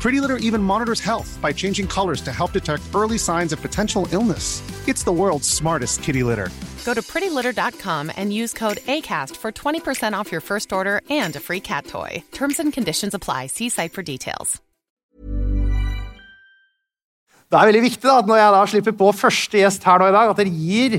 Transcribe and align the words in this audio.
Pretty 0.00 0.20
Litter 0.20 0.36
even 0.36 0.62
monitors 0.62 1.00
health 1.00 1.38
by 1.42 1.52
changing 1.52 1.88
colors 1.88 2.20
to 2.22 2.32
help 2.32 2.52
detect 2.52 2.82
early 2.94 3.18
signs 3.18 3.52
of 3.52 3.60
potential 3.60 4.06
illness. 4.12 4.62
It's 4.86 5.02
the 5.02 5.12
world's 5.12 5.48
smartest 5.48 6.04
kitty 6.04 6.22
litter. 6.22 6.50
Go 6.84 6.94
to 6.94 7.02
prettylitter.com 7.02 8.12
and 8.16 8.32
use 8.32 8.52
code 8.52 8.78
ACAST 8.86 9.36
for 9.36 9.50
20% 9.50 10.12
off 10.14 10.30
your 10.30 10.40
first 10.40 10.72
order 10.72 11.00
and 11.10 11.34
a 11.34 11.40
free 11.40 11.60
cat 11.60 11.86
toy. 11.86 12.22
Terms 12.30 12.60
and 12.60 12.72
conditions 12.72 13.12
apply. 13.12 13.48
See 13.48 13.68
site 13.68 13.92
for 13.92 14.02
details. 14.02 14.60
Det 17.48 17.56
er 17.56 17.64
veldig 17.64 17.80
viktig 17.80 18.04
da, 18.04 18.18
at 18.20 18.26
når 18.28 18.36
jeg 18.36 18.52
da 18.52 18.64
slipper 18.68 18.94
på 19.00 19.06
første 19.16 19.56
gjest 19.56 19.84
her 19.88 20.02
nå 20.02 20.10
i 20.10 20.12
dag, 20.12 20.30
at 20.30 20.36
dere 20.36 20.50
gir 20.52 20.98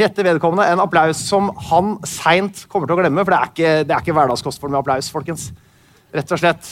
rette 0.00 0.24
vedkommende 0.24 0.64
en 0.72 0.80
applaus 0.80 1.20
som 1.20 1.50
han 1.68 1.98
seint 2.08 2.62
kommer 2.72 2.88
til 2.88 2.96
å 2.96 3.02
glemme. 3.02 3.22
For 3.22 3.34
det 3.34 3.38
er 3.38 3.52
ikke, 3.52 3.72
det 3.84 3.92
er 3.92 4.02
ikke 4.02 4.16
hverdagskost 4.16 4.62
for 4.62 4.72
med 4.72 4.80
applaus, 4.80 5.12
folkens. 5.12 5.50
Rett 6.16 6.32
og 6.32 6.40
slett. 6.40 6.70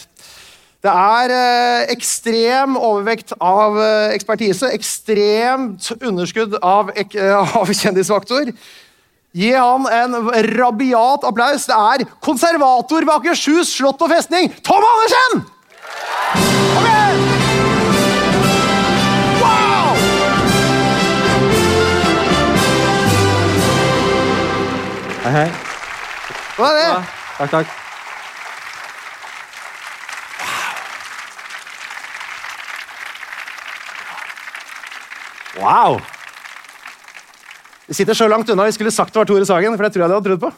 Det 0.84 0.92
er 0.92 1.32
eh, 1.32 1.82
ekstrem 1.94 2.74
overvekt 2.76 3.32
av 3.40 3.78
eh, 3.80 4.10
ekspertise, 4.12 4.68
ekstremt 4.76 5.86
underskudd 5.96 6.58
av, 6.60 6.90
ek, 7.00 7.14
eh, 7.16 7.54
av 7.56 7.70
kjendisfaktor. 7.72 8.50
Gi 9.34 9.52
han 9.56 9.88
en 9.88 10.28
rabiat 10.52 11.24
applaus. 11.24 11.64
Det 11.70 11.78
er 11.96 12.04
konservator 12.20 13.00
ved 13.00 13.14
Akershus 13.14 13.72
slott 13.78 14.04
og 14.04 14.12
festning, 14.12 14.52
Tom 14.66 14.84
Andersen! 14.84 15.40
Kom 16.74 16.90
igjen! 16.90 17.24
Wow! 19.40 19.96
Hei, 25.24 25.32
hei. 25.38 25.48
Hva 26.58 26.68
er 26.68 26.76
det? 26.76 26.92
Takk, 27.38 27.56
takk. 27.56 27.74
Wow! 35.60 36.00
Vi 37.86 37.94
sitter 37.94 38.16
så 38.16 38.28
langt 38.28 38.48
unna 38.48 38.64
vi 38.64 38.72
skulle 38.72 38.90
sagt 38.94 39.12
det 39.12 39.20
var 39.20 39.28
Tore 39.28 39.46
Sagen, 39.46 39.76
for 39.76 39.84
det 39.86 39.92
tror 39.94 40.04
jeg 40.04 40.10
de 40.10 40.16
hadde 40.16 40.28
trodd 40.30 40.42
på. 40.42 40.50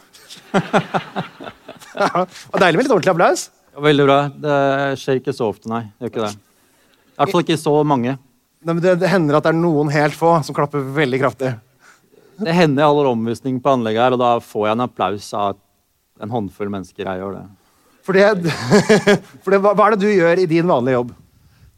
det 1.97 2.11
var 2.53 2.63
deilig 2.63 2.79
med 2.79 2.87
litt 2.87 2.95
ordentlig 2.95 3.13
applaus. 3.13 3.49
Ja, 3.75 3.83
Veldig 3.87 4.07
bra. 4.07 4.19
Det 4.41 4.59
skjer 5.03 5.21
ikke 5.21 5.35
så 5.37 5.51
ofte, 5.51 5.69
nei. 5.73 5.83
Det 5.99 6.07
gjør 6.07 6.13
ikke 6.15 6.29
det. 6.29 6.39
I 7.17 7.19
hvert 7.19 7.35
fall 7.35 7.45
ikke 7.45 7.59
så 7.61 7.75
mange. 7.89 8.15
Nei, 8.63 8.73
men 8.73 8.83
det, 8.85 8.95
det 9.03 9.11
hender 9.11 9.39
at 9.39 9.49
det 9.49 9.53
er 9.53 9.59
noen 9.59 9.91
helt 9.93 10.17
få 10.17 10.37
som 10.47 10.57
klapper 10.57 10.85
veldig 10.97 11.21
kraftig. 11.25 11.53
Det 12.37 12.55
hender 12.57 12.85
jeg 12.85 12.93
holder 12.93 13.11
omvisning 13.11 13.59
på 13.65 13.75
anlegget 13.75 14.05
her, 14.05 14.17
og 14.17 14.23
da 14.23 14.33
får 14.45 14.69
jeg 14.69 14.77
en 14.77 14.87
applaus 14.87 15.29
av 15.37 15.59
en 16.23 16.33
håndfull 16.33 16.73
mennesker. 16.73 17.05
Jeg 17.05 17.23
gjør 17.23 17.37
det. 17.41 17.45
For 18.07 18.17
det, 18.17 18.55
for 19.45 19.59
hva, 19.59 19.75
hva 19.75 19.89
er 19.89 19.97
det 19.97 20.07
du 20.07 20.13
gjør 20.13 20.41
i 20.45 20.49
din 20.49 20.69
vanlige 20.69 21.01
jobb? 21.01 21.13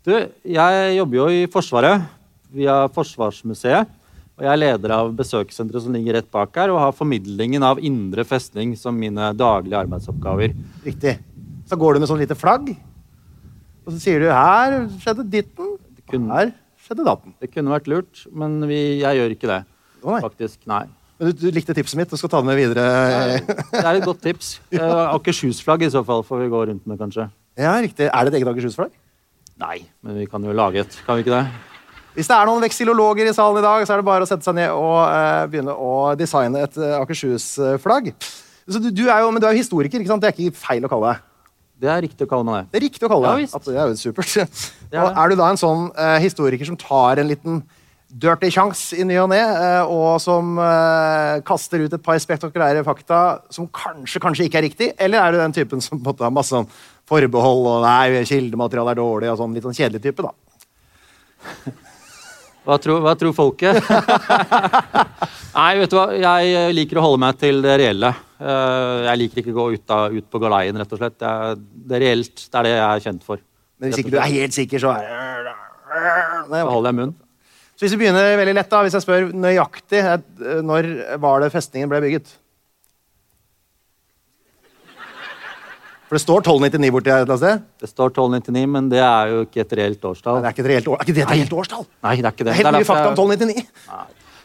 Du, 0.07 0.15
jeg 0.55 0.95
jobber 0.99 1.21
jo 1.23 1.27
i 1.33 1.43
Forsvaret 1.51 2.07
via 2.55 2.81
Forsvarsmuseet. 2.95 3.95
Og 4.39 4.45
jeg 4.47 4.53
er 4.53 4.61
leder 4.61 4.93
av 4.95 5.09
besøkssenteret 5.19 5.83
som 5.83 5.95
ligger 5.97 6.15
rett 6.21 6.29
bak 6.31 6.55
her, 6.55 6.71
og 6.71 6.79
har 6.79 6.93
formidlingen 6.95 7.65
av 7.67 7.81
indre 7.83 8.23
festning 8.25 8.77
som 8.79 8.95
mine 8.95 9.33
daglige 9.35 9.81
arbeidsoppgaver. 9.81 10.55
Riktig. 10.85 11.17
Så 11.67 11.77
går 11.81 11.97
du 11.99 12.05
med 12.05 12.09
sånn 12.13 12.21
lite 12.23 12.37
flagg, 12.39 12.71
og 13.83 13.91
så 13.91 13.99
sier 13.99 14.23
du 14.23 14.29
her 14.31 14.77
skjedde 15.03 15.25
ditten, 15.33 15.75
kunne- 16.09 16.31
her 16.39 16.53
skjedde 16.87 17.05
datten. 17.09 17.35
Det 17.43 17.51
kunne 17.53 17.75
vært 17.75 17.91
lurt, 17.91 18.23
men 18.33 18.61
vi, 18.71 19.01
jeg 19.03 19.19
gjør 19.19 19.35
ikke 19.35 19.51
det. 19.51 19.59
Nei. 20.07 20.21
Faktisk, 20.23 20.61
nei. 20.71 20.85
Men 21.19 21.33
du, 21.33 21.43
du 21.43 21.51
likte 21.51 21.75
tipset 21.75 21.99
mitt 21.99 22.13
og 22.15 22.21
skal 22.21 22.31
ta 22.31 22.39
det 22.41 22.47
med 22.47 22.61
videre. 22.61 22.85
Det 23.73 23.83
er 23.83 23.97
et 23.99 24.07
godt 24.07 24.23
tips. 24.23 24.61
Eh, 24.79 25.15
Akershus-flagg 25.19 25.83
i 25.83 25.91
så 25.91 26.05
fall 26.07 26.23
får 26.23 26.45
vi 26.45 26.53
gå 26.53 26.61
rundt 26.71 26.87
med, 26.87 27.01
kanskje. 27.01 27.27
Ja, 27.59 27.75
riktig. 27.83 28.07
Er 28.07 28.23
det 28.29 28.31
et 28.37 28.39
eget 28.39 28.53
Akershus-flagg? 28.53 28.95
Nei, 29.59 29.81
men 30.07 30.21
vi 30.23 30.29
kan 30.31 30.45
jo 30.47 30.55
lage 30.55 30.85
et. 30.85 31.01
Kan 31.05 31.19
vi 31.19 31.25
ikke 31.27 31.35
det? 31.35 31.68
Hvis 32.19 32.27
det 32.27 32.35
er 32.35 32.49
noen 32.51 32.65
veksilologer 32.65 33.29
i 33.31 33.33
salen 33.37 33.61
i 33.61 33.63
dag, 33.63 33.85
så 33.87 33.95
er 33.95 34.01
det 34.01 34.07
bare 34.09 34.27
å 34.27 34.29
sette 34.29 34.43
seg 34.43 34.57
ned 34.59 34.73
og 34.75 34.97
uh, 35.07 35.45
begynne 35.47 35.71
å 35.71 35.91
designe 36.19 36.65
et 36.67 36.79
uh, 36.83 36.97
Akershus-flagg. 36.99 38.09
Så 38.67 38.81
du, 38.83 38.89
du 38.91 39.05
er 39.07 39.23
jo, 39.23 39.29
men 39.31 39.39
du 39.39 39.47
er 39.47 39.55
jo 39.55 39.61
historiker, 39.63 40.03
ikke 40.03 40.11
sant? 40.11 40.25
Det 40.25 40.33
er 40.33 40.35
ikke 40.35 40.59
feil 40.59 40.83
å 40.83 40.91
kalle 40.91 41.13
deg. 41.13 41.23
Det 41.79 41.91
er 41.95 42.03
riktig 42.03 42.27
å 42.27 42.31
kalle 42.33 42.49
meg 42.49 42.57
det. 42.57 42.73
Det 42.73 42.81
er 42.81 42.85
riktig 42.89 43.07
å 43.07 43.11
kalle 43.13 43.29
Ja, 43.31 43.37
deg. 43.39 43.45
visst. 43.47 43.69
Det 43.69 43.77
er 43.79 43.93
jo 43.93 44.01
supert. 44.03 44.35
er 44.35 44.49
Og 45.05 45.13
det. 45.13 45.15
er 45.23 45.31
du 45.31 45.39
da 45.39 45.47
en 45.53 45.61
sånn 45.63 45.85
uh, 45.95 46.17
historiker 46.25 46.67
som 46.73 46.81
tar 46.81 47.23
en 47.23 47.31
liten 47.31 47.63
dirty 48.09 48.51
chance 48.51 48.99
i 48.99 49.07
ny 49.07 49.15
og 49.23 49.29
ne, 49.31 49.39
og 49.93 50.17
som 50.25 50.57
kaster 51.45 51.83
ut 51.85 51.93
et 51.93 52.03
par 52.03 52.17
spektakulære 52.17 52.81
fakta 52.87 53.19
som 53.53 53.67
kanskje, 53.69 54.23
kanskje 54.25 54.47
ikke 54.49 54.59
er 54.63 54.65
riktig? 54.65 54.89
Eller 54.97 55.21
er 55.21 55.37
du 55.37 55.43
den 55.43 55.53
typen 55.53 55.85
som 55.85 56.01
måtte 56.01 56.25
ha 56.25 56.31
har 56.31 56.35
masse 56.35 56.57
sånn 56.57 56.71
forbehold 57.07 57.69
og 57.69 57.85
nei, 57.85 58.25
kildematerialet 58.25 58.97
er 58.97 59.01
dårlig 59.03 59.29
og 59.35 59.43
sånn 59.43 59.53
litt 59.55 59.69
sånn 59.69 59.77
kjedelig 59.77 60.01
type, 60.09 60.25
da? 60.25 60.33
Hva 62.69 62.77
tror, 62.85 62.99
hva 63.01 63.15
tror 63.17 63.33
folket? 63.33 63.79
Nei, 65.59 65.71
vet 65.81 65.93
du 65.93 65.97
hva. 65.97 66.07
Jeg 66.21 66.75
liker 66.77 67.01
å 67.01 67.05
holde 67.07 67.21
meg 67.23 67.39
til 67.41 67.63
det 67.65 67.79
reelle. 67.81 68.11
Eh, 68.39 69.07
Jeg 69.09 69.21
liker 69.23 69.41
ikke 69.43 69.55
å 69.55 69.59
gå 69.63 69.65
ut, 69.79 69.95
av, 69.95 70.13
ut 70.13 70.27
på 70.29 70.41
galeien, 70.43 70.77
rett 70.77 70.93
og 70.93 71.01
slett. 71.01 71.17
Det 71.21 71.31
er, 71.31 71.63
det 71.89 71.97
er 71.99 72.05
reelt. 72.05 72.45
Det 72.45 72.61
er 72.61 72.69
det 72.69 72.75
jeg 72.75 72.85
er 72.89 73.05
kjent 73.07 73.25
for. 73.25 73.41
Men 73.79 73.89
hvis 73.93 74.03
ikke 74.03 74.13
du 74.13 74.19
er 74.21 74.35
helt 74.35 74.57
sikker, 74.59 74.83
så 74.85 74.93
er 74.99 75.49
det 75.49 75.55
Da 76.53 76.63
holder 76.69 76.91
jeg 76.93 76.99
munn. 77.01 77.15
Så 77.79 77.87
hvis 77.87 77.95
vi 77.95 78.01
begynner 78.03 78.33
veldig 78.41 78.57
lett 78.59 78.71
da, 78.73 78.83
hvis 78.85 78.97
jeg 78.99 79.05
spør 79.07 79.29
nøyaktig, 79.39 80.01
eh, 80.03 80.61
når 80.67 80.91
var 81.23 81.45
det 81.45 81.53
festningen 81.55 81.89
ble 81.93 82.03
bygget? 82.05 82.33
For 86.09 86.17
det 86.17 86.23
står 86.25 86.41
1299 86.41 86.93
borti 86.95 87.13
her 87.13 87.23
et 87.23 87.27
eller 87.27 87.35
annet 87.35 87.43
sted. 87.45 87.65
Det 87.85 87.91
står 87.91 88.13
1299, 88.15 88.69
men 88.75 88.87
det 88.93 89.01
er 89.05 89.33
jo 89.33 89.43
ikke 89.45 89.61
et 89.65 89.75
reelt 89.77 90.07
årstall. 90.09 90.39
Det 90.41 90.49
er 90.49 90.57
ikke 90.57 90.65
et 90.65 90.71
reelt, 90.73 90.89
år, 90.89 90.97
er 90.97 91.05
ikke 91.05 91.17
det 91.19 91.25
et 91.25 91.35
reelt 91.35 91.53
årstall? 91.53 91.85
Nei, 92.07 92.15
det 92.17 92.25
er 92.25 92.37
ikke 92.37 92.47
det. 92.47 92.47
Det 92.47 92.55
er 92.55 92.61
helt 92.63 92.79
mye 92.79 92.89
fakta 92.89 93.11
om 93.13 93.35
jeg- 93.35 93.43
1299. 93.43 93.67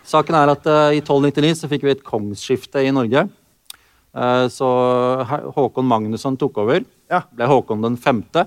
Saken 0.03 0.35
er 0.35 0.51
at 0.51 0.67
uh, 0.67 0.89
i 0.91 0.99
1299 0.99 1.61
så 1.61 1.69
fikk 1.71 1.85
vi 1.88 1.93
et 1.95 2.03
kongsskifte 2.03 2.83
i 2.83 2.91
Norge. 2.91 3.29
Uh, 4.13 4.45
så 4.51 4.67
Håkon 5.55 5.88
Magnusson 5.88 6.35
tok 6.38 6.59
over. 6.65 6.83
Ja. 7.09 7.23
Ble 7.31 7.47
Håkon 7.47 7.81
den 7.81 7.95
femte. 7.97 8.43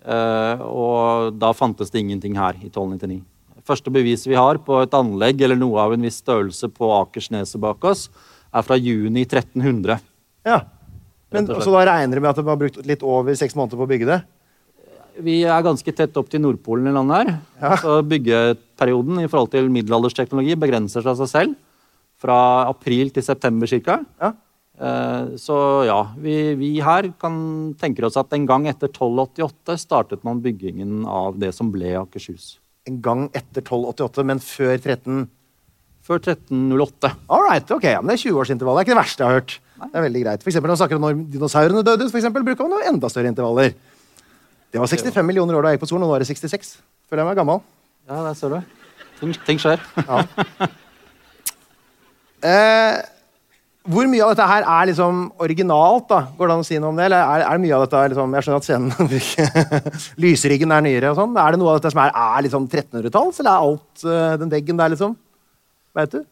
Eh, 0.00 0.62
og 0.64 1.36
da 1.38 1.52
fantes 1.54 1.92
det 1.92 2.00
ingenting 2.02 2.34
her 2.38 2.56
i 2.58 2.68
1299. 2.70 3.20
Første 3.68 3.92
bevis 3.92 4.24
vi 4.26 4.34
har 4.38 4.58
på 4.64 4.80
et 4.82 4.94
anlegg 4.96 5.42
eller 5.44 5.58
noe 5.60 5.78
av 5.82 5.94
en 5.94 6.02
viss 6.02 6.18
størrelse 6.24 6.70
på 6.74 6.88
Akersneset 6.96 7.60
bak 7.62 7.84
oss, 7.86 8.08
er 8.50 8.64
fra 8.66 8.78
juni 8.80 9.22
1300. 9.28 10.00
Ja. 10.48 10.62
Men, 11.30 11.46
så 11.46 11.70
da 11.70 11.84
regner 11.86 12.18
du 12.18 12.24
med 12.24 12.32
at 12.32 12.38
det 12.40 12.46
var 12.48 12.58
brukt 12.58 12.80
litt 12.86 13.02
over 13.06 13.36
seks 13.38 13.54
måneder 13.58 13.78
på 13.78 13.86
å 13.86 13.90
bygge 13.90 14.08
det? 14.08 14.20
Vi 15.20 15.40
er 15.44 15.64
ganske 15.66 15.92
tett 15.94 16.16
opp 16.16 16.30
til 16.32 16.42
Nordpolen 16.42 16.88
i 16.90 16.94
landet 16.94 17.18
her. 17.20 17.32
Ja. 17.60 17.76
Så 17.78 17.98
byggeperioden 18.08 19.20
i 19.22 19.28
forhold 19.30 19.52
til 19.52 19.68
middelaldersteknologi 19.72 20.56
begrenser 20.58 21.04
seg 21.04 21.12
av 21.12 21.18
seg 21.20 21.30
selv. 21.32 21.58
Fra 22.20 22.38
april 22.68 23.12
til 23.14 23.24
september 23.24 23.70
ca. 23.70 23.98
Ja. 24.20 24.32
Eh, 24.80 25.36
Så 25.40 25.56
ja, 25.88 26.00
vi, 26.16 26.54
vi 26.56 26.70
her 26.84 27.10
kan 27.20 27.74
tenker 27.80 28.08
oss 28.08 28.16
at 28.20 28.32
en 28.36 28.46
gang 28.48 28.66
etter 28.70 28.88
1288 28.88 29.76
startet 29.82 30.24
man 30.24 30.40
byggingen 30.44 31.04
av 31.08 31.38
det 31.40 31.52
som 31.56 31.70
ble 31.72 31.94
Akershus. 32.00 32.58
En 32.88 33.00
gang 33.04 33.26
etter 33.36 33.60
1288, 33.60 34.24
men 34.24 34.40
før 34.40 34.76
13... 34.78 35.28
Før 36.00 36.16
1308. 36.24 37.10
All 37.28 37.44
right, 37.44 37.68
ok, 37.70 37.84
men 38.00 38.08
Det 38.08 38.16
er 38.16 38.22
20-årsintervallet. 38.30 38.80
Det 38.80 38.80
er 38.80 38.88
ikke 38.88 38.96
det 38.96 39.02
verste 39.02 39.22
jeg 39.22 39.28
har 39.28 39.42
hørt. 39.42 39.58
Det 39.80 39.96
er 39.96 40.04
veldig 40.04 40.22
greit. 40.24 40.42
For 40.44 40.52
eksempel, 40.52 40.68
når 40.68 40.76
man 40.76 40.80
snakker 40.82 40.98
om 40.98 41.06
når 41.06 41.22
dinosaurene 41.32 41.84
døde, 41.86 42.08
for 42.10 42.20
eksempel, 42.20 42.44
bruker 42.46 42.66
man 42.66 42.76
noe 42.76 42.88
enda 42.90 43.08
større 43.12 43.32
intervaller. 43.32 43.72
Det 44.70 44.82
var 44.82 44.90
65 44.90 45.26
millioner 45.26 45.56
år 45.56 45.66
da 45.66 45.72
jeg 45.72 45.78
gikk 45.78 45.86
på 45.86 45.90
skolen, 45.90 46.04
og 46.06 46.12
nå 46.12 46.18
er 46.18 46.24
det 46.24 46.28
66. 46.30 46.74
Føler 47.10 47.24
jeg 47.24 47.30
meg 47.30 47.40
gammel. 47.40 47.62
Ja, 48.10 48.20
der 48.26 48.36
ser 48.38 48.52
du. 48.54 48.60
Ting, 49.20 49.32
ting 49.46 49.62
skjer. 49.62 49.82
Eh, 52.40 52.98
hvor 53.90 54.06
mye 54.08 54.22
av 54.24 54.30
dette 54.32 54.46
her 54.48 54.64
er 54.64 54.86
liksom 54.88 55.26
originalt? 55.44 56.06
da? 56.08 56.20
Går 56.38 56.48
det 56.48 56.54
an 56.54 56.62
å 56.62 56.66
si 56.68 56.78
noe 56.80 56.92
om 56.92 57.00
det? 57.00 57.08
Eller 57.08 57.24
er, 57.24 57.44
er 57.48 57.60
mye 57.60 57.76
av 57.76 57.84
dette 57.84 58.02
liksom, 58.12 58.36
Jeg 58.36 58.46
skjønner 58.46 58.60
at 58.60 58.68
scenen 58.68 60.00
Lysryggen 60.24 60.74
er 60.76 60.84
nyere 60.86 61.10
og 61.12 61.18
sånn. 61.18 61.36
Er 61.40 61.52
det 61.52 61.60
noe 61.60 61.72
av 61.74 61.80
dette 61.80 61.92
som 61.92 62.02
er, 62.04 62.12
er 62.12 62.44
liksom 62.46 62.68
1300-talls, 62.68 63.40
eller 63.42 63.50
er 63.52 63.66
alt 63.66 64.04
uh, 64.06 64.34
den 64.40 64.52
veggen 64.52 64.80
der, 64.80 64.92
liksom? 64.94 65.16
Vet 65.96 66.14
du? 66.16 66.22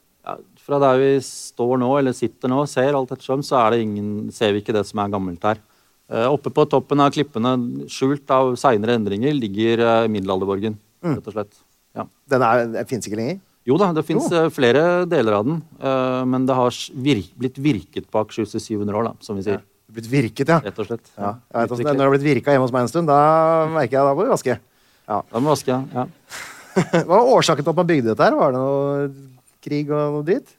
Ja, 0.68 0.76
fra 0.76 0.78
der 0.84 0.98
vi 1.00 1.10
står 1.24 1.78
nå, 1.80 1.88
eller 1.98 2.12
sitter 2.12 2.48
nå, 2.52 2.66
ser 2.68 2.92
alt 2.94 3.10
ettersom, 3.16 3.40
så 3.42 3.56
er 3.66 3.70
det 3.72 3.80
ingen, 3.86 4.30
ser 4.30 4.52
vi 4.52 4.60
ikke 4.60 4.74
det 4.76 4.84
som 4.86 5.00
er 5.00 5.08
gammelt 5.08 5.42
her. 5.42 5.58
Eh, 6.12 6.26
oppe 6.28 6.50
på 6.52 6.64
toppen 6.68 7.00
av 7.00 7.10
klippene, 7.12 7.54
skjult 7.88 8.28
av 8.30 8.54
seinere 8.60 8.94
endringer, 8.98 9.32
ligger 9.32 9.80
middelalderborgen. 10.08 10.76
middelalderborgen. 10.76 10.78
rett 11.16 11.26
og 11.26 11.32
slett. 11.32 11.58
Ja. 11.96 12.04
Den, 12.28 12.42
er, 12.42 12.66
den 12.76 12.86
fins 12.86 13.06
ikke 13.08 13.16
lenger? 13.16 13.40
Jo 13.68 13.76
da, 13.76 13.92
det 13.92 14.04
fins 14.08 14.28
flere 14.54 15.04
deler 15.08 15.32
av 15.40 15.44
den, 15.44 15.62
eh, 15.80 16.24
men 16.24 16.46
det 16.48 16.54
har 16.56 16.68
s- 16.70 16.90
vir 16.94 17.22
blitt 17.36 17.56
virket 17.60 18.06
på 18.10 18.20
Akershus 18.22 18.54
i 18.54 18.60
700 18.60 18.96
år, 18.96 19.04
da, 19.04 19.12
som 19.20 19.36
vi 19.36 19.42
sier. 19.48 19.60
Blitt 19.92 20.08
virket, 20.08 20.48
ja. 20.48 20.60
Rett 20.60 20.78
og 20.78 20.86
slett. 20.86 21.08
ja. 21.16 21.34
Jeg 21.52 21.62
vet, 21.64 21.68
hvordan 21.70 21.86
er. 21.86 21.92
når 21.92 21.98
det 21.98 22.06
har 22.08 22.14
blitt 22.18 22.28
virka 22.28 22.52
hjemme 22.52 22.64
hos 22.68 22.72
meg 22.72 22.82
en 22.82 22.88
stund, 22.92 23.08
da 23.08 23.66
merker 23.72 23.96
jeg 23.96 24.04
da 24.04 24.14
må 24.14 24.24
vi 24.24 24.32
vaske. 24.36 24.58
Ja. 25.08 25.22
Da 25.32 25.40
må 25.40 25.48
vi 25.48 25.54
vaske, 25.56 25.78
ja. 25.94 26.06
Hva 27.08 27.16
var 27.16 27.32
årsaken 27.36 27.64
til 27.64 27.70
at 27.72 27.76
man 27.76 27.86
bygde 27.88 28.12
dette? 28.12 28.22
her? 28.24 28.36
Var 28.36 28.52
det 28.52 28.60
noe 28.60 29.08
krig 29.64 29.90
og 29.90 30.12
noe 30.18 30.24
dritt? 30.28 30.54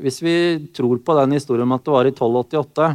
Hvis 0.00 0.22
vi 0.24 0.34
tror 0.74 1.00
på 1.04 1.14
den 1.18 1.34
historien 1.36 1.66
om 1.66 1.74
at 1.76 1.84
det 1.84 1.92
var 1.92 2.08
i 2.08 2.12
1288, 2.14 2.88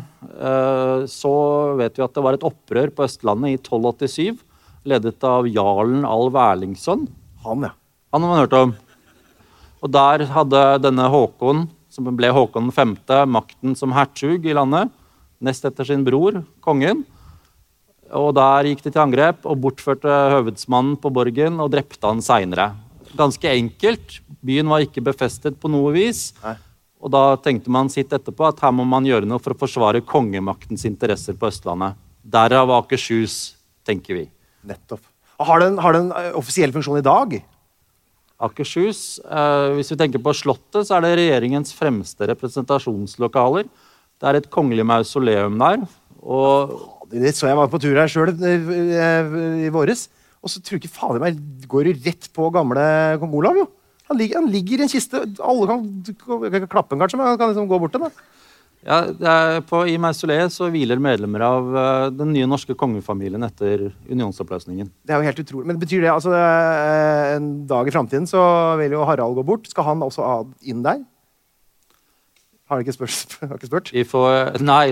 eh, 0.49 1.05
så 1.11 1.33
vet 1.77 1.97
vi 1.97 2.05
at 2.05 2.13
det 2.15 2.23
var 2.25 2.37
et 2.37 2.45
opprør 2.47 2.91
på 2.95 3.05
Østlandet 3.05 3.53
i 3.53 3.57
1287, 3.59 4.39
ledet 4.87 5.27
av 5.27 5.49
jarlen 5.51 6.07
Alv 6.07 6.37
Erlingsson. 6.41 7.05
Han, 7.45 7.67
ja. 7.67 7.73
Han 8.13 8.23
har 8.23 8.31
man 8.31 8.41
hørt 8.41 8.57
om. 8.57 8.75
Og 9.83 9.91
der 9.93 10.25
hadde 10.33 10.63
denne 10.81 11.09
Håkon, 11.11 11.67
som 11.91 12.09
ble 12.17 12.31
Håkon 12.33 12.71
5., 12.73 12.95
makten 13.29 13.77
som 13.77 13.93
hertug 13.93 14.47
i 14.47 14.55
landet, 14.57 14.89
nest 15.43 15.65
etter 15.67 15.85
sin 15.85 16.05
bror, 16.07 16.41
kongen. 16.65 17.03
Og 18.15 18.31
der 18.37 18.69
gikk 18.69 18.85
de 18.85 18.93
til 18.93 19.03
angrep 19.03 19.45
og 19.45 19.59
bortførte 19.61 20.13
høvedsmannen 20.33 20.95
på 21.01 21.11
borgen 21.13 21.59
og 21.61 21.73
drepte 21.73 22.07
han 22.07 22.23
seinere. 22.23 22.71
Ganske 23.17 23.51
enkelt. 23.51 24.21
Byen 24.45 24.69
var 24.71 24.85
ikke 24.85 25.03
befestet 25.03 25.59
på 25.59 25.69
noe 25.71 25.91
vis. 25.95 26.31
Nei. 26.43 26.55
Og 26.97 27.11
da 27.13 27.23
tenkte 27.43 27.71
man 27.73 27.91
sitt 27.93 28.13
etterpå 28.13 28.47
at 28.47 28.63
her 28.63 28.73
må 28.73 28.85
man 28.87 29.05
gjøre 29.05 29.27
noe 29.29 29.41
for 29.43 29.53
å 29.53 29.59
forsvare 29.59 30.01
kongemaktens 30.05 30.85
interesser 30.89 31.37
på 31.37 31.49
Østlandet. 31.51 31.99
Derav 32.27 32.71
Akershus, 32.79 33.55
tenker 33.87 34.17
vi. 34.17 34.25
Nettopp. 34.67 35.03
Og 35.37 35.45
Har 35.45 35.61
den, 35.61 35.77
har 35.77 35.93
den 35.93 36.09
eh, 36.11 36.31
offisiell 36.37 36.73
funksjon 36.73 36.99
i 36.99 37.05
dag? 37.05 37.37
Akershus. 38.41 39.19
Eh, 39.21 39.77
hvis 39.77 39.93
vi 39.93 39.99
tenker 40.01 40.21
på 40.23 40.33
Slottet, 40.35 40.89
så 40.89 40.97
er 40.97 41.05
det 41.05 41.15
regjeringens 41.21 41.75
fremste 41.77 42.27
representasjonslokaler. 42.33 43.69
Det 44.17 44.29
er 44.29 44.39
et 44.39 44.49
kongelig 44.53 44.85
mausoleum 44.89 45.61
der. 45.61 45.85
Og 46.25 46.77
Det 47.07 47.31
så 47.37 47.47
jeg 47.47 47.55
var 47.55 47.69
på 47.71 47.79
tur 47.79 47.95
her 47.95 48.09
sjøl 48.11 48.33
i 48.35 49.69
våres. 49.71 50.09
Og 50.43 50.51
så 50.51 50.59
tror 50.59 50.75
jeg 50.75 50.83
ikke 50.83 50.97
fader 50.97 51.21
meg 51.23 51.37
går 51.69 51.87
du 51.87 52.01
rett 52.03 52.27
på 52.35 52.49
gamle 52.51 52.83
kong 53.21 53.35
Olav, 53.39 53.61
jo. 53.61 53.67
Han 54.07 54.19
ligger, 54.19 54.41
han 54.41 54.49
ligger 54.51 54.79
i 54.79 54.87
en 54.87 54.91
kiste. 54.91 55.21
Alle 55.43 55.67
kan, 55.69 56.67
klappe 56.71 56.95
en 56.95 57.03
kanskje, 57.03 57.19
men 57.19 57.31
han 57.31 57.39
kan 57.39 57.51
liksom 57.51 57.69
gå 57.69 57.79
bort 57.81 57.95
til 57.95 58.05
den. 58.05 58.13
ja, 58.87 59.01
det 59.11 59.33
er 59.33 59.59
på, 59.67 59.81
I 59.89 59.97
mausoleet 59.99 60.53
så 60.53 60.69
hviler 60.71 61.01
medlemmer 61.03 61.43
av 61.43 61.73
uh, 61.75 62.05
den 62.13 62.31
nye 62.35 62.47
norske 62.47 62.77
kongefamilien 62.79 63.43
etter 63.47 63.89
unionsoppløsningen. 64.07 64.89
Det 65.03 65.15
er 65.15 65.19
jo 65.19 65.27
helt 65.27 65.43
utrolig. 65.43 65.67
Men 65.73 65.81
betyr 65.81 66.05
det 66.05 66.13
altså 66.13 66.31
er 66.37 67.35
en 67.35 67.51
dag 67.67 67.89
i 67.89 67.95
framtiden 67.95 68.29
så 68.29 68.41
vil 68.79 68.95
jo 68.95 69.03
Harald 69.09 69.35
gå 69.39 69.45
bort? 69.47 69.67
Skal 69.71 69.89
han 69.91 70.05
også 70.07 70.31
inn 70.63 70.85
der? 70.87 71.03
Har 72.67 72.79
du 72.79 72.83
ikke 72.83 72.95
spurt? 72.97 73.35
Har 73.47 73.55
ikke 73.55 73.69
spurt? 73.69 73.91
Vi 73.95 74.03
får 74.07 74.57
Nei, 74.65 74.91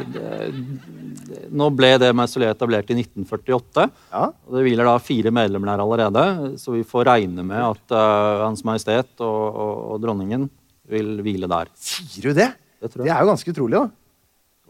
nå 1.52 1.68
ble 1.76 1.90
det 2.00 2.12
mausoleet 2.16 2.56
etablert 2.56 2.92
i 2.94 2.96
1948. 3.02 3.88
Ja. 4.14 4.30
Og 4.32 4.56
det 4.56 4.64
hviler 4.68 4.88
da 4.88 4.96
fire 5.04 5.34
medlemmer 5.36 5.74
der 5.74 5.84
allerede, 5.84 6.56
så 6.62 6.78
vi 6.78 6.86
får 6.88 7.10
regne 7.10 7.44
med 7.44 7.60
at 7.60 7.96
uh, 7.96 8.46
Hans 8.46 8.64
Majestet 8.68 9.12
og, 9.20 9.42
og, 9.50 9.74
og 9.96 10.06
dronningen 10.06 10.48
vil 10.88 11.18
hvile 11.26 11.50
der. 11.52 11.72
Sier 11.76 12.30
du 12.30 12.38
det? 12.38 12.54
Det 12.80 12.94
Det 12.96 13.10
er 13.10 13.20
jo 13.20 13.32
ganske 13.32 13.52
utrolig, 13.52 13.82
da. 13.82 13.90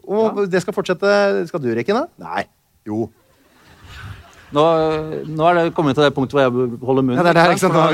Og 0.06 0.44
det 0.46 0.60
skal 0.62 0.74
fortsette 0.74 1.08
Skal 1.48 1.62
du 1.62 1.72
rekke 1.74 1.94
da? 1.94 2.04
Nei. 2.22 2.44
Jo. 2.86 3.08
Nå, 4.54 4.64
nå 5.26 5.46
er 5.50 5.58
det 5.58 5.74
kommet 5.74 5.98
til 5.98 6.06
det 6.06 6.14
punktet 6.14 6.38
hvor 6.38 6.44
jeg 6.44 6.80
holder 6.86 7.06
munnen. 7.06 7.18
Ja, 7.18 7.26
det 7.26 7.32
er 7.32 7.38
det 7.38 7.44
her, 7.44 7.54
ikke 7.54 7.64
sant? 7.66 7.74
Da 7.76 7.86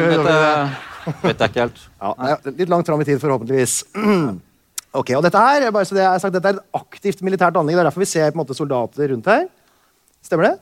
vet, 1.25 1.41
jeg, 1.41 1.49
ikke 1.51 1.65
helt. 1.65 1.85
Ja, 1.99 2.37
litt 2.53 2.71
langt 2.71 2.89
fram 2.89 3.01
i 3.03 3.09
tid, 3.09 3.21
forhåpentligvis. 3.21 3.77
ok, 4.93 5.15
og 5.19 5.23
dette 5.25 5.41
her, 5.41 5.69
bare 5.75 5.89
så 5.89 5.97
det 5.97 6.05
er 6.05 6.19
sagt, 6.23 6.35
dette 6.37 6.51
er 6.53 6.59
et 6.61 6.77
aktivt 6.79 7.23
militært 7.25 7.57
anlegg. 7.57 7.79
Det 7.79 7.85
er 7.85 7.89
derfor 7.91 8.05
vi 8.05 8.11
ser 8.11 8.31
på 8.33 8.39
en 8.39 8.43
måte 8.45 8.57
soldater 8.59 9.13
rundt 9.15 9.31
her. 9.33 9.47
Stemmer 10.25 10.51
det? 10.51 10.55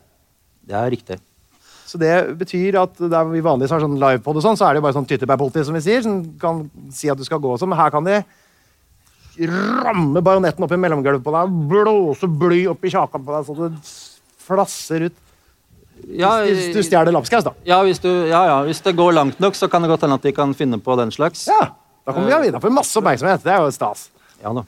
Det 0.71 0.77
er 0.79 0.91
riktig. 0.94 1.19
Så 1.91 1.99
det 1.99 2.12
betyr 2.38 2.77
at 2.79 3.00
der 3.11 3.25
vi 3.32 3.41
vanligvis 3.43 3.73
har 3.75 3.82
sånn 3.82 3.97
livepod, 3.99 4.38
og 4.38 4.44
sånn, 4.44 4.59
så 4.59 4.69
er 4.69 4.77
det 4.77 4.79
jo 4.81 4.85
bare 4.87 4.94
sånn 4.94 5.09
tyttebærpoliti 5.11 5.65
som 5.67 5.75
vi 5.75 5.82
sier, 5.82 6.05
som 6.06 6.21
kan 6.38 6.61
si 6.94 7.11
at 7.11 7.19
du 7.19 7.25
skal 7.27 7.41
gå 7.43 7.56
sånn. 7.59 7.73
Men 7.73 7.81
her 7.81 7.91
kan 7.91 8.06
de 8.06 8.21
ramme 9.50 10.21
bajonetten 10.23 10.65
opp 10.67 10.73
i 10.75 10.79
mellomgulvet 10.79 11.25
på 11.25 11.32
deg, 11.35 11.56
blåse 11.71 12.29
bly 12.41 12.61
opp 12.71 12.85
i 12.87 12.93
kjakan 12.93 13.25
på 13.27 13.35
deg, 13.35 13.49
så 13.49 13.56
det 13.59 13.73
flasser 14.47 15.09
ut. 15.09 15.19
Ja, 16.17 16.31
Hvis 16.47 16.71
du 16.73 16.81
stjeler 16.85 17.12
lapskaus, 17.12 17.44
da. 17.44 17.53
ja, 17.67 17.77
hvis 17.85 17.99
du, 18.00 18.09
ja, 18.31 18.41
ja, 18.49 18.56
hvis 18.65 18.81
det 18.87 18.94
går 18.97 19.12
langt 19.19 19.43
nok, 19.43 19.59
så 19.59 19.69
kan 19.69 19.82
det 19.85 19.91
godt 19.91 20.06
hende 20.06 20.17
at 20.17 20.25
de 20.25 20.32
kan 20.32 20.55
finne 20.56 20.79
på 20.81 20.94
den 20.97 21.11
slags. 21.12 21.43
Ja, 21.50 21.75
da 22.06 22.15
kommer 22.15 22.31
vi 22.31 22.47
videre. 22.47 22.62
Får 22.62 22.73
masse 22.73 22.97
oppmerksomhet. 22.97 23.43
Det 23.44 23.53
er 23.53 23.61
jo 23.67 23.75
stas. 23.75 24.06
Ja 24.40 24.52
da. 24.56 24.62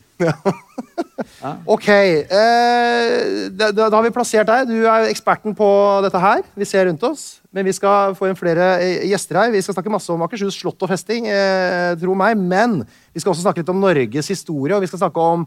Ok, 1.67 1.89
eh, 1.89 3.49
da, 3.51 3.71
da 3.73 3.89
da 3.89 3.97
har 3.97 4.05
vi 4.05 4.13
plassert 4.15 4.49
deg. 4.49 4.69
Du 4.69 4.85
er 4.85 5.09
eksperten 5.09 5.55
på 5.57 5.69
dette 6.05 6.21
her. 6.23 6.45
Vi 6.59 6.69
ser 6.69 6.87
rundt 6.89 7.03
oss. 7.09 7.25
Men 7.53 7.67
vi 7.69 7.75
skal 7.77 8.15
få 8.17 8.29
inn 8.31 8.39
flere 8.39 8.69
eh, 8.81 9.09
gjester 9.11 9.41
her. 9.41 9.51
Vi 9.55 9.63
skal 9.65 9.77
snakke 9.77 9.93
masse 9.93 10.13
om 10.13 10.23
Akershus 10.25 10.57
slott 10.61 10.81
og 10.85 10.93
festing, 10.93 11.29
eh, 11.29 11.93
tro 12.01 12.15
meg. 12.19 12.39
Men 12.39 12.81
vi 13.13 13.23
skal 13.23 13.35
også 13.35 13.45
snakke 13.45 13.63
litt 13.63 13.73
om 13.73 13.83
Norges 13.83 14.31
historie, 14.33 14.77
og 14.77 14.85
vi 14.85 14.91
skal 14.93 15.03
snakke 15.05 15.27
om 15.35 15.45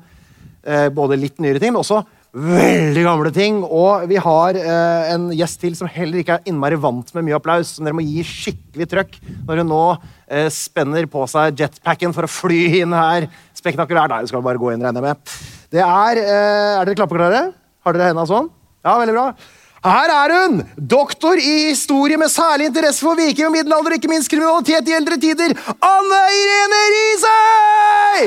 eh, 0.65 0.89
både 0.93 1.17
litt 1.21 1.41
nyere 1.41 1.61
ting, 1.61 1.73
men 1.73 1.81
også 1.81 2.03
veldig 2.35 3.03
gamle 3.05 3.31
ting. 3.33 3.61
Og 3.63 4.05
vi 4.11 4.19
har 4.21 4.59
eh, 4.59 5.13
en 5.15 5.29
gjest 5.35 5.61
til 5.63 5.77
som 5.79 5.89
heller 5.91 6.21
ikke 6.21 6.37
er 6.37 6.51
innmari 6.51 6.77
vant 6.81 7.13
med 7.15 7.25
mye 7.29 7.39
applaus, 7.39 7.75
som 7.77 7.87
dere 7.87 7.95
må 7.97 8.05
gi 8.05 8.25
skikkelig 8.27 8.89
trøkk 8.91 9.17
når 9.47 9.63
hun 9.63 9.71
nå 9.71 9.83
eh, 10.27 10.49
spenner 10.53 11.07
på 11.11 11.25
seg 11.31 11.57
jetpacken 11.63 12.15
for 12.15 12.27
å 12.27 12.31
fly 12.31 12.61
inn 12.83 12.95
her. 12.95 13.29
Spektakulært. 13.65 14.13
Nei, 14.13 14.21
det 14.21 14.29
skal 14.29 14.43
vi 14.43 14.45
bare 14.45 14.61
gå 14.61 14.69
inn, 14.75 14.83
regner 14.85 15.01
jeg 15.01 15.09
med. 15.09 15.35
Det 15.73 15.81
er 15.81 16.21
eh, 16.21 16.79
Er 16.79 16.85
dere 16.85 16.97
klappeklare? 16.99 17.43
Har 17.85 17.95
dere 17.95 18.11
henda 18.11 18.25
sånn? 18.29 18.51
Ja, 18.85 18.93
veldig 19.01 19.15
bra. 19.15 19.27
Her 19.85 20.09
er 20.09 20.31
hun! 20.33 20.61
Doktor 20.77 21.37
i 21.37 21.69
historie 21.69 22.17
med 22.17 22.29
særlig 22.33 22.71
interesse 22.71 23.05
for 23.05 23.17
viking 23.17 23.47
og 23.49 23.53
middelalder 23.53 23.93
og 23.93 23.99
ikke 23.99 24.09
minst 24.09 24.29
kriminalitet 24.33 24.89
i 24.89 24.95
eldre 24.97 25.17
tider. 25.21 25.53
Anne 25.77 26.21
Irene 26.41 26.81
Risøy! 26.95 28.21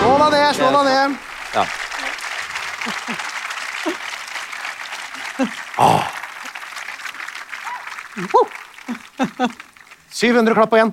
Slå 0.00 0.14
deg 0.18 0.30
ned, 0.34 0.54
slå 0.58 0.68
deg 0.74 0.84
ned. 0.90 1.10
Ja. 1.54 1.64
700 10.12 10.54
klapp 10.58 10.70
på 10.72 10.78
igjen. 10.80 10.92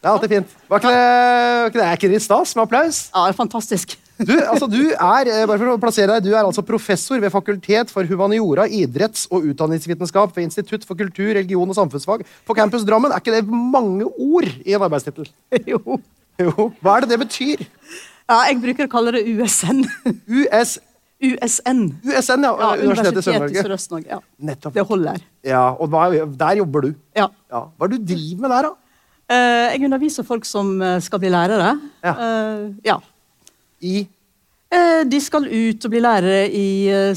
Det 0.00 0.08
er 0.08 0.14
alltid 0.14 0.32
fint. 0.32 0.52
Var 0.70 0.80
ikke 0.80 0.92
det, 0.94 1.00
var 1.00 1.66
ikke 1.70 1.80
det, 1.80 1.86
er 1.86 1.98
ikke 1.98 2.12
det 2.14 2.22
stas 2.24 2.54
med 2.56 2.64
applaus? 2.64 3.02
Ja, 3.14 3.26
fantastisk. 3.36 3.96
Du, 4.20 4.34
altså, 4.36 4.66
du 4.68 4.90
er 4.92 5.28
eh, 5.32 5.46
bare 5.48 5.56
for 5.56 5.72
å 5.72 5.80
plassere 5.80 6.12
deg, 6.12 6.26
du 6.26 6.34
er 6.34 6.42
altså 6.42 6.60
professor 6.68 7.22
ved 7.22 7.32
Fakultet 7.32 7.88
for 7.88 8.04
humaniora, 8.04 8.66
idretts- 8.68 9.24
og 9.32 9.46
utdanningsvitenskap 9.48 10.34
ved 10.36 10.44
Institutt 10.44 10.84
for 10.84 10.98
kultur, 10.98 11.30
religion 11.38 11.72
og 11.72 11.78
samfunnsfag 11.78 12.26
på 12.44 12.56
Campus 12.58 12.84
Drammen. 12.84 13.14
Er 13.16 13.22
ikke 13.22 13.38
det 13.38 13.46
mange 13.48 14.04
ord 14.10 14.44
i 14.60 14.76
en 14.76 14.84
arbeidstittel? 14.84 15.30
Jo. 15.72 15.96
Jo. 16.36 16.68
Hva 16.84 16.98
er 16.98 17.06
det 17.06 17.14
det 17.14 17.20
betyr? 17.22 17.64
Ja, 18.28 18.42
jeg 18.50 18.60
bruker 18.60 18.90
å 18.90 18.92
kalle 18.92 19.16
det 19.16 19.24
USN. 19.24 19.86
US... 20.28 20.76
USN. 21.20 21.80
USN, 22.00 22.44
ja. 22.46 22.52
Ja, 22.56 22.68
Universitetet 22.80 23.20
i 23.20 23.58
Sør-Norge. 23.60 24.06
Ja. 24.08 24.20
Nettopp. 24.40 24.74
Det 24.74 24.84
holder. 24.88 25.18
Ja, 25.44 25.66
og 25.76 25.92
der 26.38 26.60
jobber 26.62 26.86
du. 26.86 26.94
Ja. 27.16 27.26
Ja. 27.52 27.66
Hva 27.76 27.86
er 27.86 27.92
det 27.92 28.00
du 28.00 28.14
driver 28.14 28.46
med 28.46 28.54
der, 28.54 28.70
da? 28.70 28.76
Eh, 29.30 29.66
jeg 29.76 29.84
underviser 29.86 30.26
folk 30.26 30.46
som 30.48 30.72
eh, 30.82 30.96
skal 31.04 31.20
bli 31.22 31.30
lærere. 31.30 31.74
Ja. 32.02 32.14
Eh, 32.14 32.64
ja. 32.90 32.96
I 33.80 34.06
de 35.10 35.18
skal 35.18 35.48
ut 35.50 35.82
og 35.82 35.90
bli 35.90 35.98
lærere 35.98 36.44
i 36.54 36.66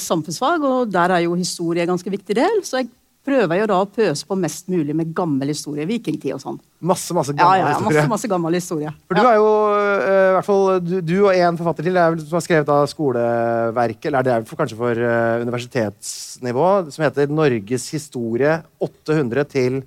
samfunnsfag, 0.02 0.64
og 0.66 0.88
der 0.90 1.12
er 1.14 1.22
jo 1.28 1.36
historie 1.38 1.84
en 1.84 1.92
ganske 1.92 2.10
viktig 2.10 2.34
del. 2.40 2.64
Så 2.66 2.80
jeg 2.80 2.88
prøver 3.24 3.62
jo 3.62 3.68
da 3.72 3.78
å 3.80 3.88
pøse 3.88 4.28
på 4.28 4.36
mest 4.40 4.68
mulig 4.72 4.96
med 4.98 5.14
gammel 5.16 5.54
historie. 5.54 5.86
Vikingtid 5.88 6.36
og 6.36 6.42
sånn. 6.44 6.58
masse, 6.84 7.16
masse 7.16 7.32
gammel 7.36 7.62
ja, 7.62 7.70
ja, 7.70 7.78
historie. 7.78 8.02
masse, 8.02 8.12
masse 8.12 8.30
gammel 8.32 8.58
historie. 8.58 8.92
For 9.08 9.20
du 9.20 9.30
er 9.30 9.38
jo 9.40 9.48
uh, 9.48 10.10
i 10.12 10.34
hvert 10.36 10.50
fall 10.50 10.66
du, 10.84 10.98
du 11.00 11.16
og 11.22 11.32
en 11.32 11.60
forfatter 11.60 11.88
til 11.88 12.00
er 12.02 12.18
som 12.20 12.38
har 12.38 12.44
skrevet 12.44 12.74
av 12.76 12.90
skoleverket, 12.92 14.10
eller 14.12 14.28
det 14.28 14.36
er 14.36 14.50
for, 14.50 14.60
kanskje 14.60 14.80
for 14.82 15.06
uh, 15.08 15.46
universitetsnivå, 15.46 16.68
som 16.92 17.08
heter 17.08 17.32
'Norges 17.32 17.88
historie 17.96 18.60
800 18.84 19.48
til 19.56 19.82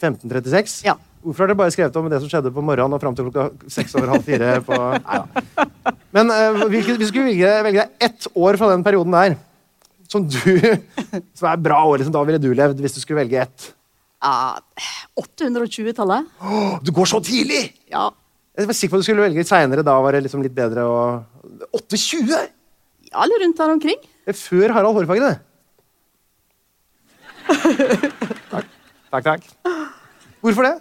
1536'. 0.00 0.80
Ja. 0.88 0.96
Hvorfor 1.20 1.44
har 1.44 1.52
dere 1.52 1.60
bare 1.60 1.72
skrevet 1.74 1.96
om 2.00 2.08
det 2.08 2.22
som 2.22 2.32
skjedde 2.32 2.54
på 2.54 2.64
morgenen 2.64 2.96
og 2.96 3.02
fram 3.02 3.12
til 3.12 3.28
klokka 3.28 3.50
seks 3.68 3.92
over 3.98 4.08
halv 4.14 4.24
fire? 4.24 4.56
På... 4.64 4.78
Men 6.16 6.32
uh, 6.32 6.64
hvilket, 6.64 6.96
hvis 6.96 7.04
du 7.04 7.12
skulle 7.12 7.28
velge, 7.28 7.52
velge 7.68 7.84
deg 7.84 8.08
ett 8.08 8.32
år 8.32 8.56
fra 8.56 8.72
den 8.72 8.86
perioden 8.86 9.12
der 9.18 9.36
som 10.10 10.24
du 10.26 10.38
Som 11.38 11.46
er 11.50 11.60
bra 11.62 11.78
år, 11.86 12.00
liksom, 12.00 12.14
da 12.14 12.22
ville 12.26 12.40
du 12.42 12.50
levd 12.56 12.80
hvis 12.82 12.96
du 12.96 13.00
skulle 13.02 13.22
velge 13.22 13.40
ett. 13.44 13.68
Ja, 14.20 14.58
820-tallet. 15.20 16.26
Oh, 16.44 16.74
Du 16.84 16.90
går 16.92 17.08
så 17.08 17.20
tidlig! 17.24 17.70
Ja. 17.88 18.08
Jeg 18.58 18.68
var 18.68 18.76
sikker 18.76 18.92
på 18.92 18.98
at 18.98 19.04
du 19.04 19.06
skulle 19.08 19.24
velge 19.24 19.40
litt 19.40 19.48
seinere. 19.48 19.84
Da 19.86 19.94
var 20.04 20.12
det 20.12 20.24
liksom 20.26 20.42
litt 20.44 20.56
bedre 20.56 20.84
å 20.84 20.96
820? 21.78 22.34
ja, 23.10 23.22
eller 23.24 23.40
rundt 23.44 23.58
der 23.58 23.72
omkring. 23.72 24.02
Det 24.26 24.34
er 24.34 24.38
før 24.38 24.74
Harald 24.76 24.98
Hårfagre, 24.98 25.30
det. 25.30 25.38
takk. 28.52 28.68
Takk, 29.10 29.24
takk. 29.26 29.48
Hvorfor 30.44 30.66
det? 30.68 30.76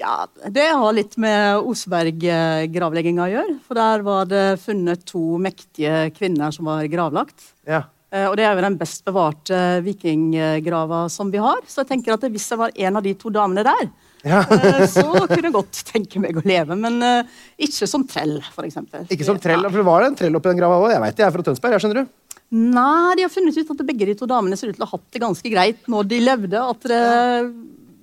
Ja, 0.00 0.24
Det 0.48 0.66
har 0.72 0.92
litt 0.96 1.16
med 1.20 1.60
Oseberg-gravlegginga 1.68 3.24
å 3.26 3.30
gjøre. 3.34 3.54
For 3.66 3.76
der 3.78 4.04
var 4.04 4.28
det 4.28 4.44
funnet 4.62 5.04
to 5.08 5.22
mektige 5.40 6.08
kvinner 6.16 6.52
som 6.56 6.68
var 6.70 6.84
gravlagt. 6.92 7.52
Ja. 7.68 7.82
Eh, 8.12 8.26
Og 8.26 8.36
det 8.36 8.44
er 8.44 8.54
jo 8.58 8.64
den 8.64 8.76
best 8.80 9.04
bevarte 9.06 9.58
vikinggrava 9.86 11.04
som 11.10 11.30
vi 11.30 11.38
har. 11.38 11.60
Så 11.70 11.82
jeg 11.84 11.90
tenker 11.92 12.14
at 12.16 12.24
hvis 12.30 12.48
jeg 12.50 12.58
var 12.58 12.72
en 12.74 12.96
av 12.98 13.02
de 13.06 13.14
to 13.14 13.30
damene 13.30 13.62
der, 13.66 13.90
Ja. 14.24 14.40
eh, 14.50 14.86
så 14.90 15.04
kunne 15.28 15.46
jeg 15.48 15.54
godt 15.54 15.78
tenke 15.92 16.20
meg 16.20 16.36
å 16.36 16.42
leve. 16.44 16.76
Men 16.76 17.00
eh, 17.02 17.22
ikke 17.58 17.86
som 17.88 18.04
trell, 18.06 18.38
f.eks. 18.52 18.76
Ikke 19.08 19.24
som 19.24 19.38
trell, 19.40 19.62
for 19.70 19.78
det 19.80 19.86
var 19.86 20.02
en 20.04 20.16
trell 20.18 20.34
oppi 20.36 20.50
den 20.50 20.58
grava 20.60 20.80
òg. 20.82 20.90
Jeg 20.92 21.00
veit 21.06 21.16
det, 21.16 21.22
jeg 21.24 21.28
er 21.30 21.36
fra 21.38 21.46
Tønsberg. 21.46 21.72
jeg 21.78 21.80
skjønner 21.86 22.02
du. 22.02 22.10
Nei, 22.50 23.14
de 23.14 23.22
har 23.22 23.30
funnet 23.30 23.56
ut 23.56 23.70
at 23.70 23.86
begge 23.86 24.06
de 24.10 24.14
to 24.18 24.26
damene 24.26 24.56
ser 24.58 24.72
ut 24.72 24.74
til 24.76 24.82
å 24.82 24.88
ha 24.90 24.96
hatt 24.98 25.10
det 25.14 25.20
ganske 25.22 25.50
greit 25.52 25.86
når 25.86 26.08
de 26.10 26.18
levde. 26.20 26.58
At 26.58 26.82
det, 26.90 27.00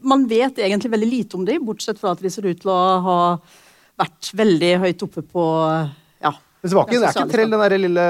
man 0.07 0.23
vet 0.29 0.55
egentlig 0.63 0.91
veldig 0.93 1.09
lite 1.11 1.35
om 1.35 1.43
dem, 1.45 1.65
bortsett 1.67 1.99
fra 1.99 2.13
at 2.15 2.21
de 2.23 2.31
ser 2.31 2.47
ut 2.47 2.61
til 2.63 2.71
å 2.71 2.79
ha 3.03 3.17
vært 3.99 4.29
veldig 4.39 4.71
høyt 4.85 5.03
oppe 5.03 5.21
på. 5.27 5.43
Men 6.75 6.91
det, 6.91 6.99
det 7.01 7.07
er 7.07 7.15
ikke 7.15 7.33
trell, 7.35 7.49
den 7.53 7.63
derre 7.63 7.77
lille 7.81 8.05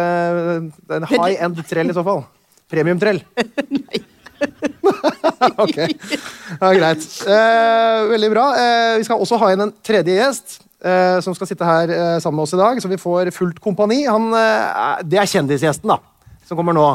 den 0.93 1.07
high 1.11 1.43
end 1.45 1.63
trell 1.69 1.89
i 1.89 1.95
så 1.95 2.03
fall. 2.07 2.23
Premium-trell. 2.71 3.21
Nei. 3.77 4.03
ok. 5.63 5.77
Ja, 6.61 6.69
greit. 6.77 7.05
Eh, 7.25 8.03
veldig 8.11 8.29
bra. 8.33 8.45
Eh, 8.61 8.97
vi 9.01 9.07
skal 9.07 9.21
også 9.23 9.39
ha 9.41 9.49
inn 9.53 9.63
en 9.67 9.73
tredje 9.85 10.13
gjest. 10.17 10.59
eh, 10.85 11.17
som 11.25 11.33
skal 11.33 11.49
sitte 11.49 11.65
her 11.65 11.89
eh, 11.89 12.17
sammen 12.21 12.37
med 12.37 12.45
oss 12.45 12.53
i 12.53 12.59
dag, 12.59 12.81
så 12.83 12.91
vi 12.91 12.99
får 13.01 13.31
fullt 13.33 13.57
kompani. 13.63 14.03
Han, 14.05 14.29
eh, 14.37 14.99
det 15.09 15.17
er 15.21 15.31
kjendisgjesten, 15.31 15.89
da, 15.89 15.97
som 16.45 16.59
kommer 16.59 16.75
nå. 16.77 16.85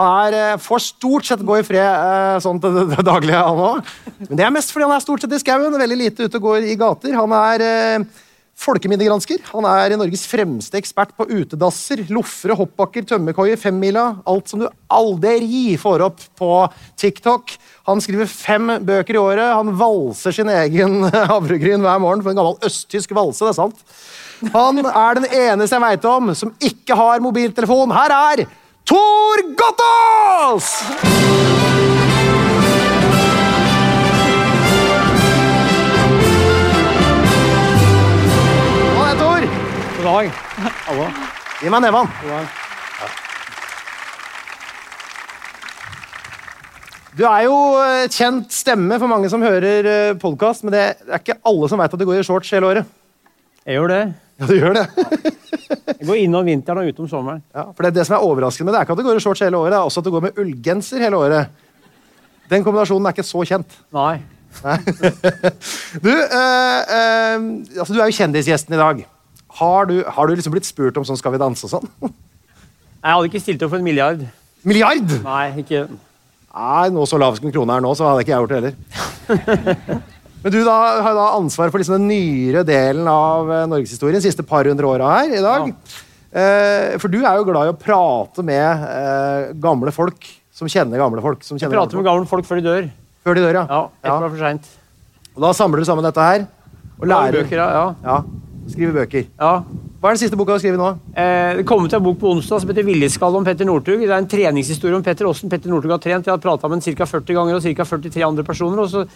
Han 0.00 0.30
er, 0.30 0.36
eh, 0.54 0.56
får 0.64 0.80
stort 0.86 1.28
sett 1.28 1.44
gå 1.44 1.58
i 1.60 1.66
fred 1.66 2.40
sånn 2.42 2.56
til 2.62 2.72
det, 2.78 2.86
det 2.96 3.04
daglige, 3.04 3.42
han 3.50 3.60
òg. 3.66 3.92
Men 4.30 4.40
det 4.40 4.46
er 4.46 4.54
mest 4.56 4.72
fordi 4.72 4.88
han 4.88 4.96
er 4.96 5.04
stort 5.04 5.20
sett 5.26 5.36
i 5.36 5.42
skauen, 5.42 5.76
veldig 5.76 6.00
lite 6.00 6.24
ute 6.24 6.40
og 6.40 6.48
går 6.48 6.70
i 6.72 6.78
gater. 6.80 7.12
Han 7.20 7.36
er 7.36 7.66
folkeminnegransker. 8.58 9.40
Han 9.52 9.66
er 9.70 9.94
Norges 9.98 10.24
fremste 10.28 10.78
ekspert 10.80 11.14
på 11.18 11.28
utedasser, 11.30 12.02
loffere, 12.12 12.56
hoppbakker, 12.58 13.06
tømmerkoier, 13.08 13.58
femmila. 13.60 14.08
Alt 14.28 14.50
som 14.50 14.62
du 14.62 14.68
aldri 14.90 15.76
får 15.80 16.04
opp 16.08 16.24
på 16.38 16.52
TikTok. 16.98 17.54
Han 17.88 18.02
skriver 18.04 18.30
fem 18.30 18.74
bøker 18.86 19.16
i 19.18 19.22
året. 19.22 19.54
Han 19.54 19.74
valser 19.78 20.34
sin 20.34 20.50
egen 20.52 21.04
havregryn 21.32 21.84
hver 21.86 22.02
morgen 22.02 22.24
for 22.24 22.34
en 22.34 22.40
gammel 22.42 22.58
østtysk 22.68 23.14
valse. 23.16 23.44
det 23.44 23.54
er 23.54 23.60
sant. 23.62 23.84
Han 24.54 24.84
er 24.86 25.18
den 25.18 25.26
eneste 25.34 25.78
jeg 25.78 25.82
veit 25.82 26.08
om 26.10 26.34
som 26.38 26.54
ikke 26.62 26.98
har 26.98 27.22
mobiltelefon. 27.24 27.94
Her 27.94 28.14
er 28.18 28.46
Tor 28.88 29.42
Gottaas! 29.58 30.70
God 39.98 40.06
dag. 40.06 40.28
Hallo. 40.86 41.06
Gi 41.58 41.70
meg 41.74 41.80
neven. 41.82 42.10
God 42.22 42.30
dag. 42.30 42.50
Du 47.18 47.24
er 47.26 47.40
jo 47.48 47.56
et 47.82 48.14
kjent 48.14 48.54
stemme 48.54 48.94
for 49.02 49.10
mange 49.10 49.26
som 49.32 49.42
hører 49.42 50.14
podkast, 50.22 50.62
men 50.62 50.76
det 50.76 50.84
er 50.86 51.18
ikke 51.18 51.40
alle 51.50 51.72
som 51.72 51.82
veit 51.82 51.96
at 51.98 51.98
du 51.98 52.06
går 52.06 52.20
i 52.20 52.28
shorts 52.28 52.54
hele 52.54 52.70
året. 52.70 52.94
Jeg 53.66 53.74
gjør 53.80 53.90
det. 53.90 53.98
Ja, 54.38 54.46
du 54.46 54.54
gjør 54.54 54.78
det. 54.78 54.86
Jeg 55.88 56.06
går 56.12 56.22
innom 56.22 56.46
vinteren 56.46 56.84
og 56.84 56.92
ut 56.94 57.02
om 57.02 57.10
sommeren. 57.10 57.42
Ja, 57.50 57.66
for 57.74 57.88
det, 57.88 57.96
det 57.98 58.06
som 58.06 58.20
er 58.20 58.30
overraskende 58.30 58.70
med 58.70 58.78
det, 58.78 58.84
er 58.84 58.86
ikke 58.86 58.94
at 59.00 59.02
du 59.02 59.10
går 59.10 59.18
i 59.18 59.26
shorts 59.26 59.42
hele 59.48 59.58
året, 59.58 59.74
det 59.74 59.82
er 59.82 59.90
også 59.90 59.98
at 59.98 60.06
du 60.06 60.14
går 60.14 60.26
med 60.28 60.42
ullgenser 60.44 61.02
hele 61.08 61.24
året. 61.26 61.68
Den 62.54 62.62
kombinasjonen 62.62 63.10
er 63.10 63.18
ikke 63.18 63.26
så 63.26 63.42
kjent. 63.50 63.80
Nei. 63.98 64.20
Du, 66.04 66.08
eh, 66.08 66.80
eh, 66.94 67.34
altså, 67.80 67.92
du 67.92 67.98
er 67.98 68.06
jo 68.06 68.14
kjendisgjesten 68.22 68.78
i 68.78 68.84
dag. 68.86 69.08
Har 69.58 69.88
du, 69.88 70.02
har 70.04 70.28
du 70.28 70.34
liksom 70.36 70.52
blitt 70.52 70.68
spurt 70.68 70.98
om 71.00 71.06
sånn 71.08 71.16
Skal 71.16 71.32
vi 71.32 71.40
danse 71.40 71.64
og 71.64 71.72
sånn? 71.72 71.88
Jeg 72.98 73.14
hadde 73.14 73.30
ikke 73.30 73.40
stilt 73.40 73.62
opp 73.64 73.72
for 73.72 73.80
en 73.80 73.86
milliard. 73.86 74.24
Milliard! 74.66 75.12
Nei, 75.22 75.44
ikke 75.62 75.86
Nei, 75.88 76.88
nå 76.90 77.04
så 77.06 77.18
lav 77.20 77.36
som 77.38 77.52
krona 77.54 77.76
er 77.78 77.84
nå, 77.84 77.92
så 77.94 78.08
hadde 78.08 78.24
ikke 78.24 78.32
jeg 78.32 78.42
gjort 78.42 78.50
det 78.50 78.58
heller. 78.58 80.00
Men 80.42 80.54
du 80.54 80.58
da, 80.66 80.74
har 81.04 81.14
da 81.14 81.26
ansvar 81.36 81.70
for 81.70 81.78
liksom 81.78 81.98
den 81.98 82.08
nyere 82.10 82.64
delen 82.66 83.06
av 83.10 83.50
eh, 83.52 83.66
norgeshistorien, 83.70 84.22
siste 84.24 84.42
par 84.46 84.66
hundre 84.66 84.88
åra 84.88 85.12
her 85.12 85.36
i 85.38 85.42
dag. 85.44 85.68
Eh, 86.32 86.96
for 86.98 87.12
du 87.12 87.20
er 87.20 87.38
jo 87.38 87.46
glad 87.46 87.68
i 87.68 87.72
å 87.72 87.78
prate 87.78 88.42
med 88.46 88.84
eh, 88.88 89.52
gamle 89.62 89.92
folk 89.94 90.26
som 90.58 90.70
kjenner 90.70 90.98
gamle 90.98 91.22
folk. 91.22 91.44
Som 91.46 91.60
kjenner 91.60 91.78
prater 91.78 92.00
med 92.00 92.08
gamle 92.08 92.26
folk 92.30 92.48
før 92.48 92.58
de 92.58 92.66
dør. 92.66 92.90
Før 93.26 93.38
de 93.38 93.44
dør, 93.44 93.60
ja. 93.60 93.64
Ja, 93.68 93.80
ett 94.02 94.14
år 94.16 94.28
for 94.32 94.42
sent. 94.42 94.68
Og 95.36 95.44
da 95.46 95.54
samler 95.54 95.84
du 95.84 95.86
sammen 95.86 96.06
dette 96.06 96.26
her 96.32 96.46
og 96.98 97.06
lærer. 97.06 97.42
bøker, 97.44 97.62
ja. 97.62 97.86
Ja, 98.02 98.18
Skriver 98.68 98.92
bøker. 99.02 99.28
ja. 99.40 99.52
Hva 99.98 100.12
er 100.12 100.14
den 100.14 100.20
siste 100.20 100.36
boka 100.38 100.52
du 100.52 100.54
har 100.54 100.60
skrevet 100.62 100.78
nå? 100.78 100.88
Eh, 101.18 101.56
det 101.58 101.64
kom 101.66 101.82
ut 101.82 101.94
en 101.96 102.02
bok 102.04 102.20
på 102.20 102.30
onsdag 102.30 102.60
som 102.62 102.70
heter 102.70 102.84
'Villeskall' 102.86 103.34
om 103.34 103.44
Petter 103.44 103.66
Northug'. 103.66 103.98
Det 103.98 104.10
er 104.10 104.18
en 104.18 104.28
treningshistorie 104.28 104.94
om 104.94 105.02
Petter 105.02 105.26
Åssen 105.26 105.50
Petter 105.50 105.70
Northug 105.70 105.90
har 105.90 105.98
trent. 105.98 106.24
Jeg 106.24 106.32
har 106.32 106.38
prata 106.38 106.68
med 106.68 106.78
ham 106.78 106.94
ca. 106.94 107.04
40 107.04 107.34
ganger 107.34 107.56
og 107.56 107.62
ca. 107.62 107.84
43 107.84 108.22
andre 108.22 108.44
personer. 108.44 108.78
og 108.78 108.88
så 108.88 109.06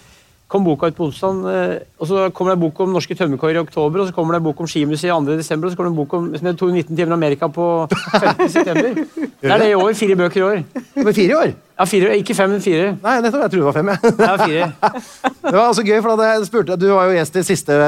kom 0.52 0.64
boka 0.66 0.90
ut 0.92 0.97
på 0.99 1.06
onsdag, 1.09 1.38
eh, 1.49 1.75
og 1.99 2.09
så 2.11 2.26
kommer 2.37 2.52
det 2.52 2.59
en 2.59 2.64
bok 2.66 2.80
om 2.85 2.92
norske 2.92 3.16
tømmerkårer 3.16 3.56
i 3.56 3.62
oktober, 3.62 4.02
og 4.02 4.11
så 4.11 4.14
kommer 4.16 4.37
det 4.37 4.42
en 4.42 4.47
bok 4.50 4.61
om 4.61 4.68
skimuseet 4.68 5.09
2. 5.11 5.37
desember, 5.40 5.66
og 5.68 5.73
så 5.73 5.78
kommer 5.80 5.90
det 5.90 5.94
en 5.97 6.00
bok 6.02 6.14
om 6.18 6.28
som 6.37 6.49
heter 6.50 6.73
19 6.76 6.97
timer 6.99 7.14
i 7.14 7.18
Amerika 7.18 7.49
på 7.49 7.66
15. 7.90 8.49
september. 8.52 8.92
Det 9.42 9.50
er 9.50 9.59
det 9.59 9.73
i 9.73 9.75
år. 9.75 9.88
Fire 9.99 10.14
bøker 10.14 10.38
i 10.38 10.42
år. 10.47 10.59
Men 11.02 11.14
fire 11.16 11.38
år? 11.40 11.49
Ja, 11.75 11.85
fire, 11.90 12.12
Ikke 12.14 12.35
fem, 12.38 12.52
men 12.52 12.61
fire. 12.62 12.92
Nei, 13.02 13.14
nettopp. 13.25 13.42
Jeg 13.42 13.50
trodde 13.50 13.64
det 13.64 13.66
var 13.66 13.75
fem. 13.75 13.88
jeg. 13.90 14.12
Er 14.23 14.42
fire. 14.44 14.68
Det 15.50 15.54
var 15.56 15.64
også 15.64 15.82
gøy, 15.82 15.97
for 16.04 16.21
da 16.21 16.28
jeg 16.28 16.47
spurte, 16.47 16.76
Du 16.78 16.87
var 16.92 17.09
jo 17.11 17.16
gjest 17.16 17.40
i 17.40 17.42
siste 17.49 17.78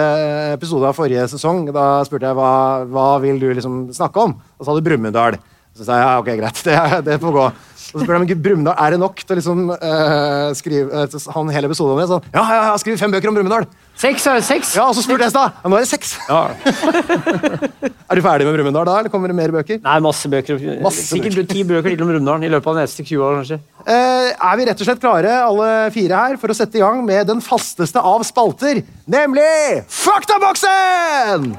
episode 0.56 0.88
av 0.90 0.99
forrige 0.99 1.28
sesong. 1.30 1.68
Da 1.71 1.85
spurte 2.09 2.26
jeg 2.26 2.35
hva, 2.40 2.50
hva 2.90 3.06
vil 3.23 3.38
du 3.38 3.47
liksom 3.54 3.85
snakke 3.94 4.25
om. 4.26 4.35
Og 4.59 4.66
så 4.66 4.73
sa 4.73 4.75
du 4.75 4.83
Brumunddal. 4.88 5.38
Så 5.78 5.87
sa 5.87 6.00
jeg 6.00 6.06
ja, 6.09 6.18
ok, 6.25 6.33
greit, 6.42 6.59
det, 6.66 6.76
det 7.06 7.21
får 7.23 7.38
gå. 7.38 7.47
Og 7.94 8.00
så 8.00 8.08
spør 8.08 8.24
de 8.26 8.34
Brumunddal, 8.34 8.74
er 8.74 8.94
det 8.94 8.98
nok 8.98 9.20
til 9.22 9.36
å 9.36 9.38
liksom 9.38 9.68
uh, 9.70 10.48
skrive 10.58 11.04
eh, 11.04 11.26
han 11.30 11.50
hele 11.54 11.68
episoden 11.70 11.94
om 11.94 12.00
det? 12.00 12.06
Sånn, 12.10 12.24
ja, 12.34 12.42
ja, 12.42 12.62
ja, 12.72 12.72
skriv 12.82 12.98
fem 12.98 13.12
bøker 13.14 13.30
om 13.30 13.36
Brumunddal. 13.38 13.68
Seks 14.02 14.26
det 14.26 14.40
seks. 14.42 14.72
Ja, 14.74 14.88
og 14.90 14.96
så 14.98 15.04
spurte 15.04 15.22
jeg 15.22 15.30
i 15.30 15.34
stad. 15.36 15.54
Ja, 15.62 15.70
nå 15.70 15.78
er 15.78 15.84
det 15.84 15.90
seks. 15.92 16.16
Ja. 16.26 16.40
Er 18.10 18.18
du 18.18 18.22
ferdig 18.24 18.44
med 18.48 18.56
Brumunddal 18.58 18.88
da, 18.88 18.96
eller 19.00 19.12
kommer 19.12 19.30
det 19.30 19.36
mer 19.38 19.54
bøker? 19.54 19.78
Nei, 19.84 19.94
masse 20.02 20.28
bøker. 20.30 20.58
Masse 20.82 21.06
Sikkert 21.06 21.38
ti 21.50 21.62
bøker 21.66 21.94
til 21.94 22.02
om 22.02 22.10
Brumunddal 22.10 22.44
i 22.46 22.50
løpet 22.50 22.72
av 22.72 22.80
de 22.80 22.84
neste 22.84 23.06
20 23.06 23.22
år, 23.22 23.38
kanskje. 23.40 23.60
Uh, 23.86 24.28
er 24.34 24.58
vi 24.58 24.66
rett 24.68 24.82
og 24.82 24.90
slett 24.90 25.02
klare, 25.02 25.38
alle 25.46 25.70
fire 25.94 26.24
her, 26.24 26.36
for 26.42 26.50
å 26.50 26.58
sette 26.58 26.80
i 26.80 26.82
gang 26.82 26.98
med 27.06 27.30
den 27.30 27.42
fasteste 27.44 28.02
av 28.02 28.26
spalter, 28.26 28.82
nemlig 29.06 29.84
Faktaboksen! 30.02 31.54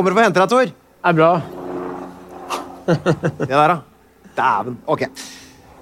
Kommer 0.00 0.14
og 0.14 0.16
for 0.16 0.22
å 0.22 0.28
hente 0.28 0.40
deg, 0.40 0.50
Tor. 0.50 0.70
Det 0.72 1.10
er 1.10 1.16
bra. 1.18 1.30
Det 2.90 3.52
der, 3.52 3.72
da. 3.74 3.78
Dæven. 4.36 4.78
Ok. 4.88 5.04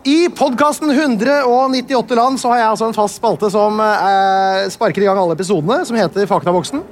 I 0.09 0.17
podkasten 0.33 0.91
198 0.91 2.17
land 2.19 2.41
så 2.41 2.51
har 2.51 2.63
jeg 2.63 2.71
altså 2.73 2.89
en 2.89 2.97
fast 2.97 3.19
spalte 3.21 3.51
som 3.53 3.79
eh, 3.83 4.67
sparker 4.73 5.05
i 5.05 5.09
gang 5.09 5.21
alle 5.21 5.37
episodene, 5.37 5.83
som 5.87 5.99
heter 5.99 6.27
Faktaboksen. 6.31 6.83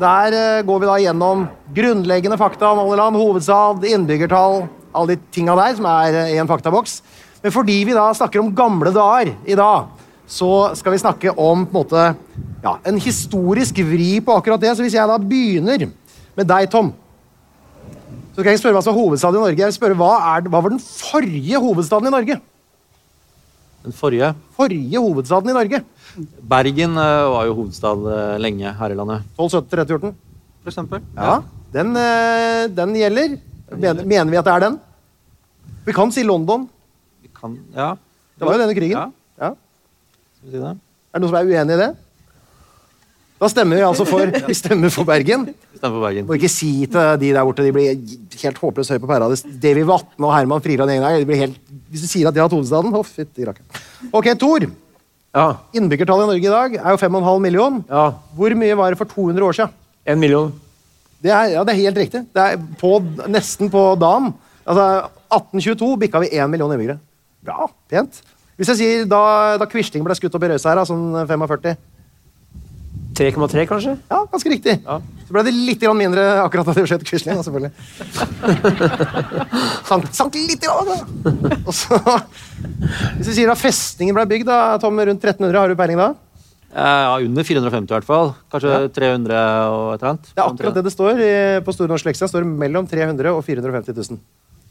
Der 0.00 0.36
eh, 0.36 0.62
går 0.66 0.82
vi 0.82 0.90
da 0.90 0.98
gjennom 1.06 1.46
grunnleggende 1.76 2.38
fakta 2.40 2.72
om 2.74 2.82
alle 2.82 2.98
land, 3.00 3.20
hovedstad, 3.20 3.84
innbyggertall, 3.88 4.64
alle 4.94 5.14
de 5.14 5.32
tinga 5.34 5.56
der 5.60 5.76
som 5.78 5.88
er 5.92 6.20
eh, 6.20 6.32
i 6.34 6.40
en 6.42 6.50
faktaboks. 6.50 6.98
Men 7.44 7.54
fordi 7.54 7.80
vi 7.88 7.96
da 7.96 8.10
snakker 8.16 8.42
om 8.42 8.52
gamle 8.56 8.92
dager 8.92 9.34
i 9.46 9.56
dag, 9.56 9.92
så 10.26 10.72
skal 10.76 10.96
vi 10.96 11.02
snakke 11.04 11.32
om 11.36 11.64
på 11.68 11.78
en 11.78 11.84
måte, 11.84 12.06
ja, 12.64 12.78
en 12.88 13.00
historisk 13.00 13.80
vri 13.86 14.16
på 14.24 14.36
akkurat 14.36 14.60
det. 14.60 14.72
Så 14.74 14.84
hvis 14.84 14.96
jeg 14.96 15.08
da 15.08 15.20
begynner 15.20 15.86
med 16.36 16.48
deg, 16.50 16.70
Tom 16.72 16.92
så 18.34 18.42
skal 18.42 18.50
jeg 18.50 18.58
spørre 18.58 18.74
hva 18.74 18.82
som 18.82 18.90
er 18.90 18.98
hovedstaden 18.98 19.38
i 19.38 19.42
Norge. 19.44 19.60
Jeg 19.62 19.70
vil 19.70 19.76
spørre, 19.76 19.94
hva, 19.98 20.10
er, 20.32 20.46
hva 20.50 20.60
var 20.64 20.72
den 20.72 20.80
forrige 20.82 21.58
hovedstaden 21.62 22.08
i 22.08 22.10
Norge? 22.10 22.36
Den 23.84 23.94
forrige. 23.94 24.32
Forrige 24.56 25.02
hovedstaden 25.04 25.52
i 25.52 25.54
Norge. 25.54 25.80
Bergen 26.50 26.98
uh, 26.98 27.30
var 27.30 27.46
jo 27.46 27.54
hovedstad 27.60 28.02
uh, 28.02 28.34
lenge 28.42 28.72
her 28.80 28.90
i 28.90 28.96
landet. 28.98 29.28
1270-1314. 29.38 30.16
For 30.64 30.72
eksempel. 30.72 31.04
Ja, 31.14 31.36
den, 31.76 31.94
uh, 31.94 32.64
den 32.74 32.96
gjelder. 32.98 33.36
Mener, 33.70 34.02
mener 34.02 34.34
vi 34.34 34.40
at 34.42 34.50
det 34.50 34.56
er 34.56 34.66
den? 34.66 34.80
Vi 35.86 35.94
kan 35.94 36.14
si 36.14 36.26
London. 36.26 36.66
Vi 37.22 37.30
kan, 37.38 37.54
ja. 37.76 37.92
Det 38.34 38.48
var 38.48 38.58
jo 38.58 38.64
denne 38.64 38.74
krigen. 38.74 38.98
Ja. 38.98 39.46
Ja. 39.46 39.52
Skal 40.40 40.50
vi 40.50 40.56
si 40.56 40.64
det? 40.64 40.74
Er 40.74 41.22
det 41.22 41.22
noen 41.22 41.30
som 41.30 41.38
er 41.38 41.54
uenig 41.54 41.78
i 41.78 41.82
det? 41.84 41.92
Da 43.40 43.48
stemmer 43.50 43.80
vi 43.80 43.84
altså 43.84 44.06
for, 44.06 44.30
vi 44.48 44.54
stemmer 44.56 44.92
for 44.94 45.06
Bergen. 45.08 45.48
Stemmer 45.74 45.98
for 45.98 46.04
Bergen. 46.06 46.26
Må 46.28 46.36
ikke 46.38 46.50
si 46.52 46.70
til 46.86 47.18
de 47.20 47.32
der 47.34 47.44
borte 47.46 47.64
de 47.66 47.72
blir 47.74 47.90
helt 48.44 48.60
håpløst 48.62 48.94
høye 48.94 49.02
på 49.02 49.10
pæra. 49.10 49.28
Davy 49.62 49.82
Vatne 49.88 50.28
og 50.28 50.34
Herman 50.36 50.62
Friland 50.64 50.92
gjengen 50.92 51.06
der, 51.08 51.18
de 51.24 51.28
blir 51.28 51.42
helt, 51.42 51.58
Hvis 51.90 52.06
du 52.06 52.10
sier 52.10 52.28
at 52.30 52.36
de 52.36 52.40
har 52.42 52.48
hatt 52.48 52.54
hovedstaden 52.56 52.94
Å, 52.94 53.02
fytti 53.06 53.46
rakkeren. 53.46 53.82
Ok, 54.14 54.30
Tor. 54.40 54.66
Ja. 55.34 55.46
Innbyggertallet 55.74 56.28
i 56.28 56.30
Norge 56.30 56.46
i 56.46 56.52
dag 56.54 56.76
er 56.78 56.94
jo 56.94 57.00
5,5 57.02 57.40
million. 57.42 57.80
ja. 57.90 58.04
Hvor 58.38 58.54
mye 58.60 58.76
var 58.78 58.94
det 58.94 59.00
for 59.02 59.10
200 59.10 59.48
år 59.48 59.56
siden? 59.58 59.74
En 60.06 60.20
million. 60.20 60.52
Det 61.24 61.32
er, 61.32 61.54
ja, 61.56 61.64
det 61.64 61.72
er 61.74 61.80
helt 61.80 61.98
riktig. 61.98 62.20
Det 62.36 62.42
er 62.44 62.60
på, 62.78 62.92
nesten 63.32 63.70
på 63.72 63.82
dagen. 63.98 64.30
Altså, 64.62 64.84
1822 65.34 65.90
bikka 66.04 66.20
vi 66.22 66.30
1 66.36 66.52
million 66.52 66.70
innbyggere. 66.70 67.00
Bra. 67.44 67.66
Pent. 67.90 68.20
Hvis 68.54 68.70
jeg 68.70 68.78
sier 68.78 69.08
da, 69.10 69.22
da 69.58 69.66
Quisling 69.66 70.04
ble 70.06 70.14
skutt 70.14 70.36
opp 70.38 70.44
i 70.46 70.52
Røysa 70.52 70.70
her, 70.70 70.84
sånn 70.86 71.24
45 71.26 71.74
3,3 73.14 73.66
kanskje? 73.70 73.92
Ja, 74.10 74.24
ganske 74.32 74.50
riktig. 74.50 74.74
Ja. 74.84 74.98
Så 75.24 75.32
ble 75.36 75.44
det 75.46 75.52
litt 75.54 75.84
mindre 75.96 76.24
akkurat 76.42 76.66
da 76.66 76.74
det 76.76 76.84
skjedde 76.90 77.06
Quisling, 77.08 77.38
selvfølgelig. 77.46 77.72
sank, 79.88 80.08
sank 80.14 80.34
litt 80.36 80.60
grann, 80.64 80.90
da. 80.90 80.98
Og 81.64 81.72
så, 81.74 81.98
hvis 83.18 83.30
vi 83.30 83.36
sier 83.38 83.50
da 83.50 83.56
festningen 83.58 84.16
ble 84.18 84.26
bygd, 84.34 84.48
da, 84.50 84.58
Tom, 84.82 84.98
rundt 84.98 85.22
1300, 85.24 85.58
har 85.60 85.72
du 85.72 85.78
peiling 85.78 86.00
da? 86.00 86.10
Eh, 86.74 87.02
Ja, 87.06 87.16
under 87.22 87.46
450 87.46 87.92
i 87.92 87.94
hvert 87.98 88.08
fall. 88.08 88.32
Kanskje 88.52 88.72
Ja. 88.74 88.88
300 88.88 89.42
og 89.70 89.94
et 89.94 90.02
eller 90.02 90.10
annet. 90.14 90.30
Det 90.34 90.40
er 90.42 90.48
akkurat 90.50 90.74
det 90.74 90.84
det 90.88 90.92
står 90.94 91.20
i, 91.22 91.34
på 91.64 91.74
Store 91.76 91.88
norske 91.94 92.10
leksikon. 92.10 92.32
står 92.32 92.44
mellom 92.44 92.88
300 92.90 93.30
og 93.30 93.44
450 93.46 93.94
000. 94.10 94.18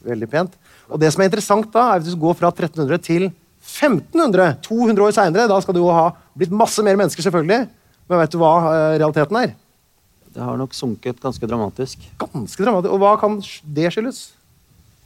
Veldig 0.03 0.29
pent. 0.29 0.57
Og 0.91 0.99
det 0.99 1.13
som 1.13 1.21
er 1.23 1.29
interessant 1.31 1.71
da, 1.71 1.93
er 1.95 2.03
hvis 2.03 2.11
du 2.13 2.19
går 2.19 2.35
fra 2.35 2.51
1300 2.51 2.99
til 3.07 3.29
1500, 3.63 4.57
200 4.67 4.99
år 5.07 5.15
seinere, 5.15 5.47
da 5.47 5.61
skal 5.63 5.73
det 5.73 5.79
jo 5.79 5.93
ha 5.95 6.09
blitt 6.35 6.51
masse 6.51 6.83
mer 6.83 6.97
mennesker, 6.99 7.23
selvfølgelig. 7.23 7.69
Men 8.09 8.19
vet 8.23 8.33
du 8.33 8.39
hva 8.41 8.53
eh, 8.69 8.95
realiteten 9.01 9.37
er? 9.39 9.53
Det 10.33 10.41
har 10.41 10.57
nok 10.57 10.73
sunket 10.73 11.19
ganske 11.21 11.45
dramatisk. 11.49 12.01
Ganske 12.19 12.63
dramatisk. 12.65 12.93
Og 12.95 12.99
hva 13.03 13.11
kan 13.21 13.37
det 13.75 13.91
skyldes? 13.93 14.23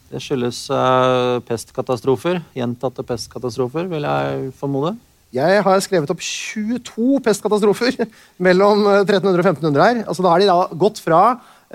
Det 0.08 0.22
skyldes 0.24 0.62
eh, 0.72 1.40
pestkatastrofer. 1.50 2.40
Gjentatte 2.56 3.04
pestkatastrofer, 3.04 3.90
vil 3.92 4.08
jeg 4.08 4.52
formode. 4.60 4.94
Jeg 5.36 5.60
har 5.66 5.82
skrevet 5.84 6.10
opp 6.14 6.22
22 6.24 7.20
pestkatastrofer 7.26 7.98
mellom 8.48 8.86
eh, 8.88 9.02
1300 9.04 9.36
og 9.36 9.50
1500 9.52 9.84
her. 9.90 10.00
Altså, 10.08 10.24
da 10.24 10.32
har 10.32 10.40
de 10.44 10.48
da 10.48 10.58
gått 10.86 11.02
fra 11.04 11.22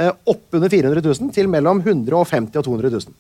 eh, 0.01 0.09
oppunder 0.33 0.73
400 0.73 1.05
000 1.05 1.35
til 1.37 1.51
mellom 1.53 1.85
150 1.85 2.57
og 2.57 2.65
200 2.71 2.95
000. 2.97 3.13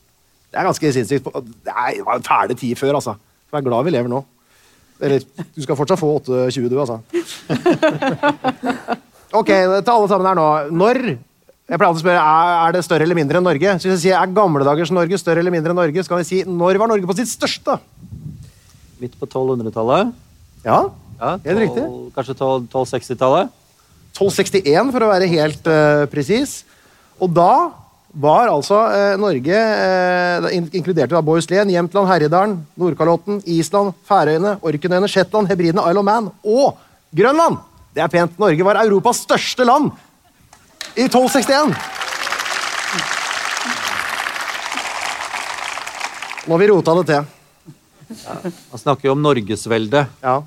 Det 0.53 0.61
er 0.61 0.67
ganske 0.71 0.95
sinnssykt. 0.97 1.29
Det 1.29 1.73
er- 1.77 1.99
det 2.01 2.07
var 2.09 2.17
en 2.19 2.25
fæle 2.27 2.57
tid 2.57 2.73
før, 2.81 2.97
altså. 2.99 3.15
Vær 3.53 3.63
glad 3.69 3.85
vi 3.85 3.93
lever 3.93 4.09
nå. 4.09 4.25
Eller, 5.03 5.25
du 5.57 5.63
skal 5.65 5.79
fortsatt 5.79 5.99
få 6.01 6.13
820, 6.21 6.69
du, 6.71 6.79
altså. 6.83 7.01
Ok, 9.33 9.49
til 9.49 9.88
alle 9.95 10.09
sammen 10.11 10.29
her 10.29 10.37
nå. 10.37 10.47
Når 10.77 10.99
jeg 11.09 11.79
pleier 11.81 11.88
å 11.88 11.97
spørre, 11.97 12.21
er, 12.21 12.75
det 12.75 12.83
større 12.85 13.07
eller 13.07 13.17
mindre 13.17 13.41
enn 13.41 13.47
Norge? 13.49 13.77
Så 13.81 13.88
hvis 13.88 13.95
jeg 13.95 14.03
sier, 14.11 14.17
Er 14.19 14.35
gamle 14.37 14.67
dagers 14.67 14.93
Norge 14.93 15.17
større 15.17 15.41
eller 15.41 15.55
mindre 15.55 15.73
enn 15.73 15.81
Norge, 15.81 16.05
så 16.05 16.12
kan 16.12 16.21
vi 16.21 16.29
si 16.29 16.43
når 16.45 16.77
var 16.83 16.91
Norge 16.91 17.09
på 17.09 17.17
sitt 17.17 17.31
største? 17.31 17.79
Midt 19.01 19.17
på 19.17 19.29
1200-tallet. 19.31 20.12
Ja, 20.67 20.83
Ja, 21.23 21.37
Helt 21.47 21.61
riktig. 21.62 21.83
Kanskje 22.17 22.35
1260-tallet. 22.35 23.53
1261 24.12 24.93
for 24.93 25.07
å 25.07 25.11
være 25.12 25.29
helt 25.31 25.69
uh, 25.71 26.05
presis. 26.12 26.59
Og 27.23 27.31
da 27.33 27.71
var 28.12 28.51
altså 28.53 28.79
eh, 28.92 29.14
Norge 29.20 29.57
eh, 29.57 30.57
inkluderte 30.77 31.14
da 31.14 31.22
Bohuslän, 31.25 31.70
Jämtland, 31.72 32.09
Herjedalen, 32.09 32.59
Nordkalotten, 32.77 33.40
Island, 33.48 33.94
Færøyene, 34.09 34.59
Orknøyene, 34.61 35.09
Shetland, 35.09 35.48
Hebridene, 35.48 35.85
Isle 35.88 36.03
of 36.03 36.05
Man 36.07 36.31
og 36.44 36.79
Grønland. 37.16 37.59
Det 37.92 38.05
er 38.05 38.12
pent. 38.12 38.38
Norge 38.40 38.64
var 38.64 38.81
Europas 38.85 39.22
største 39.25 39.64
land 39.64 39.90
i 40.96 41.07
1261. 41.09 41.72
Nå 46.42 46.57
har 46.57 46.61
vi 46.61 46.68
rota 46.72 46.96
det 46.98 47.07
til. 47.09 47.22
Man 48.72 48.81
snakker 48.81 49.09
jo 49.09 49.14
om 49.14 49.22
norgesvelde. 49.25 50.05
Ja. 50.20 50.40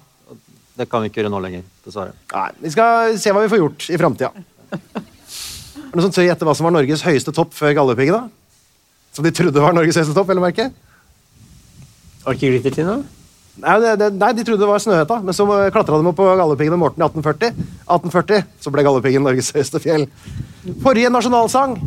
Det 0.75 0.89
kan 0.91 1.01
vi 1.01 1.09
ikke 1.09 1.23
gjøre 1.23 1.31
nå 1.31 1.39
lenger, 1.41 1.63
dessverre. 1.85 2.13
Nei, 2.33 2.49
vi 2.65 2.71
skal 2.73 3.15
se 3.21 3.31
hva 3.31 3.45
vi 3.45 3.51
får 3.53 3.61
gjort 3.61 3.89
i 3.89 3.99
framtida. 4.01 4.45
Er 5.95 6.01
noen 6.01 6.09
som 6.09 6.15
tør 6.17 6.25
gjette 6.27 6.43
hva 6.43 6.51
som 6.59 6.65
var 6.67 6.73
Norges 6.75 7.05
høyeste 7.07 7.31
topp 7.31 7.53
før 7.55 7.71
Galdhøpiggen? 7.77 8.17
da? 8.19 8.65
Som 9.15 9.23
de 9.23 9.31
trodde 9.31 9.61
var 9.63 9.71
Norges 9.71 9.95
høyeste 9.95 10.11
topp? 10.11 10.27
eller 10.33 10.43
merke? 10.43 10.65
Var 12.25 12.35
ikke 12.35 12.49
Glittertind, 12.51 12.89
da? 12.89 12.97
Nei, 13.63 13.75
det, 13.79 14.09
nei, 14.19 14.31
de 14.35 14.43
trodde 14.43 14.59
det 14.65 14.67
var 14.67 14.81
Snøhetta, 14.83 15.21
men 15.23 15.37
så 15.37 15.45
klatra 15.71 15.95
de 16.01 16.09
opp 16.11 16.17
på 16.19 16.25
Galdhøpiggen 16.27 16.75
og 16.75 16.81
Morten 16.81 16.99
i 16.99 17.05
1840. 17.07 17.55
1840 17.85 18.43
så 18.65 18.73
ble 18.75 18.83
Galdhøpiggen 18.83 19.23
Norges 19.23 19.53
høyeste 19.55 19.79
fjell. 19.79 20.03
Forrige 20.83 21.13
nasjonalsang. 21.15 21.77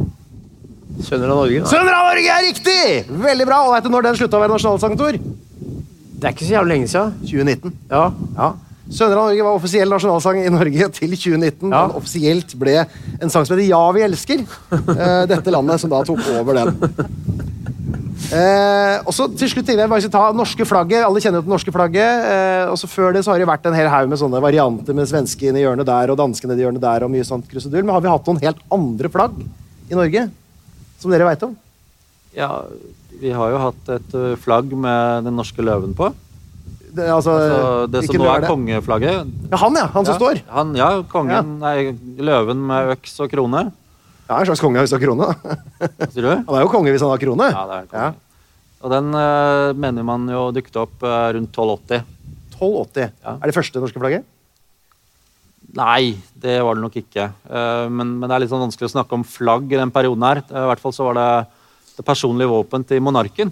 Sønner 1.04 1.34
av 1.34 1.42
Norge? 1.42 1.60
da. 1.66 1.68
Sønner 1.68 1.98
av 1.98 2.08
Norge 2.08 2.38
er 2.38 2.46
riktig! 2.48 2.80
Veldig 3.28 3.48
bra. 3.50 3.60
Og 3.66 3.74
vet 3.76 3.84
du 3.84 3.92
når 3.92 4.08
den 4.08 4.16
slutta 4.22 4.40
å 4.40 4.42
være 4.46 4.54
nasjonalsang, 4.56 4.96
Tor? 5.02 5.20
Det 5.20 6.24
er 6.24 6.32
ikke 6.32 6.48
så 6.48 6.56
jævlig 6.56 6.78
lenge 6.78 6.88
siden. 6.94 7.12
2019. 7.28 7.76
Ja. 7.92 8.06
Ja. 8.40 8.48
Sønner 8.88 9.18
av 9.18 9.26
Norge 9.28 9.44
var 9.44 9.58
offisiell 9.58 9.90
nasjonalsang 9.92 10.38
i 10.40 10.52
Norge 10.52 10.88
til 10.96 11.12
2019. 11.12 11.68
Ja. 11.68 11.82
Den 11.84 11.96
offisielt 11.98 12.54
ble 12.56 12.78
en 12.80 13.32
sang 13.32 13.44
som 13.44 13.56
heter 13.56 13.68
Ja, 13.68 13.82
vi 13.92 14.04
elsker. 14.06 14.46
Uh, 14.72 15.24
dette 15.28 15.52
landet 15.52 15.82
som 15.82 15.92
da 15.92 16.00
tok 16.08 16.24
over 16.38 16.62
den. 16.62 17.48
Eh, 18.28 18.96
og 19.08 19.14
så 19.14 19.24
til 19.38 19.48
slutt 19.48 19.70
jeg 19.70 19.88
bare 19.88 20.10
ta 20.12 20.24
norske 20.36 20.66
flagget. 20.68 21.04
Alle 21.06 21.20
kjenner 21.22 21.40
jo 21.40 21.46
det 21.46 21.52
norske 21.52 21.72
flagget. 21.72 22.26
Eh, 22.28 22.64
og 22.68 22.76
så 22.80 22.90
Før 22.90 23.14
det 23.14 23.22
så 23.24 23.32
har 23.32 23.40
det 23.40 23.48
vært 23.48 23.68
en 23.70 23.76
hel 23.76 23.88
haug 23.88 24.10
med 24.10 24.20
sånne 24.20 24.42
varianter 24.44 24.96
med 24.96 25.08
svenskene 25.08 25.60
i 25.60 25.64
hjørnet 25.64 25.88
der 25.88 26.12
og 26.12 26.18
danskene 26.20 26.56
i 26.58 26.64
hjørnet 26.64 26.82
der. 26.82 27.06
og 27.06 27.12
mye 27.14 27.24
sånt 27.24 27.48
krusedull. 27.48 27.86
Men 27.86 27.94
har 27.96 28.04
vi 28.04 28.12
hatt 28.12 28.28
noen 28.28 28.42
helt 28.42 28.60
andre 28.74 29.12
flagg 29.12 29.38
i 29.88 29.96
Norge? 29.96 30.26
Som 31.00 31.14
dere 31.14 31.28
veit 31.30 31.46
om? 31.46 31.56
Ja, 32.36 32.50
vi 33.18 33.32
har 33.32 33.54
jo 33.54 33.62
hatt 33.62 33.92
et 33.96 34.18
flagg 34.42 34.74
med 34.76 35.24
den 35.24 35.38
norske 35.38 35.64
løven 35.64 35.96
på. 35.96 36.10
Det, 36.94 37.04
altså, 37.12 37.34
altså, 37.36 37.88
det 37.92 38.02
som 38.06 38.16
nå 38.20 38.28
er 38.30 38.44
det? 38.44 38.48
kongeflagget. 38.50 39.34
Ja, 39.50 39.58
han, 39.60 39.76
ja. 39.78 39.86
Han 39.94 40.06
som 40.06 40.14
ja, 40.14 40.18
står. 40.18 40.40
Han, 40.54 40.72
ja, 40.78 40.88
kongen. 41.10 41.58
Nei, 41.62 41.92
løven 42.24 42.62
med 42.70 42.94
øks 42.94 43.18
og 43.24 43.30
krone. 43.32 43.68
Ja, 44.28 44.38
En 44.38 44.48
slags 44.48 44.62
konge 44.62 44.82
hvis 44.84 44.92
han 44.92 45.00
har 45.00 45.06
krone. 45.06 45.28
Hva 45.80 46.08
sier 46.12 46.26
du? 46.26 46.32
Han 46.32 46.56
er 46.58 46.64
jo 46.64 46.72
konge 46.72 46.92
hvis 46.92 47.04
han 47.04 47.12
har 47.12 47.20
krone. 47.22 47.50
Ja, 47.52 47.66
det 47.68 47.76
er 47.78 47.92
konge. 47.92 48.08
Ja. 48.08 48.56
Og 48.78 48.92
den 48.94 49.12
uh, 49.16 49.74
mener 49.74 50.06
man 50.06 50.26
jo 50.30 50.48
dukket 50.54 50.76
opp 50.78 51.02
uh, 51.02 51.28
rundt 51.34 51.56
1280. 51.56 52.04
1280. 52.58 53.14
Ja. 53.24 53.36
Er 53.36 53.50
det 53.50 53.56
første 53.56 53.82
norske 53.82 54.02
flagget? 54.02 54.26
Nei, 55.78 56.16
det 56.38 56.58
var 56.64 56.76
det 56.76 56.84
nok 56.86 56.98
ikke. 57.00 57.28
Uh, 57.48 57.86
Men, 57.92 58.16
men 58.20 58.28
det 58.28 58.36
er 58.36 58.44
litt 58.44 58.52
sånn 58.52 58.66
vanskelig 58.66 58.90
å 58.90 58.96
snakke 58.96 59.16
om 59.18 59.26
flagg 59.26 59.72
i 59.72 59.80
den 59.80 59.92
perioden 59.94 60.28
her. 60.28 60.44
I 60.46 60.68
hvert 60.70 60.84
fall 60.84 60.94
så 60.96 61.08
var 61.08 61.18
det 61.18 61.30
det 61.98 62.06
personlige 62.06 62.52
våpen 62.52 62.84
til 62.86 63.02
monarken. 63.02 63.50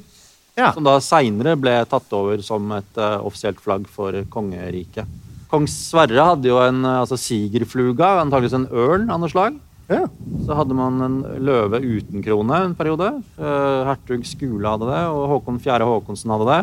Ja. 0.56 0.72
Som 0.72 0.86
da 0.86 0.96
seinere 1.04 1.52
ble 1.60 1.74
tatt 1.88 2.12
over 2.16 2.40
som 2.44 2.70
et 2.78 3.00
uh, 3.00 3.20
offisielt 3.28 3.60
flagg 3.60 3.84
for 3.92 4.16
kongeriket. 4.32 5.04
Kong 5.50 5.66
Sverre 5.70 6.24
hadde 6.32 6.48
jo 6.50 6.56
en 6.58 6.80
eh, 6.82 7.00
altså 7.04 7.14
sigerfluga, 7.20 8.16
antakeligvis 8.18 8.56
en 8.58 8.70
ørn 8.74 9.04
av 9.14 9.20
noe 9.22 9.30
slag. 9.30 9.60
Ja. 9.86 10.02
Så 10.42 10.56
hadde 10.58 10.74
man 10.74 10.98
en 11.04 11.20
løve 11.46 11.78
uten 11.84 12.24
krone 12.24 12.58
en 12.64 12.74
periode. 12.78 13.12
Uh, 13.38 13.84
Hertug 13.86 14.24
Skule 14.26 14.72
hadde 14.72 14.88
det, 14.90 15.04
og 15.12 15.28
Håkon 15.36 15.60
4. 15.62 15.86
Håkonsen 15.86 16.32
hadde 16.34 16.48
det. 16.50 16.58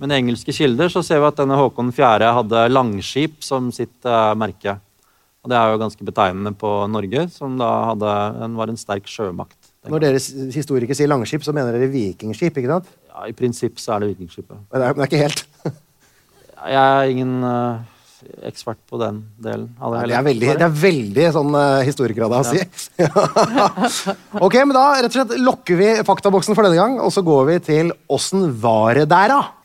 Men 0.00 0.10
i 0.10 0.18
engelske 0.18 0.56
kilder 0.56 0.90
så 0.90 1.04
ser 1.06 1.22
vi 1.22 1.28
at 1.28 1.38
denne 1.38 1.60
Håkon 1.60 1.92
4. 1.94 2.32
hadde 2.40 2.64
langskip 2.72 3.38
som 3.46 3.70
sitt 3.76 3.94
uh, 4.08 4.32
merke. 4.34 4.74
Og 5.44 5.52
det 5.52 5.60
er 5.60 5.70
jo 5.70 5.80
ganske 5.84 6.08
betegnende 6.08 6.54
på 6.56 6.72
Norge, 6.90 7.28
som 7.30 7.54
da 7.60 7.70
hadde, 7.92 8.16
en, 8.48 8.58
var 8.58 8.72
en 8.72 8.80
sterk 8.80 9.06
sjømakt. 9.12 9.58
Når 9.92 10.00
dere 10.00 10.20
historikere 10.54 10.96
sier 10.96 11.10
langskip, 11.12 11.44
så 11.44 11.52
mener 11.52 11.76
dere 11.76 11.92
vikingskip, 11.92 12.56
ikke 12.56 12.70
sant? 12.70 12.88
Ja, 13.14 13.28
I 13.30 13.34
prinsipp 13.36 13.78
så 13.78 13.94
er 13.94 14.02
det 14.02 14.14
Vikingskipet. 14.14 14.56
Men 14.58 14.80
det 14.80 14.86
er, 14.86 14.94
men 14.94 15.00
det 15.00 15.04
er 15.06 15.12
ikke 15.12 15.24
helt. 15.24 15.44
Jeg 16.64 16.80
er 16.80 17.10
ingen 17.12 17.44
uh, 17.44 17.82
ekspert 18.48 18.80
på 18.90 18.98
den 18.98 19.20
delen. 19.44 19.68
av 19.78 19.94
Det 19.94 20.00
hele. 20.00 20.16
er 20.18 20.26
veldig, 20.26 20.48
det 20.58 20.66
er 20.66 20.78
veldig 20.82 21.26
sånn 21.36 21.58
uh, 21.58 21.82
historiker 21.86 22.26
av 22.26 22.32
deg 22.32 22.40
å 22.40 22.48
si. 22.48 22.62
ok, 24.46 24.56
men 24.64 24.74
da 24.74 24.86
rett 24.96 25.10
og 25.10 25.18
slett 25.18 25.36
lokker 25.44 25.78
vi 25.78 25.90
faktaboksen 26.08 26.56
for 26.56 26.66
denne 26.66 26.80
gang, 26.80 26.96
og 27.04 27.12
så 27.14 27.22
går 27.26 27.44
vi 27.52 27.58
til 27.68 27.92
åssen 28.10 28.48
var 28.62 28.98
det 28.98 29.06
der, 29.12 29.36
da? 29.36 29.63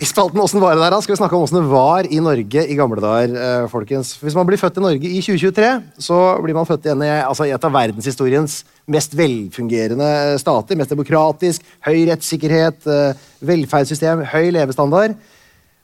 I 0.00 0.06
spalten 0.08 0.40
Åssen 0.40 0.62
var 0.62 0.72
det 0.72 0.80
der, 0.80 0.94
da, 0.94 0.98
skal 1.04 1.12
vi 1.12 1.18
snakke 1.20 1.36
om 1.36 1.42
åssen 1.44 1.58
det 1.58 1.68
var 1.68 2.06
i 2.08 2.22
Norge 2.24 2.62
i 2.72 2.76
gamle 2.78 3.02
dager. 3.04 3.34
eh, 3.36 3.66
folkens. 3.68 4.14
Hvis 4.16 4.32
man 4.34 4.46
blir 4.48 4.56
født 4.56 4.78
i 4.78 4.80
Norge 4.80 5.04
i 5.04 5.20
2023, 5.20 5.82
så 6.00 6.16
blir 6.40 6.56
man 6.56 6.64
født 6.64 6.88
igjen 6.88 7.04
i, 7.04 7.10
altså, 7.20 7.44
et 7.44 7.66
av 7.68 7.74
verdenshistoriens 7.74 8.54
mest 8.88 9.12
velfungerende 9.12 10.38
stater. 10.40 10.78
Mest 10.80 10.94
demokratisk, 10.94 11.68
høy 11.84 12.08
rettssikkerhet, 12.08 12.80
eh, 12.88 13.20
velferdssystem, 13.44 14.24
høy 14.24 14.48
levestandard. 14.56 15.20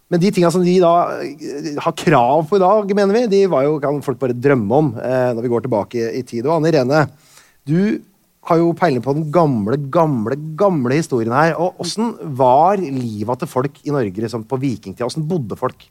Men 0.08 0.22
de 0.22 0.32
tinga 0.32 0.48
som 0.54 0.64
de 0.64 0.78
da 0.80 0.94
eh, 1.20 1.76
har 1.76 1.92
krav 1.92 2.48
på 2.48 2.56
i 2.56 2.64
dag, 2.64 2.96
mener 2.96 3.20
vi, 3.20 3.26
de 3.36 3.44
var 3.52 3.68
jo, 3.68 3.76
kan 3.84 4.00
folk 4.00 4.18
bare 4.22 4.32
drømme 4.32 4.80
om 4.80 4.92
eh, 4.96 5.32
når 5.36 5.44
vi 5.44 5.52
går 5.52 5.68
tilbake 5.68 6.10
i 6.16 6.24
tid. 6.24 6.46
Og 6.46 6.56
Anne 6.56 6.72
Irene, 6.72 7.04
du 7.68 8.00
har 8.46 8.60
jo 8.60 8.70
peiling 8.78 9.02
på 9.02 9.14
den 9.16 9.26
gamle, 9.34 9.78
gamle, 9.92 10.38
gamle 10.58 11.00
historien 11.00 11.34
her. 11.34 11.56
Og 11.58 11.80
Åssen 11.82 12.14
var 12.38 12.78
livet 12.78 13.42
til 13.42 13.50
folk 13.50 13.80
i 13.84 13.94
Norge 13.94 14.22
liksom, 14.22 14.46
på 14.46 14.58
vikingtida? 14.62 15.08
Åssen 15.08 15.26
bodde 15.26 15.58
folk? 15.58 15.88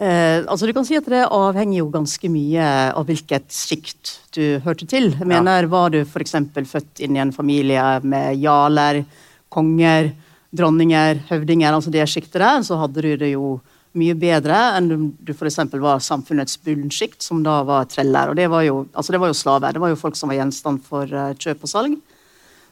Eh, 0.00 0.40
altså 0.48 0.64
du 0.64 0.72
kan 0.72 0.86
si 0.88 0.96
at 0.96 1.04
Det 1.12 1.26
avhenger 1.28 1.82
jo 1.82 1.90
ganske 1.92 2.30
mye 2.32 2.68
av 2.96 3.04
hvilket 3.04 3.50
sjikt 3.52 4.14
du 4.32 4.60
hørte 4.64 4.86
til. 4.88 5.10
Jeg 5.12 5.28
mener, 5.28 5.66
Var 5.68 5.90
du 5.92 6.00
f.eks. 6.06 6.38
født 6.70 7.02
inn 7.04 7.18
i 7.18 7.20
en 7.20 7.34
familie 7.36 8.00
med 8.00 8.38
jarler, 8.40 9.04
konger, 9.52 10.14
dronninger, 10.56 11.20
høvdinger, 11.28 11.74
altså 11.74 11.92
det 11.92 12.08
sjiktet 12.08 12.40
der, 12.40 12.62
så 12.66 12.78
hadde 12.80 13.02
du 13.02 13.12
det 13.16 13.34
jo 13.34 13.60
mye 13.98 14.14
bedre 14.18 14.56
enn 14.76 14.88
du 15.18 15.32
f.eks. 15.32 15.58
var 15.82 16.02
samfunnets 16.04 16.58
bunnsjikt, 16.62 17.22
som 17.24 17.42
da 17.42 17.60
var 17.66 17.88
treller. 17.90 18.30
Og 18.30 18.38
det 18.38 18.46
var, 18.52 18.62
jo, 18.66 18.84
altså 18.92 19.14
det 19.14 19.20
var 19.22 19.32
jo 19.32 19.38
slaver. 19.38 19.74
Det 19.74 19.82
var 19.82 19.92
jo 19.92 19.98
folk 19.98 20.18
som 20.18 20.30
var 20.30 20.38
gjenstand 20.38 20.84
for 20.86 21.10
eh, 21.10 21.32
kjøp 21.38 21.66
og 21.66 21.72
salg. 21.72 21.96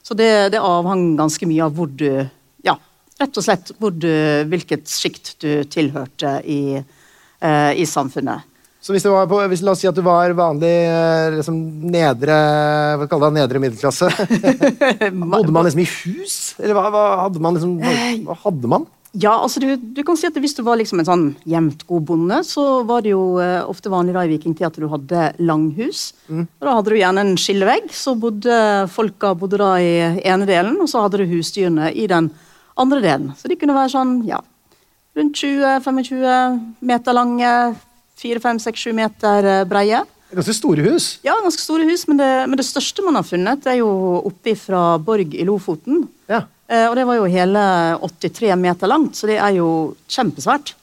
Så 0.06 0.14
det, 0.18 0.30
det 0.54 0.62
avhang 0.62 1.10
ganske 1.18 1.48
mye 1.48 1.64
av 1.66 1.74
hvor 1.76 1.90
du 1.90 2.10
Ja, 2.64 2.76
rett 3.20 3.38
og 3.38 3.44
slett 3.44 3.72
du, 3.78 4.12
hvilket 4.50 4.90
sjikt 4.90 5.34
du 5.42 5.64
tilhørte 5.70 6.38
i, 6.46 6.78
eh, 6.78 7.72
i 7.74 7.86
samfunnet. 7.86 8.46
Så 8.78 8.94
hvis, 8.94 9.02
det 9.02 9.10
var 9.10 9.26
på, 9.28 9.40
hvis 9.50 9.62
La 9.66 9.74
oss 9.74 9.82
si 9.82 9.88
at 9.90 9.96
du 9.96 10.04
var 10.06 10.30
vanlig 10.38 10.70
eh, 10.70 11.34
liksom, 11.34 11.56
nedre 11.90 12.36
hva 13.00 13.08
kaller 13.10 13.34
det, 13.34 13.40
nedre 13.42 13.62
middelklasse. 13.64 14.06
Bodde 15.34 15.52
man 15.52 15.66
liksom 15.66 15.82
i 15.82 15.88
hus? 15.90 16.38
Eller 16.62 16.78
hva, 16.78 16.86
hva 16.94 17.02
hadde 17.24 17.42
man 17.42 17.58
liksom 17.58 17.74
hva, 17.82 17.96
hva 18.30 18.38
hadde 18.46 18.70
man? 18.70 18.86
Ja, 19.18 19.32
altså 19.42 19.58
du, 19.62 19.72
du 19.76 20.02
kan 20.06 20.18
si 20.18 20.28
at 20.28 20.36
Hvis 20.38 20.54
du 20.54 20.60
var 20.66 20.78
liksom 20.78 21.00
en 21.00 21.08
sånn 21.08 21.24
jevnt 21.48 21.84
god 21.88 22.04
bonde, 22.10 22.36
så 22.46 22.84
var 22.86 23.02
det 23.02 23.14
jo 23.14 23.38
eh, 23.42 23.62
ofte 23.66 23.90
vanlig 23.90 24.14
da 24.14 24.24
i 24.26 24.30
vikingtid 24.30 24.66
at 24.68 24.78
du 24.78 24.86
hadde 24.92 25.24
langhus. 25.42 26.12
Og 26.30 26.66
Da 26.66 26.76
hadde 26.76 26.92
du 26.92 26.98
gjerne 27.00 27.24
en 27.24 27.38
skillevegg, 27.40 27.88
så 27.94 28.14
bodde 28.20 28.58
folka 28.92 29.32
bodde 29.38 29.58
da 29.62 29.72
i 29.82 29.94
ene 30.22 30.46
delen, 30.48 30.76
og 30.82 30.90
så 30.92 31.02
hadde 31.04 31.22
du 31.22 31.32
husdyrene 31.32 31.90
i 31.94 32.06
den 32.10 32.30
andre 32.78 33.00
delen. 33.02 33.32
Så 33.38 33.50
de 33.50 33.56
kunne 33.58 33.74
være 33.76 33.94
sånn 33.96 34.20
ja, 34.28 34.38
rundt 35.18 35.40
20-25 35.40 36.84
meter 36.86 37.16
lange, 37.16 37.54
4-5-6-7 38.22 38.94
meter 38.98 39.50
eh, 39.56 39.64
breie. 39.68 40.04
Ganske 40.28 40.54
store 40.58 40.84
hus. 40.84 41.08
Ja, 41.24 41.38
ganske 41.40 41.62
store 41.64 41.88
hus, 41.88 42.04
men 42.10 42.20
det, 42.20 42.28
men 42.50 42.60
det 42.60 42.66
største 42.68 43.02
man 43.06 43.16
har 43.16 43.24
funnet, 43.26 43.66
er 43.66 43.80
jo 43.80 43.88
oppe 44.28 44.52
fra 44.60 44.92
Borg 45.00 45.32
i 45.32 45.46
Lofoten. 45.48 46.04
Ja. 46.28 46.44
Eh, 46.68 46.86
og 46.90 46.94
det 46.98 47.06
var 47.08 47.16
jo 47.16 47.24
hele 47.32 47.64
83 48.04 48.54
meter 48.60 48.86
langt, 48.92 49.16
så 49.16 49.26
det 49.30 49.38
er 49.40 49.54
jo 49.56 49.68
kjempesvært. 50.08 50.74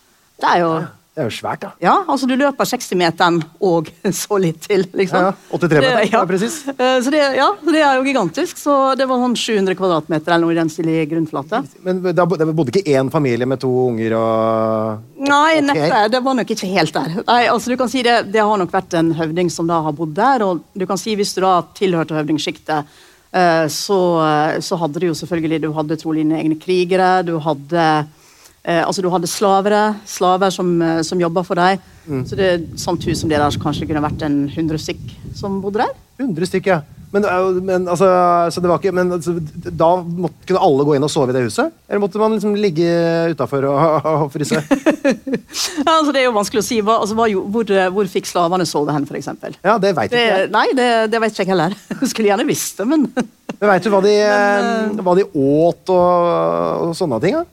Det 0.42 0.54
er 0.56 0.60
jo 0.66 0.76
Det 1.16 1.22
er 1.24 1.30
jo 1.30 1.36
svært, 1.38 1.62
da. 1.62 1.70
Ja, 1.80 1.94
altså 2.12 2.28
du 2.28 2.34
løper 2.36 2.66
60-meteren 2.68 3.38
og 3.64 3.88
så 4.12 4.36
litt 4.42 4.66
til, 4.68 4.82
liksom. 4.92 5.22
Ja, 5.22 5.30
ja. 5.32 5.60
83 5.62 5.78
meter, 5.80 6.02
Det- 6.02 6.10
ja, 6.12 6.24
presis. 6.28 6.58
Eh, 6.74 6.98
Så 7.06 7.10
det, 7.14 7.22
ja, 7.38 7.46
det 7.64 7.80
er 7.80 7.94
jo 7.96 8.04
gigantisk. 8.04 8.58
Så 8.60 8.74
det 9.00 9.08
var 9.08 9.22
sånn 9.24 9.38
700 9.40 9.78
kvadratmeter 9.80 10.34
eller 10.36 10.44
noe 10.44 10.52
i 10.52 10.60
den 10.60 10.68
stilige 10.74 11.06
grunnflate. 11.14 11.62
Men 11.88 12.02
da 12.04 12.26
det 12.26 12.50
bodde 12.58 12.74
ikke 12.76 12.98
én 13.00 13.10
familie 13.14 13.48
med 13.48 13.62
to 13.64 13.70
unger 13.86 14.12
og 14.20 15.00
Nei, 15.30 15.62
neppe. 15.64 16.02
Det 16.12 16.22
var 16.26 16.36
nok 16.42 16.52
ikke 16.52 16.68
helt 16.74 16.92
der. 17.00 17.16
Nei, 17.30 17.46
altså 17.48 17.72
du 17.72 17.78
kan 17.80 17.88
si 17.96 18.04
det, 18.04 18.18
det 18.36 18.42
har 18.44 18.58
nok 18.60 18.72
vært 18.76 18.98
en 19.00 19.14
høvding 19.16 19.50
som 19.50 19.68
da 19.72 19.80
har 19.88 19.94
bodd 19.96 20.14
der. 20.20 20.44
Og 20.44 20.66
du 20.76 20.86
kan 20.86 20.98
si 21.00 21.16
hvis 21.16 21.32
du 21.38 21.40
da 21.48 21.62
tilhørte 21.80 22.12
høvdingsjiktet, 22.20 22.92
så, 23.72 24.00
eh, 24.24 24.60
så 24.64 24.78
hadde 24.80 25.02
du 25.02 25.10
jo 25.10 25.18
selvfølgelig 25.18 25.62
Du 25.66 25.74
hadde 25.76 25.98
trolig 26.00 26.24
dine 26.24 26.40
egne 26.40 26.56
krigere. 26.60 27.24
Du 27.28 27.36
hadde 27.44 27.84
eh, 28.64 28.82
altså 28.82 29.04
du 29.04 29.10
hadde 29.12 29.28
slavere, 29.28 29.96
slaver 30.08 30.54
som, 30.56 30.70
eh, 30.82 31.02
som 31.04 31.20
jobba 31.20 31.44
for 31.44 31.60
deg. 31.60 31.84
Så 32.06 32.38
det 32.38 32.78
sånt 32.78 33.04
hus 33.10 33.20
som 33.20 33.30
det 33.30 33.40
der 33.42 33.50
så 33.50 33.62
kanskje 33.62 33.88
kunne 33.90 34.04
vært 34.04 34.22
en 34.28 34.46
100 34.48 34.78
stykk 34.78 35.16
som 35.36 35.60
bodde 35.64 35.82
der. 35.82 35.96
100 36.22 36.52
stykk, 36.52 36.70
ja. 36.70 36.82
Men, 37.16 37.26
men, 37.64 37.86
altså, 37.88 38.08
så 38.52 38.60
det 38.60 38.68
var 38.68 38.82
ikke, 38.82 38.92
men 38.96 39.14
altså, 39.16 39.38
da 39.72 39.92
måtte, 40.04 40.42
kunne 40.50 40.64
alle 40.68 40.86
gå 40.88 40.98
inn 40.98 41.06
og 41.08 41.12
sove 41.14 41.32
i 41.32 41.38
det 41.38 41.46
huset? 41.46 41.72
Eller 41.88 42.04
måtte 42.04 42.20
man 42.20 42.36
liksom 42.36 42.58
ligge 42.60 42.90
utafor 43.32 43.70
og, 43.72 44.10
og 44.12 44.28
fryse? 44.34 44.60
Ja, 45.86 45.94
altså 46.00 46.12
det 46.12 46.22
er 46.22 46.26
jo 46.26 46.34
vanskelig 46.36 46.62
å 46.64 46.66
si. 46.66 46.78
Hva, 46.84 46.98
altså, 47.04 47.16
jo- 47.32 47.46
hvor, 47.52 47.70
hvor 47.94 48.08
fikk 48.10 48.28
slavene 48.28 48.66
sove 48.68 48.92
hen, 48.96 49.06
f.eks.? 49.08 49.30
Ja, 49.64 49.78
det 49.80 49.94
veit 49.96 50.12
ikke 50.12 50.24
jeg. 50.26 50.50
nei, 50.52 50.66
det, 50.76 50.88
det 51.14 51.22
vet 51.22 51.36
ikke 51.36 51.46
jeg 51.46 51.52
heller. 51.54 51.76
Skulle 52.12 52.32
gjerne 52.32 52.48
visst 52.50 52.82
det, 52.82 52.88
men 52.90 53.08
Men 53.60 53.70
veit 53.72 53.86
du 53.86 53.92
hva 53.94 54.02
de, 54.04 54.12
eh, 54.20 55.04
hva 55.06 55.14
de 55.16 55.24
åt 55.32 55.92
og, 55.94 56.90
og 56.90 56.96
sånne 56.98 57.22
ting? 57.24 57.38
da? 57.38 57.46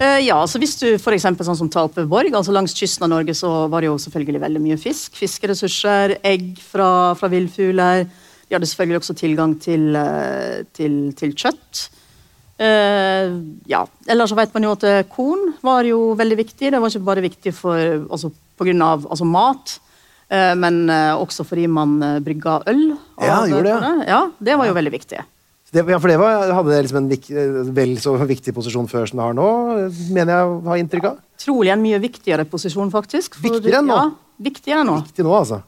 Eh, 0.00 0.20
ja, 0.24 0.38
altså 0.40 0.60
Hvis 0.62 0.76
du 0.80 0.86
for 1.02 1.12
eksempel, 1.16 1.44
sånn 1.44 1.58
som 1.58 1.70
Talpeborg, 1.72 2.32
altså 2.36 2.54
langs 2.54 2.76
kysten 2.76 3.04
av 3.04 3.12
Norge, 3.12 3.34
så 3.36 3.50
var 3.72 3.82
det 3.82 3.90
jo 3.90 3.98
selvfølgelig 4.00 4.42
veldig 4.46 4.62
mye 4.64 4.78
fisk. 4.80 5.16
Fiskeressurser, 5.18 6.14
egg 6.24 6.54
fra, 6.62 7.12
fra 7.18 7.28
villfugler. 7.32 8.06
De 8.50 8.56
hadde 8.56 8.66
selvfølgelig 8.66 8.98
også 8.98 9.14
tilgang 9.14 9.52
til, 9.62 9.94
eh, 9.94 10.64
til, 10.74 10.94
til 11.14 11.34
kjøtt. 11.38 11.84
Uh, 12.60 13.30
ja, 13.70 13.84
Ellers 14.10 14.32
så 14.34 14.36
vet 14.36 14.50
man 14.52 14.66
jo 14.66 14.72
at 14.74 14.82
eh, 14.84 15.04
korn 15.08 15.54
var 15.64 15.86
jo 15.88 16.10
veldig 16.18 16.36
viktig. 16.42 16.72
Det 16.74 16.80
var 16.82 16.90
ikke 16.90 17.06
bare 17.06 17.22
viktig 17.24 17.52
for, 17.56 17.78
altså, 18.10 18.28
på 18.58 18.66
grunn 18.66 18.82
av 18.84 19.06
altså, 19.06 19.24
mat, 19.24 19.76
uh, 20.34 20.52
men 20.58 20.82
uh, 20.90 21.14
også 21.22 21.46
fordi 21.46 21.64
man 21.70 21.94
brygga 22.26 22.58
øl. 22.68 22.82
Ja, 23.22 23.38
gjorde 23.48 23.78
det, 23.78 24.10
Ja, 24.10 24.20
det 24.50 24.58
var 24.60 24.68
jo 24.68 24.76
veldig 24.76 24.92
viktig. 24.98 25.22
Det, 25.70 25.86
ja, 25.86 26.02
for 26.02 26.10
det 26.10 26.18
var, 26.18 26.50
hadde 26.50 26.74
det 26.74 26.82
liksom 26.88 27.00
en 27.04 27.08
vik, 27.14 27.30
vel 27.78 27.94
så 28.02 28.16
viktig 28.18 28.52
posisjon 28.58 28.90
før 28.90 29.06
som 29.06 29.22
det 29.22 29.28
har 29.28 29.36
nå, 29.38 29.48
mener 30.10 30.34
jeg 30.34 30.62
har 30.66 30.82
inntrykk 30.82 31.10
av. 31.12 31.20
Trolig 31.38 31.70
en 31.70 31.84
mye 31.86 32.02
viktigere 32.02 32.44
posisjon, 32.50 32.90
faktisk. 32.90 33.38
for- 33.38 33.46
Viktigere 33.46 33.78
enn 33.78 33.92
nå? 33.94 34.00
Ja, 34.02 34.08
viktigere 34.50 34.82
enn 34.82 34.90
nå. 34.90 35.00
Viktig 35.06 35.24
nå, 35.28 35.36
altså. 35.38 35.62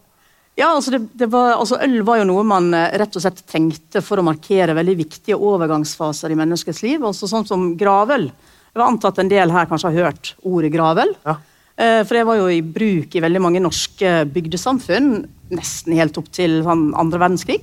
Ja, 0.54 0.74
altså, 0.76 0.92
det, 0.92 1.06
det 1.16 1.30
var, 1.32 1.54
altså 1.56 1.78
Øl 1.80 2.02
var 2.04 2.20
jo 2.20 2.26
noe 2.28 2.42
man 2.44 2.72
eh, 2.76 2.90
rett 3.00 3.14
og 3.16 3.24
slett 3.24 3.40
trengte 3.48 4.02
for 4.04 4.20
å 4.20 4.26
markere 4.26 4.74
veldig 4.76 4.96
viktige 4.98 5.38
overgangsfaser 5.40 6.32
i 6.32 6.36
menneskets 6.36 6.82
liv. 6.84 7.00
altså 7.08 7.28
Sånn 7.30 7.46
som 7.48 7.70
gravøl. 7.80 8.26
Jeg 8.28 8.80
var 8.80 8.90
antatt 8.90 9.20
en 9.22 9.32
del 9.32 9.52
her 9.52 9.68
kanskje 9.70 9.92
har 9.92 10.10
hørt 10.10 10.34
ordet 10.44 10.72
gravøl. 10.74 11.14
Ja. 11.24 11.38
Eh, 11.76 12.00
For 12.04 12.18
det 12.18 12.26
var 12.28 12.40
jo 12.42 12.50
i 12.52 12.60
bruk 12.60 13.16
i 13.16 13.22
veldig 13.24 13.40
mange 13.40 13.62
norske 13.64 14.26
bygdesamfunn, 14.32 15.22
nesten 15.56 15.96
helt 15.96 16.20
opp 16.20 16.28
til 16.32 16.60
sånn, 16.66 16.90
andre 17.00 17.22
verdenskrig. 17.24 17.62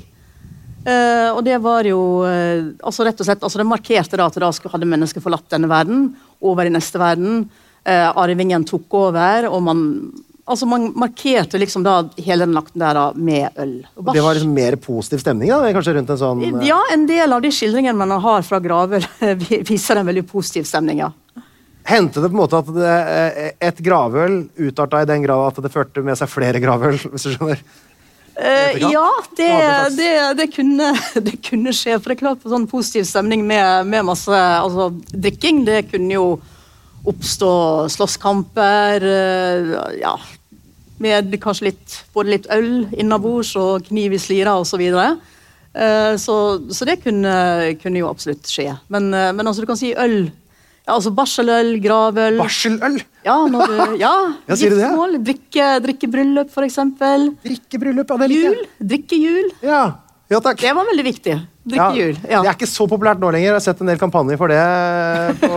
Eh, 0.89 1.29
og 1.29 1.43
det 1.45 1.59
var 1.61 1.85
jo 1.85 1.99
altså 2.25 3.05
rett 3.05 3.19
og 3.21 3.27
slett, 3.27 3.43
altså 3.43 3.59
Det 3.59 3.67
markerte 3.67 4.17
da 4.17 4.29
at 4.31 4.37
da 4.39 4.49
hadde 4.49 4.87
mennesket 4.89 5.21
forlatt 5.21 5.49
denne 5.53 5.69
verden, 5.69 6.07
over 6.41 6.65
i 6.65 6.73
neste 6.73 7.01
verden. 7.01 7.43
Arvingen 7.89 8.65
tok 8.69 8.93
over, 8.93 9.47
og 9.49 9.61
man 9.65 9.79
altså 10.49 10.67
man 10.69 10.89
markerte 10.97 11.59
liksom 11.61 11.85
da 11.85 11.99
hele 12.17 12.47
den 12.47 12.55
nakten 12.57 12.81
der 12.81 12.97
da 12.97 13.05
med 13.15 13.61
øl. 13.61 13.75
og 13.95 14.11
det 14.13 14.23
var 14.25 14.37
liksom 14.37 14.53
mer 14.55 14.77
positiv 14.81 15.21
stemning 15.23 15.51
da, 15.51 15.61
kanskje 15.75 15.95
rundt 15.97 16.13
en 16.15 16.21
sånn 16.21 16.43
Ja, 16.65 16.79
en 16.93 17.05
del 17.09 17.35
av 17.35 17.43
de 17.45 17.51
skildringene 17.53 17.97
man 17.99 18.15
har 18.23 18.45
fra 18.47 18.61
graver, 18.63 19.05
viser 19.69 20.01
en 20.01 20.09
veldig 20.09 20.25
positiv 20.29 20.67
stemning, 20.69 21.03
ja. 21.05 21.11
Hendte 21.89 22.21
det 22.21 22.29
på 22.29 22.35
en 22.35 22.41
måte 22.43 22.59
at 22.59 22.67
det, 22.75 22.95
eh, 23.17 23.51
et 23.69 23.79
gravøl 23.81 24.41
utarta 24.59 25.01
i 25.01 25.07
den 25.09 25.23
grad 25.25 25.47
at 25.47 25.61
det 25.63 25.71
førte 25.73 26.03
med 26.05 26.19
seg 26.19 26.29
flere 26.29 26.61
gravøl? 26.61 26.99
hvis 27.13 27.25
du 27.25 27.33
skjønner? 27.33 27.63
Uh, 28.39 28.71
ja, 28.87 29.07
det, 29.35 29.49
det, 29.97 30.11
det, 30.39 30.45
kunne, 30.53 30.93
det 31.25 31.39
kunne 31.43 31.73
skje. 31.75 31.97
For 31.97 32.11
det 32.11 32.19
er 32.19 32.21
klart 32.21 32.43
på 32.43 32.51
sånn 32.51 32.69
positiv 32.71 33.07
stemning 33.09 33.43
med, 33.47 33.89
med 33.89 34.07
masse 34.07 34.35
altså, 34.35 34.91
drikking, 35.11 35.65
det 35.67 35.81
kunne 35.89 36.13
jo 36.13 36.27
oppstå 37.07 37.87
slåsskamper. 37.89 39.03
eh, 39.03 39.99
ja, 40.01 40.15
med 40.99 41.31
kanskje 41.39 41.69
litt, 41.69 41.99
både 42.13 42.33
litt 42.35 42.47
øl 42.51 42.87
innabords 42.99 43.53
og 43.59 43.85
kniv 43.87 44.13
i 44.13 44.19
slira 44.19 44.57
osv. 44.59 44.81
Så. 44.91 45.05
Eh, 45.79 46.15
så 46.17 46.35
så 46.73 46.85
det 46.85 46.97
kunne, 47.03 47.77
kunne 47.81 48.01
jo 48.01 48.09
absolutt 48.09 48.43
skje. 48.49 48.73
Men, 48.89 49.13
eh, 49.13 49.31
men 49.31 49.47
altså, 49.47 49.61
du 49.63 49.69
kan 49.69 49.77
si 49.79 49.93
øl 49.95 50.31
Ja, 50.89 50.95
altså 50.95 51.11
barseløl, 51.13 51.75
gravøl 51.83 52.39
Barseløl! 52.39 52.95
Ja, 53.23 53.35
når 53.45 53.67
du, 53.69 53.75
ja, 54.01 54.13
Ja, 54.47 54.55
sier 54.57 54.73
det? 54.73 55.21
drikke, 55.21 55.67
drikkebryllup, 55.85 56.49
for 56.51 56.65
eksempel. 56.65 57.29
Drikkebryllup, 57.45 58.09
ja, 58.09 58.17
det 58.17 58.29
liker 58.31 58.47
Jul. 58.47 58.57
jeg. 58.63 58.87
Drikkejul. 58.89 59.51
Ja. 59.61 59.81
ja, 60.33 60.39
takk. 60.41 60.57
Det 60.63 60.73
var 60.73 60.89
veldig 60.89 61.05
viktig. 61.05 61.35
Drikkejul. 61.69 62.17
Ja. 62.25 62.41
Det 62.41 62.49
er 62.49 62.57
ikke 62.57 62.71
så 62.71 62.87
populært 62.89 63.21
nå 63.21 63.29
lenger. 63.29 63.51
Jeg 63.51 63.53
har 63.59 63.65
sett 63.67 63.83
en 63.85 63.91
del 63.91 64.01
kampanjer 64.01 64.39
for 64.41 64.49
det 64.49 64.63
på, 65.43 65.53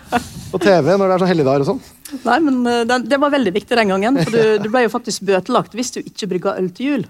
på 0.56 0.64
TV 0.64 0.92
når 0.94 1.04
det 1.06 1.14
er 1.14 1.22
sånn 1.22 1.32
helligdager 1.32 1.64
og 1.64 1.70
sånn. 1.70 1.84
Nei, 2.24 2.38
men 2.48 2.58
eh, 2.70 2.82
det, 2.88 2.98
det 3.12 3.20
var 3.22 3.34
veldig 3.34 3.52
viktig 3.56 3.78
den 3.80 3.92
gangen. 3.94 4.18
For 4.22 4.34
du, 4.34 4.56
du 4.64 4.68
ble 4.72 4.86
jo 4.86 4.92
faktisk 4.92 5.26
bøtelagt 5.28 5.76
hvis 5.76 5.94
du 5.96 6.00
ikke 6.02 6.30
brygga 6.34 6.56
øl 6.60 6.72
til 6.74 6.92
jul. 6.92 7.06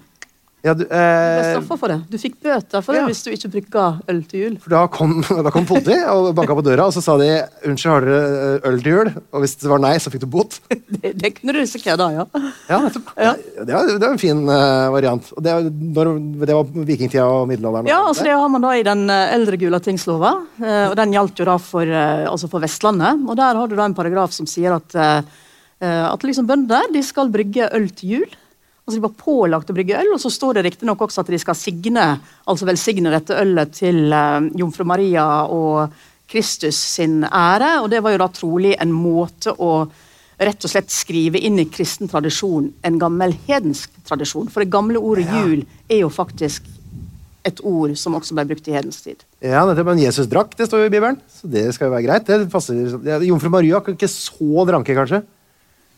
Ja, 0.67 0.75
du, 0.75 0.83
Du 0.83 0.91
ble 0.91 1.61
eh, 1.63 1.77
for 1.79 1.93
det. 1.93 1.97
Du 2.11 2.17
fikk 2.21 2.37
bøter 2.43 2.83
for 2.83 2.93
det 2.93 3.01
Ja. 3.01 3.07
hvis 3.09 3.23
du 3.25 3.31
ikke 3.31 3.51
brukte 3.55 3.85
øl 4.11 4.21
til 4.27 4.43
jul. 4.43 4.57
for 4.63 4.75
da 4.75 4.83
kom, 4.91 5.15
da 5.47 5.53
kom 5.53 5.67
politiet 5.69 6.05
og 6.11 6.33
banka 6.37 6.57
på 6.57 6.65
døra, 6.65 6.89
og 6.89 6.95
så 6.95 7.03
sa 7.03 7.17
de 7.21 7.29
unnskyld, 7.67 7.93
har 7.93 8.07
dere 8.07 8.19
eh, 8.57 8.67
øl 8.71 8.81
til 8.83 8.97
jul? 8.97 9.11
Og 9.31 9.45
hvis 9.45 9.55
det 9.63 9.71
var 9.71 9.81
nei, 9.83 9.95
så 10.03 10.13
fikk 10.13 10.25
du 10.25 10.29
bot. 10.37 10.59
Det, 10.97 11.11
det 11.19 11.29
kunne 11.35 11.53
du 11.53 11.59
risikere 11.59 11.97
da, 11.99 12.07
ja. 12.15 12.23
Ja. 12.71 12.77
Ja. 13.27 13.33
Det, 13.37 13.73
var, 13.73 13.89
det 13.89 14.01
var 14.01 14.13
en 14.13 14.21
fin 14.21 14.39
uh, 14.47 14.87
variant. 14.93 15.27
Og 15.35 15.43
det, 15.43 15.53
når, 15.97 16.09
det 16.47 16.55
var 16.55 16.71
vikingtida 16.87 17.25
og 17.27 17.47
middelalderen. 17.49 17.89
Ja, 17.89 17.99
altså 18.07 18.25
Det 18.25 18.33
har 18.33 18.49
man 18.49 18.63
da 18.63 18.71
i 18.77 18.85
den 18.87 19.03
eh, 19.13 19.33
eldre 19.35 19.59
Gulatingslova, 19.61 20.31
uh, 20.61 20.85
og 20.89 20.95
den 20.99 21.13
gjaldt 21.13 21.41
jo 21.41 21.47
da 21.49 21.57
for, 21.61 21.85
uh, 21.85 22.25
altså 22.31 22.49
for 22.49 22.63
Vestlandet. 22.63 23.23
Og 23.27 23.37
der 23.37 23.59
har 23.59 23.69
du 23.69 23.75
da 23.77 23.85
en 23.85 23.97
paragraf 23.97 24.33
som 24.35 24.47
sier 24.49 24.75
at, 24.77 24.95
eh, 24.95 25.21
eh, 25.83 26.03
at 26.07 26.25
liksom 26.25 26.47
bønder 26.49 26.91
de 26.93 27.03
skal 27.05 27.31
brygge 27.33 27.69
øl 27.73 27.89
til 27.95 28.17
jul. 28.17 28.35
Altså 28.87 29.01
De 29.01 29.03
var 29.03 29.15
pålagt 29.19 29.71
å 29.71 29.75
brygge 29.75 29.97
øl, 29.99 30.13
og 30.15 30.21
så 30.23 30.29
står 30.31 30.57
det 30.57 30.61
riktignok 30.69 31.01
også 31.03 31.25
at 31.25 31.31
de 31.33 31.39
skal 31.41 31.57
signe, 31.59 32.05
altså 32.47 32.67
velsigne 32.69 33.11
dette 33.11 33.35
ølet 33.35 33.73
til 33.75 34.13
eh, 34.15 34.45
jomfru 34.55 34.85
Maria 34.87 35.25
og 35.51 35.91
Kristus 36.31 36.79
sin 36.95 37.25
ære. 37.27 37.81
Og 37.81 37.89
det 37.91 37.99
var 38.05 38.15
jo 38.15 38.21
da 38.23 38.29
trolig 38.31 38.77
en 38.79 38.93
måte 38.95 39.51
å 39.51 39.73
rett 40.37 40.63
og 40.63 40.71
slett 40.71 40.93
skrive 40.93 41.41
inn 41.41 41.59
i 41.59 41.67
kristen 41.67 42.07
tradisjon 42.07 42.69
en 42.87 42.99
gammel 43.01 43.35
hedensk 43.49 43.91
tradisjon. 44.07 44.47
For 44.53 44.63
det 44.63 44.71
gamle 44.71 45.01
ordet 45.03 45.27
jul 45.35 45.65
er 45.89 46.03
jo 46.05 46.11
faktisk 46.13 46.71
et 47.47 47.59
ord 47.67 47.91
som 47.99 48.15
også 48.17 48.35
ble 48.37 48.47
brukt 48.53 48.71
i 48.71 48.75
hedensk 48.75 49.07
tid. 49.09 49.27
Ja, 49.43 49.65
nettopp. 49.67 49.91
Men 49.91 50.03
Jesus 50.03 50.31
drakk, 50.31 50.55
det 50.55 50.67
står 50.69 50.85
jo 50.85 50.89
i 50.89 50.93
Bibelen. 50.93 51.19
Så 51.27 51.51
det 51.51 51.65
skal 51.75 51.89
jo 51.89 51.95
være 51.95 52.07
greit. 52.07 52.27
Det 52.27 52.51
passer. 52.55 52.97
Ja, 53.07 53.19
Jomfru 53.23 53.51
Maria 53.51 53.83
ikke 53.83 54.09
så 54.11 54.67
dranke, 54.67 54.95
kanskje? 54.95 55.25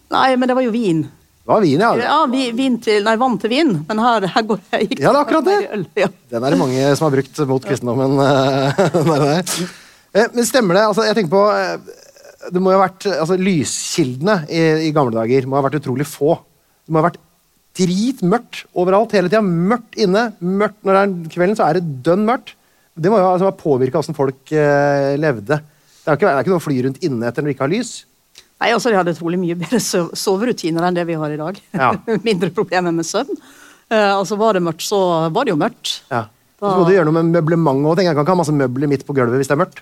Nei, 0.10 0.30
men 0.41 0.49
det 0.49 0.58
var 0.58 0.65
jo 0.65 0.73
vin. 0.73 1.04
Det 1.50 1.56
var 1.56 1.64
vin, 1.66 1.82
ja. 1.82 1.88
Ja, 1.98 2.16
vi, 2.30 2.44
vin 2.54 2.76
til, 2.78 3.00
nei, 3.08 3.16
vann 3.18 3.40
til 3.42 3.50
vin, 3.50 3.72
men 3.88 4.02
her, 4.04 4.28
her 4.36 4.44
går 4.46 4.60
jeg 4.70 4.86
ikke. 4.86 5.00
Ja, 5.02 5.10
det 5.10 5.18
er 5.18 5.24
akkurat 5.24 5.48
det. 5.48 5.56
Øl, 5.80 5.86
ja. 5.98 6.10
Den 6.30 6.44
er 6.46 6.54
det 6.54 6.60
mange 6.62 6.84
som 7.00 7.08
har 7.08 7.16
brukt 7.16 7.40
mot 7.50 7.66
kristendommen. 7.66 8.20
eh. 8.22 9.42
Eh, 10.10 10.26
Men 10.34 10.46
stemmer 10.46 10.74
det? 10.74 10.84
Altså, 10.90 11.04
jeg 11.06 11.14
tenker 11.20 11.30
på 11.30 11.42
eh, 11.54 11.98
Det 12.50 12.62
må 12.66 12.72
jo 12.74 12.80
ha 12.80 12.88
vært 12.88 13.06
altså, 13.12 13.36
Lyskildene 13.38 14.40
i, 14.50 14.62
i 14.88 14.94
gamle 14.96 15.14
dager 15.14 15.46
må 15.46 15.60
ha 15.60 15.62
vært 15.68 15.76
utrolig 15.78 16.08
få. 16.10 16.32
Det 16.82 16.94
må 16.96 16.98
ha 17.02 17.06
vært 17.12 17.20
dritmørkt 17.78 18.64
overalt 18.74 19.14
hele 19.14 19.30
tida. 19.30 19.44
Mørkt 19.46 20.00
inne. 20.02 20.24
mørkt 20.42 20.82
Når 20.82 20.98
det 20.98 21.04
er 21.04 21.34
kvelden, 21.36 21.58
så 21.60 21.68
er 21.68 21.78
det 21.78 21.92
dønn 22.08 22.26
mørkt. 22.26 22.56
Det 22.98 23.12
må 23.14 23.20
jo 23.22 23.28
altså, 23.36 23.52
ha 23.52 23.58
påvirka 23.60 24.02
åssen 24.02 24.18
folk 24.18 24.50
eh, 24.54 25.14
levde. 25.22 25.60
Det 25.62 26.10
er, 26.10 26.18
ikke, 26.18 26.26
det 26.26 26.34
er 26.34 26.42
ikke 26.42 26.54
noe 26.56 26.62
å 26.64 26.66
fly 26.66 26.80
rundt 26.88 27.06
inne 27.06 27.30
etter 27.30 27.46
når 27.46 27.52
du 27.52 27.56
ikke 27.56 27.68
har 27.68 27.74
lys. 27.76 27.94
Nei, 28.60 28.74
altså 28.76 28.91
De 28.91 28.98
hadde 29.00 29.15
trolig 29.15 29.39
mye 29.39 29.56
bedre 29.60 29.80
soverutiner 29.80 30.88
enn 30.89 30.98
det 30.98 31.06
vi 31.08 31.15
har 31.19 31.32
i 31.32 31.39
dag. 31.39 31.60
Ja. 31.72 31.93
Mindre 32.28 32.52
problemer 32.56 32.95
med 32.95 33.08
søvn. 33.08 33.39
Eh, 33.89 34.12
altså 34.13 34.38
Var 34.39 34.60
det 34.60 34.65
mørkt, 34.65 34.84
så 34.86 35.00
var 35.34 35.48
det 35.48 35.56
jo 35.56 35.60
mørkt. 35.60 36.00
Ja. 36.12 36.26
Så 36.60 36.74
må 36.76 36.88
du 36.89 36.91
gjøre 36.91 37.08
noe 37.08 37.15
med 37.22 37.32
møblementet 37.38 37.88
òg. 37.88 38.02
Jeg 38.04 38.17
kan 38.17 38.26
ikke 38.26 38.36
ha 38.36 38.41
masse 38.41 38.56
møbler 38.56 38.91
midt 38.91 39.06
på 39.08 39.15
gulvet 39.15 39.39
hvis 39.39 39.48
det 39.48 39.56
er 39.56 39.62
mørkt. 39.62 39.80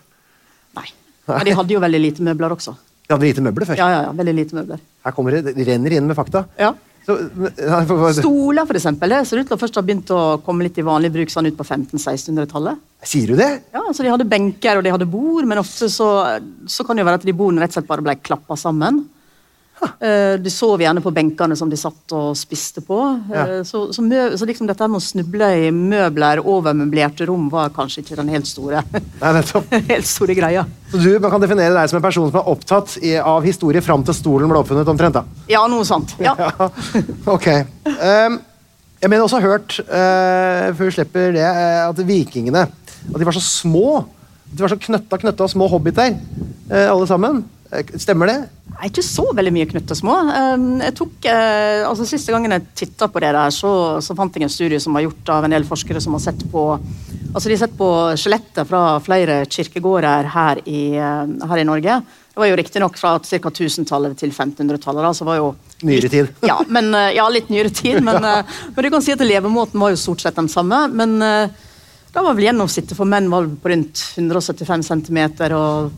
Nei. 0.78 0.86
Men 1.32 1.48
de 1.50 1.56
hadde 1.58 1.74
jo 1.74 1.82
veldig 1.82 2.02
lite 2.04 2.26
møbler 2.28 2.54
også. 2.54 2.76
De 3.08 3.16
hadde 3.16 3.26
lite 3.26 3.44
møbler 3.44 3.66
før. 3.66 3.80
Ja, 3.80 3.88
ja, 3.90 4.04
ja, 4.06 4.12
veldig 4.20 4.36
lite 4.38 4.58
møbler. 4.60 4.84
Her 5.08 5.16
kommer 5.16 5.34
det, 5.34 5.56
det 5.58 5.66
renner 5.68 5.96
inn 5.98 6.10
med 6.10 6.18
fakta. 6.20 6.44
Ja. 6.60 6.74
Stoler, 7.08 8.65
for 8.67 8.76
eksempel, 8.76 9.13
det 9.13 9.22
ser 9.30 9.39
ut 9.39 9.48
til 9.48 9.56
å 9.56 9.60
først 9.62 9.78
ha 9.80 9.84
begynt 9.86 10.10
å 10.12 10.22
komme 10.43 10.65
litt 10.67 10.78
i 10.82 10.86
vanlig 10.86 11.13
bruk 11.13 11.32
sånn 11.32 11.48
ut 11.48 11.56
på 11.56 11.63
1500-1600-tallet. 11.63 12.82
Sier 13.08 13.32
du 13.32 13.39
det? 13.39 13.50
Ja, 13.72 13.86
så 13.93 14.04
De 14.04 14.12
hadde 14.12 14.28
benker 14.28 14.80
og 14.80 14.84
de 14.84 14.91
hadde 14.91 15.08
bord, 15.10 15.48
men 15.48 15.62
ofte 15.62 15.88
så, 15.93 16.10
så 16.67 16.84
kan 16.84 16.98
det 16.98 17.06
jo 17.06 17.10
være 17.10 17.22
at 17.22 17.28
de 17.30 17.36
bordene 17.38 17.63
rett 17.63 17.72
og 17.72 17.80
slett 17.80 17.91
bare 17.91 18.04
ble 18.04 18.17
klappa 18.20 18.60
sammen. 18.60 19.06
Eh, 20.00 20.36
De 20.42 20.52
sov 20.54 20.82
gjerne 20.82 21.02
på 21.04 21.12
benkene 21.13 21.56
som 21.58 21.70
de 21.70 21.78
satt 21.80 22.13
og 22.18 22.32
spiste 22.38 22.82
på. 22.86 22.98
Eh, 23.34 23.62
Så, 23.68 23.88
så, 23.94 24.04
mø 24.06 24.30
så 24.38 24.48
liksom 24.50 24.70
dette 24.70 24.88
med 24.90 25.00
å 25.00 25.04
snuble 25.04 25.50
i 25.68 25.70
møbler, 25.74 26.42
overmøblerte 26.42 27.28
rom, 27.30 27.48
var 27.54 27.72
kanskje 27.76 28.04
ikke 28.04 28.18
den 28.20 28.32
helt 28.34 28.50
store, 28.50 28.84
Nei, 29.22 29.32
helt 29.92 30.10
store 30.10 30.38
greia. 30.38 30.66
Så 30.92 31.02
du 31.04 31.10
man 31.20 31.34
kan 31.34 31.44
definere 31.44 31.76
deg 31.76 31.92
som 31.92 32.00
en 32.00 32.06
person 32.06 32.30
som 32.32 32.40
er 32.42 32.52
opptatt 32.54 32.98
i, 33.04 33.16
av 33.22 33.46
historie 33.46 33.84
fram 33.86 34.06
til 34.08 34.18
stolen 34.18 34.50
ble 34.52 34.62
oppfunnet, 34.62 34.90
omtrent? 34.90 35.20
da? 35.20 35.26
Ja, 35.52 35.66
noe 35.72 35.86
sånt. 35.88 36.16
Ja. 36.22 36.36
Ja, 36.48 36.70
ok. 37.30 37.48
Um, 37.86 38.38
jeg 39.02 39.10
mener 39.12 39.26
også 39.26 39.40
hørt, 39.44 39.76
uh, 39.90 40.70
før 40.78 40.88
vi 40.88 40.94
slipper 40.96 41.34
det, 41.36 41.44
at 41.46 42.00
vikingene 42.08 42.63
at 42.68 43.20
de 43.20 43.28
var 43.28 43.36
så 43.36 43.44
små. 43.44 44.00
At 44.48 44.56
de 44.56 44.63
var 44.63 44.72
så 44.72 44.80
knøtta, 44.80 45.20
knøtta 45.22 45.48
små 45.52 45.68
hobbiter, 45.72 46.16
alle 46.72 47.08
sammen. 47.10 47.44
Eh, 47.72 47.98
Stemmer 48.00 48.30
det? 48.30 48.38
Nei, 48.78 48.90
ikke 48.92 49.04
så 49.04 49.26
veldig 49.36 49.52
mye 49.56 49.68
knyttesmå. 49.68 50.14
små. 50.24 50.84
jeg 50.84 50.96
tok, 50.96 51.16
eh, 51.26 51.82
altså 51.88 52.06
Siste 52.08 52.32
gangen 52.32 52.54
jeg 52.54 52.68
titta 52.76 53.08
på 53.12 53.20
det 53.24 53.34
der, 53.36 53.52
så, 53.52 53.72
så 54.04 54.16
fant 54.16 54.36
jeg 54.36 54.48
en 54.48 54.54
studie 54.54 54.80
som 54.80 54.94
var 54.94 55.04
gjort 55.04 55.34
av 55.34 55.48
en 55.48 55.56
del 55.56 55.66
forskere 55.68 56.02
som 56.04 56.16
har 56.16 56.24
sett 56.24 56.46
på 56.52 56.70
altså 56.78 57.50
de 57.50 57.56
har 57.58 57.64
sett 57.66 57.76
på 57.78 57.90
skjeletter 58.18 58.66
fra 58.66 58.84
flere 59.04 59.42
kirkegårder 59.52 60.30
her 60.34 60.62
i, 60.66 60.96
eh, 60.96 61.36
her 61.50 61.58
i 61.64 61.68
Norge. 61.68 62.00
Det 62.34 62.42
var 62.44 62.52
jo 62.52 62.58
riktignok 62.60 62.98
fra 63.02 63.18
ca. 63.20 63.50
1000-tallet 63.50 64.18
til 64.18 64.30
1500-tallet. 64.32 65.02
da, 65.02 65.14
så 65.14 65.26
var 65.26 65.40
jo 65.42 65.56
Nyere 65.82 66.10
tid. 66.10 66.28
ja, 66.46 66.60
men, 66.70 66.92
ja, 67.14 67.26
litt 67.30 67.50
nyere 67.50 67.70
tid, 67.74 68.04
men, 68.08 68.22
men 68.22 68.86
du 68.86 68.90
kan 68.94 69.02
si 69.02 69.12
at 69.12 69.26
levemåten 69.26 69.80
var 69.82 69.90
jo 69.94 69.98
stort 69.98 70.22
sett 70.22 70.38
den 70.38 70.50
samme. 70.50 70.86
Men 70.94 71.18
da 71.18 72.24
var 72.24 72.38
vel 72.38 72.48
gjennomsnittet 72.48 72.98
for 72.98 73.10
menn 73.10 73.30
var 73.34 73.50
på 73.50 73.74
rundt 73.74 74.04
175 74.18 74.86
cm. 74.86 75.20
Og, 75.58 75.90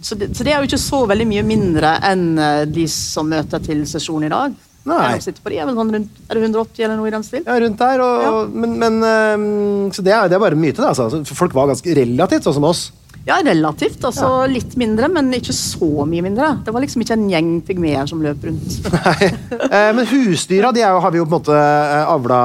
så, 0.00 0.16
det, 0.18 0.30
så 0.36 0.44
det 0.44 0.52
er 0.52 0.60
jo 0.60 0.68
ikke 0.68 0.82
så 0.82 1.02
veldig 1.08 1.26
mye 1.30 1.44
mindre 1.46 1.96
enn 2.04 2.26
eh, 2.36 2.62
de 2.68 2.86
som 2.92 3.28
møter 3.30 3.62
til 3.64 3.84
sesjon 3.88 4.26
i 4.26 4.32
dag. 4.32 4.56
Nei. 4.86 5.16
På 5.42 5.50
de 5.50 5.58
er 5.58 5.66
sånn 5.66 5.94
rundt 5.96 6.20
er 6.30 6.38
det 6.38 6.44
180 6.44 6.84
eller 6.84 6.98
noe 7.00 7.08
i 7.08 7.14
den 7.14 7.24
stil? 7.26 7.42
Ja, 7.42 7.56
rundt 7.62 7.80
der. 7.80 8.02
Og, 8.04 8.52
Men, 8.54 8.76
men 8.78 9.00
um, 9.02 9.88
Så 9.90 10.04
det 10.06 10.14
er, 10.14 10.28
det 10.30 10.38
er 10.38 10.44
bare 10.44 10.58
myte, 10.58 10.78
det. 10.78 10.92
Altså. 10.92 11.24
Folk 11.34 11.56
var 11.56 11.72
ganske 11.72 11.96
relativt 11.98 12.46
sånn 12.46 12.58
som 12.60 12.68
oss. 12.68 12.84
Ja, 13.26 13.40
relativt. 13.42 14.04
altså 14.06 14.28
Litt 14.46 14.76
mindre, 14.78 15.08
men 15.10 15.32
ikke 15.34 15.54
så 15.56 16.06
mye 16.06 16.22
mindre. 16.22 16.52
Det 16.62 16.74
var 16.74 16.84
liksom 16.84 17.02
ikke 17.02 17.16
en 17.16 17.26
gjeng 17.32 17.50
pygmeer 17.66 18.06
som 18.06 18.22
løp 18.22 18.46
rundt. 18.46 18.78
Nei. 18.94 19.32
Eh, 19.56 19.90
men 19.96 20.06
husdyra 20.12 20.70
de 20.76 20.84
jo, 20.84 21.00
har 21.02 21.14
vi 21.14 21.18
jo 21.18 21.26
på 21.26 21.32
en 21.32 21.38
måte 21.40 21.58
eh, 21.58 22.12
avla 22.12 22.38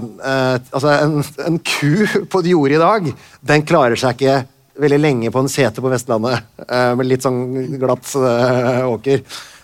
eh, 0.00 0.56
Altså, 0.72 0.94
en, 0.96 1.20
en 1.50 1.60
ku 1.60 2.24
på 2.32 2.40
et 2.40 2.50
jorde 2.54 2.78
i 2.78 2.80
dag, 2.80 3.12
den 3.52 3.68
klarer 3.68 4.00
seg 4.00 4.16
ikke 4.16 4.40
veldig 4.82 4.98
lenge 5.00 5.30
på 5.32 5.40
en 5.42 5.50
sete 5.50 5.82
på 5.82 5.90
Vestlandet 5.92 6.42
eh, 6.68 6.92
med 6.98 7.08
litt 7.08 7.24
sånn 7.24 7.40
glatt 7.80 8.10
eh, 8.18 8.82
åker. 8.90 9.22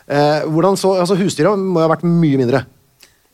Eh, 0.08 0.46
hvordan 0.48 0.78
så, 0.80 0.94
altså 1.02 1.16
Husdyra 1.18 1.52
må 1.58 1.82
ha 1.82 1.88
vært 1.92 2.06
mye 2.08 2.40
mindre. 2.40 2.64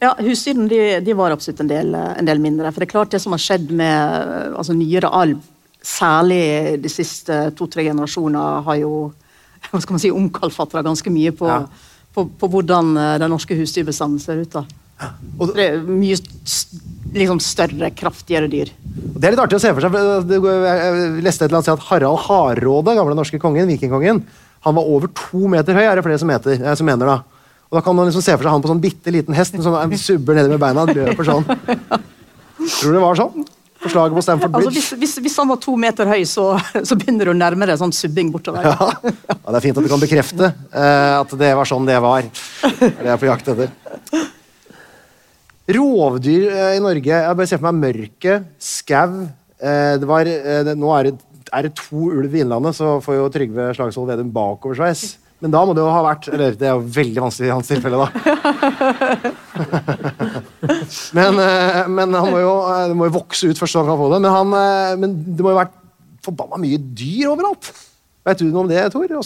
Ja, 0.03 0.11
Husdyrene 0.19 0.69
de, 0.69 0.81
de 1.07 1.15
var 1.17 1.33
absolutt 1.33 1.63
en 1.63 1.71
del, 1.71 1.95
en 1.95 2.27
del 2.29 2.41
mindre. 2.43 2.73
For 2.75 2.83
det 2.83 2.89
er 2.89 2.95
klart 2.97 3.15
det 3.15 3.21
som 3.23 3.33
har 3.37 3.41
skjedd 3.45 3.71
med 3.73 4.55
altså, 4.59 4.75
nyere 4.77 5.09
alv, 5.15 5.39
særlig 5.85 6.43
de 6.83 6.91
siste 6.93 7.39
to-tre 7.57 7.85
generasjoner, 7.87 8.63
har 8.67 8.79
jo 8.81 8.93
hva 9.71 9.81
skal 9.81 9.97
man 9.97 10.03
si, 10.03 10.11
omkalfatra 10.13 10.83
ganske 10.85 11.13
mye 11.13 11.33
på, 11.37 11.49
Ja. 11.49 11.63
på, 12.15 12.27
på 12.41 12.49
hvordan 12.53 12.97
eh, 13.01 13.15
den 13.23 13.33
norske 13.33 13.57
husdyrbestanden 13.59 14.21
ser 14.23 14.43
ut. 14.43 14.53
da. 14.53 14.65
Og, 15.39 15.53
Det 15.55 15.67
er 15.67 15.83
mye 15.87 16.19
liksom 17.15 17.41
større, 17.43 17.91
kraftigere 17.95 18.49
dyr. 18.51 18.73
Det 18.85 19.29
er 19.29 19.35
litt 19.35 19.43
artig 19.45 19.59
å 19.59 19.63
se 19.63 19.71
for 19.75 19.85
seg. 19.85 19.95
jeg 19.95 21.23
leste 21.25 21.45
et 21.45 21.51
eller 21.51 21.61
annet 21.61 21.69
sted 21.69 21.77
at 21.77 21.87
Harald 21.91 22.25
Hardråde, 22.27 22.97
gamle 22.99 23.15
norske 23.19 23.39
kongen, 23.43 23.71
vikingkongen, 23.71 24.25
han 24.65 24.77
var 24.77 24.89
over 24.89 25.11
to 25.13 25.49
meter 25.51 25.77
høy, 25.77 25.85
er 25.85 25.99
det 25.99 26.05
flere 26.07 26.21
som, 26.21 26.31
heter, 26.33 26.57
eh, 26.57 26.75
som 26.79 26.89
mener. 26.89 27.07
da. 27.07 27.21
Og 27.71 27.79
da 27.79 27.83
kan 27.85 27.97
man 27.97 28.09
liksom 28.09 28.23
se 28.25 28.35
for 28.37 28.47
seg 28.47 28.55
han 28.55 28.65
på 28.65 28.71
sånn 28.71 28.83
bitte 28.83 29.13
liten 29.13 29.37
hest, 29.37 29.57
som 29.59 29.75
sånn, 29.75 29.99
subber 30.01 30.39
nedi 30.39 30.53
med 30.53 30.63
beina, 30.63 30.87
løper 30.89 31.27
sånn. 31.27 31.45
Tror 32.79 32.95
du 32.95 32.97
det 32.97 33.03
var 33.03 33.19
sånn? 33.19 33.45
På 33.85 33.91
slaget 33.93 34.17
på 34.17 34.23
Stamford 34.25 34.55
Altså, 34.55 34.71
Bridge? 34.71 34.81
hvis, 34.81 34.93
hvis, 35.03 35.17
hvis 35.27 35.35
han 35.43 35.51
var 35.51 35.59
to 35.61 35.75
meter 35.77 36.09
høy, 36.09 36.23
så, 36.29 36.47
så 36.89 36.97
begynner 36.97 37.29
du 37.29 37.35
å 37.35 37.37
nærme 37.37 37.69
deg 37.69 37.77
sånn 37.81 37.93
subbing 37.93 38.31
bortover. 38.33 38.65
Ja. 38.65 38.89
ja, 39.05 39.37
Det 39.51 39.59
er 39.59 39.65
fint 39.67 39.81
at 39.81 39.85
du 39.85 39.91
kan 39.93 40.01
bekrefte 40.01 40.49
uh, 40.55 41.21
at 41.21 41.35
det 41.41 41.51
var 41.59 41.69
sånn 41.69 41.85
det 41.89 41.99
var. 42.01 42.25
Det 42.65 42.89
er 42.95 43.11
jeg 43.13 43.21
på 43.21 43.29
jakt 43.29 43.53
etter. 43.53 43.75
Rovdyr 45.65 46.51
eh, 46.51 46.77
i 46.77 46.81
Norge 46.83 47.09
Jeg 47.09 47.37
bare 47.39 47.47
ser 47.49 47.59
for 47.61 47.73
meg 47.73 47.89
mørke, 47.89 48.33
skau 48.61 49.25
eh, 49.25 49.97
eh, 49.97 50.75
Nå 50.77 50.89
er 50.99 51.03
det, 51.09 51.15
er 51.49 51.63
det 51.67 51.73
to 51.79 52.01
ulv 52.11 52.35
i 52.35 52.41
Innlandet, 52.45 52.77
så 52.77 52.87
får 53.05 53.15
jo 53.17 53.33
Trygve 53.33 53.63
Slagsvold 53.77 54.11
Vedum 54.11 54.31
bakoversveis. 54.35 55.01
Men 55.45 55.51
da 55.53 55.61
må 55.65 55.71
det 55.77 55.83
jo 55.85 55.93
ha 55.93 56.03
vært 56.05 56.25
Eller 56.33 56.51
det 56.59 56.67
er 56.69 56.75
jo 56.77 56.93
veldig 56.99 57.21
vanskelig 57.25 57.49
i 57.49 57.55
hans 57.55 57.71
tilfelle, 57.71 57.99
da. 58.01 58.05
men, 61.17 61.33
men 61.97 62.09
han 62.17 62.29
må 62.33 62.39
jo, 62.43 62.55
det 62.91 62.97
må 62.99 63.05
jo 63.09 63.19
vokse 63.19 63.45
ut 63.49 63.61
først 63.61 63.73
så 63.77 63.81
han 63.83 63.91
kan 63.93 64.01
få 64.01 64.09
det. 64.13 64.21
Men, 64.25 64.33
han, 64.37 64.49
men 65.01 65.11
det 65.33 65.43
må 65.45 65.49
jo 65.53 65.59
ha 65.59 65.65
vært 65.65 65.77
forbanna 66.25 66.57
mye 66.61 66.79
dyr 66.97 67.27
overalt. 67.33 67.65
Vet 68.25 68.39
du 68.41 68.45
noe 68.49 68.63
om 68.65 68.71
det, 68.73 68.83
Tor? 68.93 69.07
Det? 69.09 69.17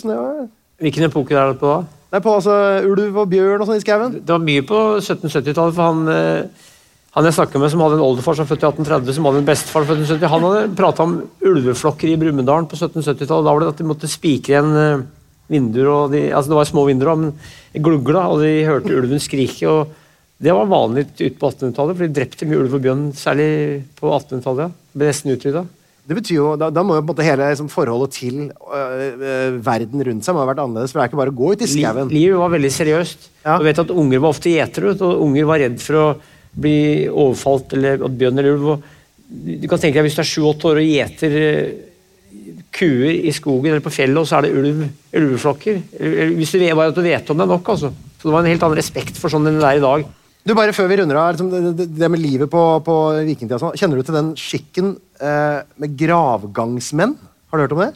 Hvilken 0.83 1.07
epoke 1.07 1.33
er 1.39 1.45
det 1.53 1.59
på 1.63 1.69
da? 1.71 1.79
Er 2.09 2.25
på 2.25 2.33
altså, 2.39 2.55
ulv 2.89 3.21
og 3.21 3.29
bjørn 3.29 3.61
og 3.61 3.69
sånn 3.69 3.81
i 3.81 3.85
skauen. 3.85 4.15
Det 4.25 4.33
var 4.33 4.41
mye 4.41 4.65
på 4.65 4.79
1770-tallet, 5.03 5.75
for 5.77 5.85
han, 5.85 6.07
eh, 6.09 6.71
han 7.13 7.29
jeg 7.29 7.37
snakket 7.37 7.61
med 7.61 7.73
som 7.75 7.83
hadde 7.85 7.99
en 7.99 8.05
oldefar 8.07 8.39
som 8.39 8.49
født 8.49 8.65
i 8.65 8.69
1830, 8.71 9.17
som 9.19 9.29
hadde 9.29 9.43
en 9.43 9.49
bestefar 9.51 9.85
født 9.85 10.01
i 10.01 10.07
1770, 10.07 10.33
han 10.33 10.47
hadde 10.47 10.79
prata 10.79 11.05
om 11.05 11.19
ulveflokker 11.51 12.09
i 12.09 12.17
Brumunddal 12.21 12.65
på 12.71 12.81
1770-tallet. 12.81 13.29
Da 13.29 13.53
var 13.53 13.61
det 13.61 13.71
at 13.75 13.83
de 13.83 13.89
måtte 13.91 14.09
spikre 14.09 14.55
igjen 14.55 14.81
eh, 14.81 15.07
vinduer, 15.53 15.91
og 15.93 16.17
de, 16.17 16.25
altså 16.33 16.55
det 16.55 16.61
var 16.63 16.71
små 16.73 16.89
vinduer, 16.89 17.21
men 17.21 17.85
glugla, 17.85 18.25
og 18.33 18.41
de 18.41 18.55
hørte 18.69 18.97
ulven 18.97 19.21
skrike. 19.21 19.69
og 19.69 19.93
Det 20.41 20.57
var 20.57 20.73
vanlig 20.73 21.11
ute 21.11 21.35
på 21.37 21.53
1800-tallet, 21.53 21.99
for 21.99 22.07
de 22.07 22.17
drepte 22.23 22.49
mye 22.49 22.63
ulv 22.65 22.81
og 22.81 22.87
bjørn, 22.89 23.09
særlig 23.21 23.51
på 24.01 24.09
1800-tallet. 24.17 24.65
Ja. 24.65 24.97
Ble 24.97 25.13
nesten 25.13 25.37
utrydda. 25.37 25.69
Det 26.09 26.17
betyr 26.17 26.39
jo, 26.39 26.45
da, 26.57 26.71
da 26.73 26.81
må 26.87 26.97
jo 26.97 27.03
på 27.03 27.11
en 27.11 27.11
måte 27.11 27.25
hele 27.27 27.51
liksom, 27.51 27.67
forholdet 27.69 28.15
til 28.17 28.37
øh, 28.49 28.93
øh, 29.13 29.57
verden 29.65 30.01
rundt 30.07 30.25
seg 30.25 30.33
må 30.33 30.41
ha 30.41 30.49
vært 30.49 30.63
annerledes. 30.63 30.95
For 30.95 31.01
det 31.01 31.05
er 31.05 31.11
ikke 31.11 31.21
bare 31.21 31.35
å 31.35 31.37
gå 31.37 31.51
ut 31.53 31.65
i 31.65 31.69
skjeven. 31.69 32.07
skauen. 32.09 32.15
Livet 32.15 32.41
var 32.41 32.55
veldig 32.55 32.71
seriøst. 32.73 33.27
Ja. 33.43 33.57
Du 33.61 33.67
vet 33.67 33.83
at 33.83 33.93
Unger 33.93 34.23
var 34.25 34.33
ofte 34.33 34.55
gjetere, 34.55 34.95
og 34.97 35.27
unger 35.27 35.51
var 35.51 35.61
redd 35.61 35.77
for 35.85 36.01
å 36.01 36.07
bli 36.59 36.79
overfalt 37.13 37.77
eller 37.77 38.07
at 38.09 38.17
bjørn 38.23 38.41
eller 38.41 38.57
ulv. 38.57 38.89
Du 39.29 39.67
kan 39.69 39.83
tenke 39.83 40.01
deg 40.01 40.07
Hvis 40.07 40.17
du 40.17 40.23
er 40.25 40.31
sju-åtte 40.31 40.71
år 40.71 40.81
og 40.81 40.89
gjeter 40.89 41.35
eh, 41.43 42.47
kuer 42.73 43.13
i 43.13 43.35
skogen 43.37 43.75
eller 43.75 43.85
på 43.85 43.93
fjellet, 43.93 44.17
og 44.17 44.31
så 44.31 44.39
er 44.39 44.47
det 44.47 44.55
ulv, 44.57 44.81
ulveflokker 45.13 45.83
Hvis 46.39 46.55
du 46.55 46.63
vet, 46.63 46.73
bare 46.73 46.95
at 46.95 46.97
du 46.97 47.05
vet 47.05 47.29
om 47.29 47.37
det 47.37 47.45
er 47.45 47.53
nok. 47.53 47.69
altså. 47.75 47.93
Så 48.17 48.31
Det 48.31 48.33
var 48.33 48.41
en 48.47 48.53
helt 48.55 48.65
annen 48.65 48.81
respekt 48.81 49.21
for 49.21 49.29
sånn 49.29 49.45
enn 49.51 49.61
det 49.61 49.69
er 49.69 49.83
i 49.83 49.85
dag. 49.85 50.09
Du, 50.49 50.55
bare 50.57 50.73
Før 50.73 50.87
vi 50.89 50.97
runder 51.03 51.19
av, 51.21 51.35
liksom, 51.35 51.77
det, 51.77 52.09
med 52.09 52.23
livet 52.23 52.49
på, 52.49 52.61
på 52.85 52.97
vikingtida, 53.27 53.59
sånn, 53.61 53.75
kjenner 53.77 54.01
du 54.01 54.07
til 54.07 54.17
den 54.17 54.31
skikken 54.41 54.95
eh, 55.21 55.59
med 55.77 55.97
gravgangsmenn? 56.01 57.13
Har 57.53 57.61
du 57.61 57.65
hørt 57.67 57.75
om 57.77 57.83
det? 57.85 57.91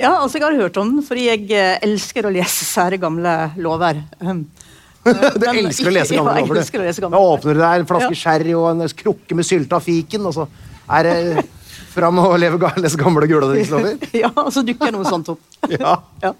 Ja, 0.00 0.14
altså 0.22 0.40
jeg 0.40 0.46
har 0.46 0.56
hørt 0.56 0.78
om 0.80 0.94
den, 0.94 1.04
fordi 1.04 1.26
jeg 1.28 1.50
eh, 1.52 1.76
elsker 1.84 2.26
å 2.26 2.32
lese 2.32 2.64
sære 2.64 2.96
gamle 3.02 3.34
lover. 3.60 4.00
Um, 4.24 4.46
Du 5.04 5.44
men 5.44 5.66
elsker 5.66 5.90
å 5.90 5.94
lese 5.98 6.14
gamle 6.18 6.32
ja, 6.38 6.46
lover, 6.46 6.62
å 6.62 6.86
lese 6.86 6.96
du. 6.96 7.04
gamle 7.04 7.18
Da 7.18 7.32
åpner 7.34 7.58
du 7.58 7.60
deg 7.60 7.82
en 7.82 7.88
flaske 7.90 8.14
Ja. 8.14 8.20
sherry 8.22 8.54
og 8.56 8.70
en 8.70 8.96
krukke 9.02 9.36
med 9.36 9.48
sylta 9.48 9.82
fiken, 9.82 10.30
og 10.30 10.36
så 10.38 10.48
er 10.96 11.08
det 11.10 11.44
fram 11.92 12.22
og 12.22 12.38
leve, 12.40 12.72
lese 12.80 13.00
gamle 13.00 13.28
Gulatingslover. 13.28 14.00
Ja, 14.22 14.32
og 14.32 14.48
så 14.54 14.64
dukker 14.64 14.94
noe 14.96 15.04
sånt 15.08 15.28
opp. 15.34 15.44
Ja. 15.68 15.98
Ja. 16.24 16.32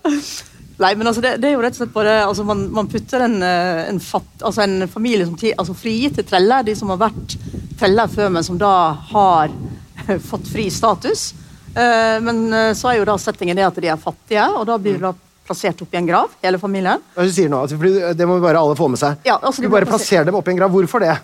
Nei, 0.81 0.95
men 0.97 1.07
altså, 1.07 1.21
det, 1.25 1.37
det 1.43 1.51
er 1.51 1.57
jo 1.57 1.63
rett 1.63 1.77
og 1.77 1.83
slett 1.83 1.95
bare 1.95 2.15
altså, 2.25 2.45
man, 2.49 2.65
man 2.75 2.89
putter 2.91 3.27
en, 3.27 3.37
eh, 3.45 3.83
en, 3.91 4.01
fatt, 4.03 4.31
altså, 4.41 4.65
en 4.65 4.89
familie 4.91 5.27
som 5.29 5.37
altså, 5.37 5.77
frigitte 5.77 6.25
treller, 6.27 6.65
de 6.67 6.75
som 6.79 6.91
har 6.95 7.03
vært 7.05 7.37
treller 7.81 8.11
før, 8.11 8.33
men 8.37 8.47
som 8.47 8.59
da 8.61 8.73
har 9.13 9.53
fått 10.31 10.49
fri 10.53 10.69
status. 10.73 11.33
Eh, 11.75 12.17
men 12.25 12.47
eh, 12.53 12.71
så 12.79 12.93
er 12.93 13.01
jo 13.01 13.09
da 13.09 13.19
settingen 13.21 13.59
det 13.59 13.69
at 13.69 13.83
de 13.85 13.93
er 13.93 14.01
fattige, 14.01 14.47
og 14.57 14.67
da 14.69 14.79
blir 14.81 14.99
de 14.99 15.07
da 15.07 15.13
plassert 15.47 15.81
opp 15.83 15.95
i 15.95 15.99
en 15.99 16.07
grav, 16.09 16.33
hele 16.43 16.59
familien. 16.63 17.03
Hva 17.17 17.27
du 17.27 17.33
sier 17.35 17.51
nå? 17.51 17.65
Altså, 17.65 18.15
Det 18.17 18.29
må 18.29 18.39
bare 18.43 18.61
alle 18.63 18.79
få 18.79 18.89
med 18.93 19.01
seg. 19.01 19.21
Ja, 19.29 19.37
altså, 19.41 19.63
du 19.65 19.71
bare 19.73 19.89
plasserer 19.89 20.27
dem 20.29 20.39
oppi 20.39 20.55
en 20.55 20.61
grav. 20.61 20.73
Hvorfor 20.73 21.03
det? 21.05 21.17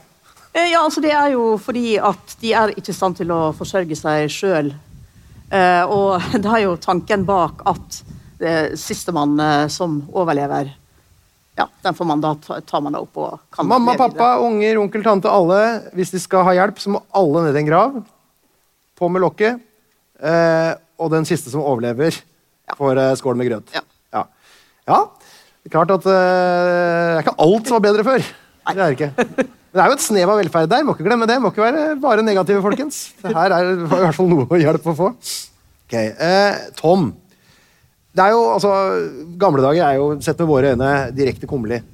Eh, 0.53 0.71
Ja, 0.73 0.83
altså 0.85 1.01
Det 1.01 1.13
er 1.15 1.33
jo 1.35 1.57
fordi 1.63 1.97
at 1.99 2.37
de 2.41 2.53
er 2.53 2.75
ikke 2.77 2.93
i 2.93 2.97
stand 2.97 3.19
til 3.21 3.31
å 3.33 3.49
forsørge 3.57 3.97
seg 3.99 4.31
sjøl. 4.33 4.73
Eh, 5.51 5.85
og 5.85 6.23
det 6.43 6.51
er 6.51 6.65
jo 6.67 6.77
tanken 6.83 7.25
bak 7.29 7.63
at 7.69 8.03
sistemann 8.79 9.35
mann 9.35 9.71
som 9.73 9.97
overlever, 10.15 10.71
ja, 11.59 11.67
den 11.83 11.95
får 11.95 12.07
man 12.07 12.21
da 12.23 12.35
ta, 12.39 12.61
tar 12.63 12.83
man 12.85 12.95
da 12.95 13.01
opp 13.03 13.19
og 13.19 13.39
kan 13.51 13.67
Mamma, 13.67 13.97
pappa, 13.99 14.37
unger, 14.47 14.79
onkel, 14.79 15.03
tante, 15.03 15.27
alle. 15.27 15.91
Hvis 15.99 16.13
de 16.15 16.21
skal 16.23 16.45
ha 16.47 16.55
hjelp, 16.55 16.79
så 16.79 16.93
må 16.95 17.01
alle 17.19 17.49
ned 17.49 17.59
i 17.59 17.63
en 17.65 17.71
grav. 17.71 17.97
På 18.99 19.11
med 19.11 19.25
lokket. 19.25 19.59
Eh, 20.23 20.71
og 21.03 21.11
den 21.11 21.27
siste 21.27 21.51
som 21.51 21.65
overlever, 21.67 22.15
får 22.79 23.03
eh, 23.03 23.17
skål 23.19 23.39
med 23.41 23.51
grøt. 23.51 23.75
Ja. 23.75 23.83
Ja. 24.15 24.25
ja. 24.87 25.01
Det 25.59 25.73
er 25.73 25.75
klart 25.75 25.97
at 25.99 26.07
eh, 26.07 26.15
det 26.15 27.19
er 27.19 27.27
ikke 27.27 27.39
alt 27.49 27.71
som 27.71 27.79
var 27.81 27.87
bedre 27.89 28.07
før. 28.07 28.31
Det 28.69 28.85
er 28.85 28.95
ikke. 28.95 29.13
Men 29.19 29.81
det 29.81 29.83
er 29.83 29.91
jo 29.91 29.99
et 29.99 30.07
snev 30.07 30.31
av 30.31 30.39
velferd 30.39 30.71
der. 30.71 30.87
Må 30.87 30.95
ikke 30.95 31.09
glemme 31.11 31.27
det. 31.29 31.41
Må 31.43 31.51
ikke 31.51 31.67
være 31.67 31.87
bare 32.03 32.23
negative, 32.23 32.63
folkens. 32.63 33.09
Det 33.25 33.35
her 33.35 33.55
er 33.57 33.73
i 33.75 33.89
hvert 33.91 34.15
fall 34.17 34.31
noe 34.31 34.63
hjelp 34.63 34.87
å 34.93 35.01
få. 35.03 35.11
Ok, 35.89 35.97
eh, 35.99 36.69
Tom. 36.79 37.11
Det 38.19 38.25
er 38.25 38.35
jo, 38.35 38.43
altså, 38.57 38.73
Gamle 39.39 39.63
dager 39.63 39.85
er 39.87 40.01
jo 40.01 40.11
sett 40.25 40.41
med 40.43 40.51
våre 40.51 40.75
øyne 40.75 40.93
direkte 41.15 41.47
kummerlig. 41.47 41.85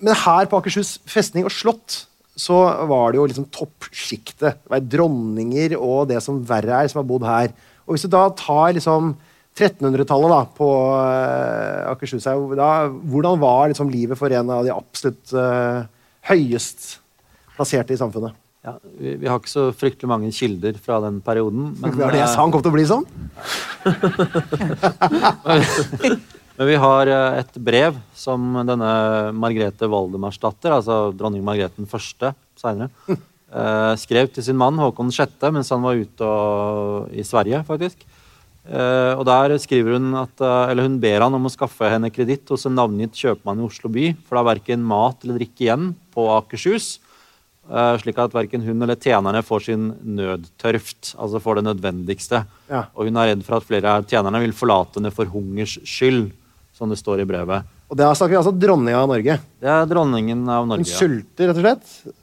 Men 0.00 0.16
her 0.16 0.48
på 0.48 0.58
Akershus 0.60 0.98
festning 1.08 1.46
og 1.48 1.54
slott 1.54 2.02
så 2.40 2.56
var 2.88 3.12
det 3.12 3.20
jo 3.20 3.26
liksom 3.28 3.48
toppsjiktet. 3.52 4.60
Det 4.60 4.72
var 4.72 4.84
dronninger 4.92 5.74
og 5.78 6.08
det 6.12 6.20
som 6.24 6.40
verre 6.48 6.82
er, 6.82 6.88
som 6.92 7.02
har 7.02 7.08
bodd 7.08 7.26
her. 7.28 7.52
Og 7.84 7.96
hvis 7.96 8.06
du 8.06 8.12
da 8.12 8.26
tar 8.36 8.76
liksom 8.76 9.14
1300-tallet 9.58 10.32
da, 10.32 10.40
på 10.56 10.68
uh, 10.94 11.90
Akershus, 11.90 12.28
er 12.30 12.40
da, 12.56 12.70
hvordan 12.88 13.40
var 13.42 13.72
liksom 13.72 13.90
livet 13.92 14.20
for 14.20 14.32
en 14.32 14.52
av 14.54 14.64
de 14.64 14.72
absolutt 14.72 15.34
uh, 15.36 15.84
høyest 16.30 16.94
plasserte 17.56 17.96
i 17.96 18.00
samfunnet? 18.00 18.36
Ja, 18.60 18.74
vi, 18.82 19.14
vi 19.16 19.28
har 19.28 19.38
ikke 19.40 19.48
så 19.48 19.70
fryktelig 19.72 20.08
mange 20.10 20.30
kilder 20.36 20.76
fra 20.84 20.98
den 21.06 21.22
perioden. 21.24 21.70
Men, 21.80 21.94
det 21.94 22.04
var 22.04 22.12
det 22.12 22.20
jeg 22.20 22.28
sa 22.34 22.42
han 22.42 22.52
kom 22.52 22.62
til 22.64 22.72
å 22.72 22.76
bli 22.76 22.86
sånn? 22.88 23.06
Men 26.60 26.68
vi 26.68 26.76
har 26.82 27.08
eh, 27.08 27.38
et 27.40 27.54
brev 27.56 27.96
som 28.12 28.58
denne 28.68 28.90
Margrethe 29.32 29.88
Valdemarsdatter, 29.88 30.76
altså 30.76 31.08
dronning 31.16 31.40
Margrethe 31.46 31.80
den 31.80 31.88
første 31.88 32.34
senere, 32.60 32.92
eh, 33.16 33.96
skrev 34.02 34.28
til 34.28 34.44
sin 34.44 34.60
mann 34.60 34.76
Håkon 34.76 35.08
6. 35.08 35.40
mens 35.56 35.72
han 35.72 35.80
var 35.86 35.96
ute 35.96 36.20
og, 36.28 37.08
i 37.16 37.24
Sverige, 37.24 37.64
faktisk. 37.64 38.04
Eh, 38.68 39.16
og 39.16 39.24
der 39.24 39.56
skriver 39.56 39.96
hun 39.96 40.12
at, 40.20 40.36
eller 40.68 40.84
hun 40.84 41.00
ber 41.00 41.24
han 41.24 41.32
om 41.32 41.48
å 41.48 41.56
skaffe 41.56 41.88
henne 41.88 42.12
kreditt 42.12 42.44
hos 42.52 42.68
en 42.68 42.76
navngitt 42.76 43.16
kjøpmann 43.16 43.64
i 43.64 43.66
Oslo 43.72 43.88
by, 43.88 44.12
for 44.26 44.36
det 44.36 44.44
er 44.44 44.52
verken 44.52 44.84
mat 44.92 45.16
eller 45.24 45.40
drikke 45.40 45.64
igjen 45.64 45.96
på 46.12 46.28
Akershus. 46.36 47.00
Eh, 47.70 47.94
slik 48.02 48.18
at 48.20 48.34
verken 48.34 48.64
hun 48.66 48.82
eller 48.82 48.98
tjenerne 48.98 49.42
får 49.46 49.66
sin 49.68 49.90
nødtørft, 50.18 51.14
altså 51.16 51.40
får 51.42 51.60
det 51.60 51.66
nødvendigste. 51.70 52.44
Ja. 52.70 52.84
Og 52.94 53.08
hun 53.08 53.20
er 53.20 53.32
redd 53.32 53.44
for 53.46 53.58
at 53.58 53.68
flere 53.68 53.96
av 53.98 54.08
tjenerne 54.10 54.42
vil 54.42 54.56
forlate 54.56 55.00
henne 55.00 55.12
for 55.14 55.30
hungers 55.30 55.78
skyld, 55.86 56.30
som 56.76 56.92
det 56.92 57.00
står 57.00 57.22
i 57.22 57.28
brevet. 57.28 57.68
Og 57.90 57.98
det 57.98 58.06
snakker 58.14 58.36
vi 58.36 58.40
altså 58.40 58.54
dronninga 58.54 59.00
av 59.02 59.08
Norge. 59.10 59.38
Det 59.60 59.70
er 59.70 59.88
dronningen 59.90 60.44
av 60.46 60.68
Norge. 60.70 60.86
Hun 60.86 60.90
sulter, 60.90 61.50
rett 61.50 61.58
og 61.58 61.64
slett. 61.64 62.16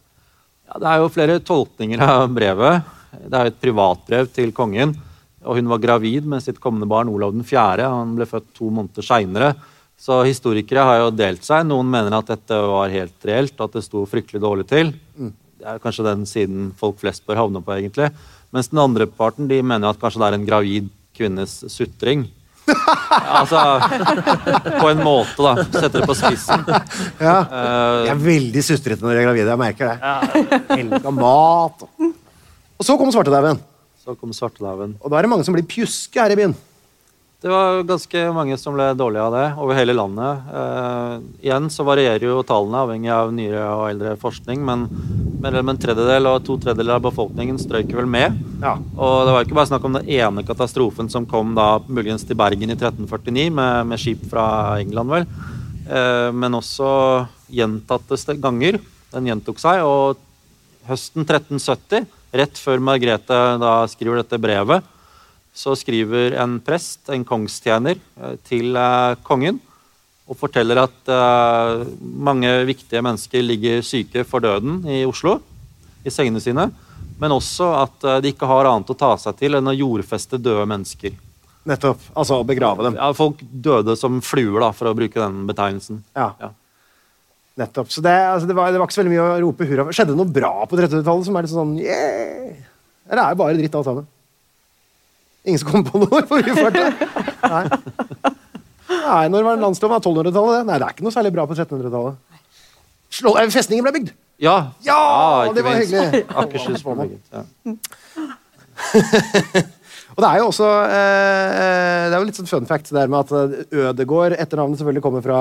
Ja, 0.68 0.80
det 0.84 0.88
er 0.92 1.02
jo 1.02 1.12
flere 1.12 1.42
tolkninger 1.44 2.04
av 2.04 2.30
brevet. 2.36 2.94
Det 3.18 3.36
er 3.36 3.48
jo 3.48 3.54
et 3.54 3.62
privatbrev 3.64 4.30
til 4.36 4.54
kongen. 4.56 4.96
Og 5.48 5.60
hun 5.60 5.70
var 5.72 5.82
gravid 5.84 6.28
med 6.28 6.44
sitt 6.44 6.60
kommende 6.64 6.88
barn 6.90 7.12
Olav 7.12 7.36
den 7.36 7.46
4. 7.48 7.88
Han 7.88 8.16
ble 8.18 8.28
født 8.28 8.50
to 8.58 8.72
måneder 8.74 9.06
seinere. 9.06 9.54
Så 9.98 10.20
historikere 10.28 10.84
har 10.86 11.00
jo 11.02 11.10
delt 11.16 11.44
seg. 11.46 11.66
Noen 11.68 11.90
mener 11.90 12.14
at 12.20 12.28
dette 12.30 12.58
var 12.70 12.92
helt 12.94 13.26
reelt, 13.28 13.58
at 13.64 13.74
det 13.74 13.82
sto 13.86 14.04
fryktelig 14.10 14.42
dårlig 14.44 14.68
til. 14.70 14.92
Det 15.18 15.66
er 15.66 15.80
kanskje 15.82 16.06
den 16.06 16.26
siden 16.30 16.68
folk 16.78 17.00
flest 17.02 17.26
bør 17.28 17.40
havne 17.42 17.64
på, 17.66 17.74
egentlig. 17.80 18.12
Mens 18.54 18.70
den 18.72 18.80
andre 18.84 19.08
parten 19.10 19.50
de 19.50 19.58
mener 19.66 19.90
at 19.90 20.00
kanskje 20.00 20.22
det 20.22 20.28
er 20.30 20.38
en 20.38 20.46
gravid 20.48 20.92
kvinnes 21.18 21.56
sutring. 21.74 22.28
altså 23.40 23.58
På 24.78 24.90
en 24.92 25.02
måte, 25.02 25.40
da. 25.40 25.66
Setter 25.66 26.02
det 26.04 26.08
på 26.12 26.16
spissen. 26.20 26.64
Ja. 27.24 27.38
Eh, 27.42 28.06
Jeg 28.06 28.14
er 28.14 28.22
veldig 28.28 28.64
sutrete 28.70 29.02
når 29.04 29.16
jeg 29.18 29.24
er 29.24 29.28
gravid. 29.32 29.50
Jeg 29.50 29.62
merker 29.64 29.92
det. 29.92 30.62
Helga 30.78 31.14
mat. 31.16 31.86
Og, 31.88 32.14
og 32.78 32.86
så 32.86 32.98
kom 33.02 33.12
svartedauden. 33.16 33.60
så 34.04 34.14
kom 34.20 34.36
svartedauden. 34.36 34.94
Og 35.02 35.10
da 35.12 35.18
er 35.20 35.26
det 35.26 35.32
mange 35.34 35.48
som 35.48 35.56
blir 35.58 35.66
pjuske 35.68 36.22
her 36.22 36.36
i 36.36 36.40
byen. 36.44 36.54
Det 37.38 37.52
var 37.54 37.84
ganske 37.86 38.22
mange 38.34 38.56
som 38.58 38.74
ble 38.74 38.88
dårlige 38.98 39.22
av 39.28 39.34
det 39.36 39.46
over 39.62 39.78
hele 39.78 39.94
landet. 39.94 40.48
Eh, 40.58 41.12
igjen 41.46 41.68
så 41.70 41.84
varierer 41.86 42.24
jo 42.26 42.40
tallene 42.42 42.80
avhengig 42.82 43.12
av 43.14 43.30
nyere 43.30 43.62
og 43.76 43.84
eldre 43.92 44.16
forskning, 44.18 44.64
men 44.66 44.88
mellom 45.44 45.70
en 45.70 45.78
tredjedel 45.78 46.32
og 46.32 46.40
to 46.48 46.56
tredjedeler 46.64 46.98
av 46.98 47.06
befolkningen 47.06 47.60
strøyk 47.62 47.94
vel 47.94 48.10
med. 48.10 48.40
Ja. 48.64 48.74
Og 48.82 49.28
det 49.28 49.36
var 49.36 49.46
ikke 49.46 49.60
bare 49.60 49.70
snakk 49.70 49.86
om 49.86 50.00
den 50.00 50.10
ene 50.18 50.46
katastrofen 50.48 51.14
som 51.14 51.30
kom 51.30 51.54
da 51.58 51.76
muligens 51.86 52.26
til 52.26 52.40
Bergen 52.42 52.74
i 52.74 52.80
1349 52.80 53.54
med, 53.54 53.86
med 53.94 54.02
skip 54.02 54.26
fra 54.34 54.48
England, 54.82 55.14
vel. 55.14 55.30
Eh, 55.94 56.34
men 56.34 56.58
også 56.58 56.90
gjentatte 57.54 58.40
ganger. 58.42 58.82
Den 59.14 59.30
gjentok 59.30 59.62
seg, 59.62 59.86
og 59.86 60.18
høsten 60.90 61.22
1370, 61.22 62.10
rett 62.34 62.58
før 62.66 62.82
Margrethe 62.82 63.42
da 63.62 63.80
skriver 63.94 64.24
dette 64.24 64.42
brevet, 64.42 64.94
så 65.58 65.74
skriver 65.78 66.36
en 66.38 66.60
prest, 66.62 67.02
en 67.10 67.26
kongstjener, 67.26 67.98
eh, 68.22 68.36
til 68.48 68.78
eh, 68.78 69.18
kongen 69.26 69.60
og 70.28 70.38
forteller 70.38 70.84
at 70.84 71.12
eh, 71.14 71.86
mange 72.02 72.52
viktige 72.68 73.02
mennesker 73.02 73.46
ligger 73.46 73.86
syke 73.86 74.26
for 74.28 74.44
døden 74.44 74.84
i 74.86 75.02
Oslo, 75.08 75.40
i 76.06 76.14
sengene 76.14 76.44
sine, 76.44 76.68
men 77.18 77.34
også 77.34 77.72
at 77.80 78.06
de 78.22 78.30
ikke 78.30 78.48
har 78.48 78.68
annet 78.70 78.92
å 78.94 78.96
ta 78.98 79.16
seg 79.18 79.40
til 79.40 79.58
enn 79.58 79.72
å 79.72 79.74
jordfeste 79.74 80.38
døde 80.38 80.68
mennesker. 80.70 81.16
Nettopp. 81.68 82.04
Altså 82.14 82.38
å 82.38 82.46
begrave 82.48 82.86
dem. 82.86 83.00
Ja, 83.00 83.10
folk 83.18 83.42
døde 83.42 83.98
som 84.00 84.22
fluer, 84.24 84.60
da, 84.62 84.70
for 84.78 84.92
å 84.92 84.96
bruke 84.96 85.18
den 85.20 85.42
betegnelsen. 85.50 86.04
Ja. 86.16 86.30
Ja. 86.40 86.52
Nettopp. 87.58 87.90
Så 87.92 88.04
det, 88.06 88.14
altså, 88.14 88.48
det, 88.48 88.56
var, 88.56 88.70
det 88.72 88.80
var 88.80 88.88
ikke 88.88 89.00
så 89.00 89.02
veldig 89.02 89.16
mye 89.16 89.26
å 89.26 89.40
rope 89.48 89.68
hurra 89.68 89.88
for. 89.88 89.98
Skjedde 89.98 90.14
det 90.14 90.20
noe 90.22 90.36
bra 90.38 90.54
på 90.70 90.78
1300-tallet 90.78 91.28
som 91.28 91.40
er 91.40 91.48
litt 91.48 91.56
sånn 91.56 91.74
yeah! 91.82 92.62
Eller 93.10 93.24
er 93.24 93.34
det 93.34 93.42
bare 93.42 93.58
dritt 93.58 93.80
alt 93.80 93.90
sammen? 93.90 94.08
Ingen 95.48 95.62
som 95.62 95.70
kom 95.72 95.84
på 95.88 96.02
noe 96.04 96.22
på 96.28 96.40
ufarta? 96.44 96.86
Nei. 97.48 97.64
Nei, 98.88 99.24
når 99.32 99.46
var 99.48 99.60
landsloven? 99.62 100.02
1200-tallet? 100.04 100.58
det? 100.60 100.64
Nei, 100.68 100.78
det 100.82 100.88
er 100.90 100.96
ikke 100.96 101.06
noe 101.08 101.16
særlig 101.16 101.32
bra 101.36 101.46
på 101.48 101.56
1300-tallet. 101.56 102.18
Slå- 103.18 103.38
eh, 103.40 103.48
Festningen 103.54 103.86
ble 103.88 103.94
bygd! 103.96 104.10
Ja, 104.44 104.58
Ja, 104.86 104.98
ja 105.48 105.54
det 105.56 105.64
var 105.66 105.78
minst. 105.80 105.94
hyggelig. 105.96 106.26
Akershus 106.44 106.84
ble 106.86 106.94
bygd. 107.00 107.24
Ja. 107.32 107.42
Og 110.18 110.24
det 110.24 110.28
er 110.30 110.40
jo 110.42 110.46
også 110.50 110.68
eh, 110.88 112.04
Det 112.10 112.14
er 112.16 112.20
jo 112.22 112.28
litt 112.28 112.38
sånn 112.40 112.50
fun 112.50 112.68
fact 112.70 112.90
det 112.92 112.96
der 112.98 113.10
med 113.12 113.20
at 113.26 113.34
eh, 113.38 113.82
Ødegård, 113.88 114.36
etternavnet 114.38 114.80
selvfølgelig 114.80 115.04
kommer 115.06 115.24
fra 115.26 115.40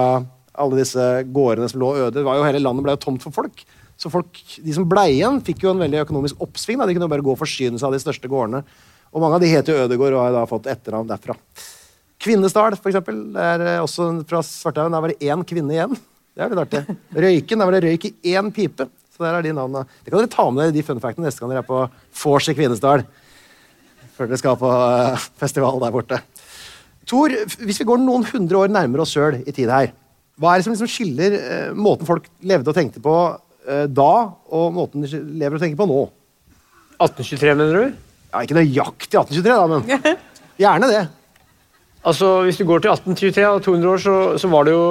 alle 0.56 0.78
disse 0.80 1.04
gårdene 1.36 1.68
som 1.68 1.80
lå 1.82 1.90
øde. 1.98 2.14
Det 2.16 2.24
var 2.24 2.38
jo 2.38 2.46
Hele 2.46 2.62
landet 2.64 2.84
ble 2.86 2.94
jo 2.96 3.00
tomt 3.02 3.24
for 3.26 3.34
folk. 3.36 3.60
Så 4.00 4.08
folk, 4.12 4.40
de 4.64 4.72
som 4.76 4.86
ble 4.88 5.04
igjen, 5.14 5.38
fikk 5.44 5.64
jo 5.64 5.72
en 5.74 5.80
veldig 5.82 6.02
økonomisk 6.06 6.40
oppsving. 6.44 6.78
Da. 6.80 6.86
De 6.88 6.94
kunne 6.96 7.08
jo 7.08 7.12
bare 7.12 7.24
gå 7.24 7.32
og 7.34 7.40
forsyne 7.40 7.76
seg 7.80 7.88
av 7.90 7.94
de 7.96 8.00
største 8.02 8.28
gårdene. 8.32 8.62
Og 9.16 9.22
mange 9.24 9.38
av 9.38 9.40
de 9.40 9.48
heter 9.48 9.72
jo 9.72 9.86
Ødegård 9.86 10.12
og 10.12 10.20
har 10.20 10.34
da 10.34 10.44
fått 10.48 10.68
etternavn 10.68 11.08
derfra. 11.08 11.38
Kvinesdal, 12.20 12.76
for 12.76 12.90
eksempel. 12.92 13.22
Er 13.40 13.64
eh, 13.64 13.80
også 13.80 14.10
fra 14.28 14.42
Svarthaugen. 14.44 14.92
Der 14.92 15.04
var 15.04 15.12
det 15.12 15.24
én 15.24 15.44
kvinne 15.48 15.72
igjen. 15.72 15.96
Det 16.36 16.44
er 16.44 16.52
litt 16.52 16.60
artig. 16.60 16.96
Røyken, 17.16 17.62
der 17.62 17.68
var 17.68 17.76
det 17.76 17.84
røyk 17.86 18.04
i 18.10 18.34
én 18.36 18.50
pipe. 18.52 18.90
Så 19.16 19.24
der 19.24 19.38
er 19.38 19.46
de 19.46 19.54
navnene. 19.56 19.88
Det 20.04 20.12
kan 20.12 20.20
dere 20.20 20.32
ta 20.32 20.44
med 20.50 20.66
dere 20.66 20.76
de 20.76 20.84
fun 20.84 21.00
factene 21.00 21.24
neste 21.24 21.40
gang 21.40 21.54
dere 21.54 21.62
er 21.64 21.68
på 21.68 21.80
vors 22.20 22.48
i 22.52 22.56
Kvinesdal. 22.58 23.06
Før 24.18 24.28
dere 24.28 24.40
skal 24.42 24.60
på 24.60 24.72
eh, 24.76 25.28
festival 25.40 25.80
der 25.80 25.96
borte. 25.96 26.20
Tor, 27.08 27.32
hvis 27.62 27.80
vi 27.80 27.88
går 27.88 28.02
noen 28.02 28.26
hundre 28.28 28.66
år 28.66 28.72
nærmere 28.74 29.06
oss 29.06 29.14
sjøl 29.16 29.38
i 29.46 29.54
tid 29.56 29.72
her, 29.72 29.94
hva 30.36 30.52
er 30.52 30.60
det 30.60 30.66
som 30.66 30.74
liksom 30.74 30.92
skiller 30.92 31.38
eh, 31.38 31.68
måten 31.72 32.08
folk 32.08 32.28
levde 32.44 32.68
og 32.68 32.76
tenkte 32.76 33.00
på 33.00 33.14
eh, 33.64 33.86
da, 33.88 34.12
og 34.52 34.74
måten 34.76 35.06
de 35.06 35.22
lever 35.40 35.56
og 35.56 35.64
tenker 35.64 35.80
på 35.80 35.88
nå? 35.88 36.02
1823, 36.98 37.54
mener 37.56 37.80
du? 37.80 38.05
Ja, 38.36 38.44
Ikke 38.44 38.58
nøyaktig 38.58 39.16
1823, 39.16 39.48
da, 39.48 39.66
men 39.70 40.16
gjerne 40.62 40.90
det. 40.92 41.06
Altså, 42.06 42.42
Hvis 42.44 42.60
du 42.60 42.66
går 42.68 42.84
til 42.84 42.92
1823 42.92 43.48
og 43.48 43.62
200 43.64 43.92
år, 43.92 44.02
så, 44.04 44.16
så 44.38 44.50
var 44.52 44.68
det 44.68 44.76
jo 44.76 44.86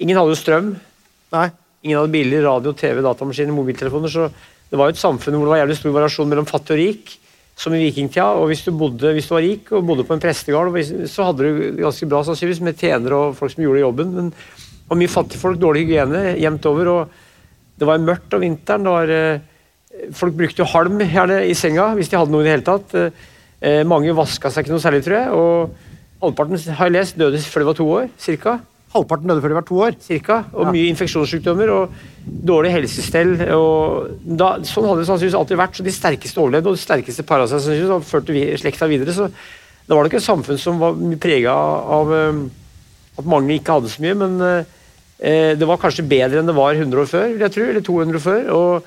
Ingen 0.00 0.18
hadde 0.18 0.32
jo 0.32 0.36
strøm. 0.36 0.74
Nei. 1.32 1.46
Ingen 1.84 2.00
hadde 2.00 2.12
biler, 2.12 2.42
radio, 2.44 2.72
TV, 2.76 2.98
datamaskiner, 3.04 3.54
mobiltelefoner. 3.56 4.12
Så 4.12 4.26
det 4.68 4.76
var 4.76 4.90
jo 4.90 4.96
et 4.96 5.00
samfunn 5.00 5.38
hvor 5.38 5.46
det 5.46 5.52
var 5.54 5.62
jævlig 5.62 5.76
stor 5.78 5.94
variasjon 5.94 6.28
mellom 6.28 6.48
fattig 6.48 6.74
og 6.74 6.80
rik, 6.82 7.14
som 7.56 7.72
i 7.72 7.80
vikingtida. 7.80 8.26
Og 8.36 8.50
hvis 8.50 8.66
du, 8.66 8.74
bodde, 8.76 9.14
hvis 9.16 9.30
du 9.30 9.32
var 9.32 9.44
rik 9.46 9.72
og 9.72 9.86
bodde 9.88 10.04
på 10.04 10.12
en 10.16 10.20
prestegard, 10.20 10.76
så 11.08 11.30
hadde 11.30 11.48
du 11.48 11.80
ganske 11.80 12.10
bra 12.12 12.20
sannsynligvis 12.28 12.60
med 12.66 12.76
tjenere 12.76 13.22
og 13.22 13.38
folk 13.38 13.54
som 13.54 13.64
gjorde 13.64 13.84
jobben. 13.86 14.12
Men 14.18 14.30
det 14.36 14.90
var 14.92 15.00
mye 15.00 15.14
fattigfolk, 15.14 15.60
dårlig 15.62 15.86
hygiene 15.86 16.24
jevnt 16.42 16.68
over. 16.68 16.92
og 16.92 17.80
Det 17.80 17.88
var 17.88 18.04
mørkt 18.04 18.36
om 18.36 18.44
vinteren. 18.44 18.84
det 18.84 18.96
var... 18.98 19.14
Folk 20.16 20.36
brukte 20.38 20.62
jo 20.62 20.68
halm 20.70 20.98
gjerne 21.00 21.40
i 21.48 21.54
senga 21.56 21.90
hvis 21.96 22.10
de 22.12 22.18
hadde 22.20 22.32
noe 22.34 22.44
i 22.44 22.46
det 22.48 22.54
hele 22.56 22.66
tatt. 22.66 22.94
Eh, 23.60 23.82
mange 23.88 24.12
vaska 24.16 24.50
seg 24.52 24.64
ikke 24.66 24.74
noe 24.74 24.82
særlig, 24.84 25.02
tror 25.06 25.16
jeg. 25.16 25.28
Og 25.32 26.24
halvparten 26.24 26.60
har 26.78 26.88
jeg 26.90 26.96
lest, 26.96 27.18
døde 27.20 27.40
før 27.42 27.64
de 27.64 27.68
var 27.70 27.78
to 27.78 27.86
år. 28.00 28.08
Cirka. 28.20 28.58
Halvparten 28.94 29.28
døde 29.28 29.42
før 29.44 29.52
de 29.52 29.58
var 29.58 29.66
to 29.68 29.80
år. 29.82 29.96
Cirka, 30.00 30.36
og 30.54 30.70
mye 30.72 30.90
infeksjonssykdommer 30.92 31.72
og 31.74 31.96
dårlig 32.52 32.72
helsestell. 32.76 33.34
Og 33.56 34.12
da, 34.38 34.52
sånn 34.68 34.86
hadde 34.88 35.02
det 35.02 35.08
sannsynligvis 35.10 35.38
alltid 35.40 35.60
vært. 35.60 35.76
så 35.76 35.84
De 35.86 35.96
sterkeste 35.96 36.40
overlevde, 36.40 36.70
og 36.72 36.78
de 36.78 36.84
sterkeste 36.84 37.26
para 37.26 37.48
seg 37.48 37.60
sannsynligvis, 37.64 38.10
førte 38.12 38.36
vi- 38.36 38.56
slekta 38.60 38.88
videre. 38.88 39.12
så 39.12 39.30
Det 39.30 39.94
var 39.94 40.02
nok 40.04 40.14
et 40.14 40.22
samfunn 40.22 40.58
som 40.58 40.78
var 40.78 40.94
prega 41.20 41.52
av 41.52 42.10
um, 42.10 42.50
at 43.18 43.24
mange 43.24 43.54
ikke 43.54 43.72
hadde 43.76 43.88
så 43.88 44.02
mye, 44.02 44.14
men 44.14 44.40
uh, 44.40 44.64
det 45.56 45.66
var 45.66 45.78
kanskje 45.78 46.02
bedre 46.08 46.40
enn 46.40 46.46
det 46.50 46.56
var 46.56 46.74
100 46.74 47.00
år 47.00 47.06
før, 47.06 47.28
vil 47.32 47.44
jeg 47.44 47.52
tro, 47.54 47.62
eller 47.70 47.80
200 47.80 48.16
år 48.18 48.24
før. 48.24 48.48
og 48.52 48.82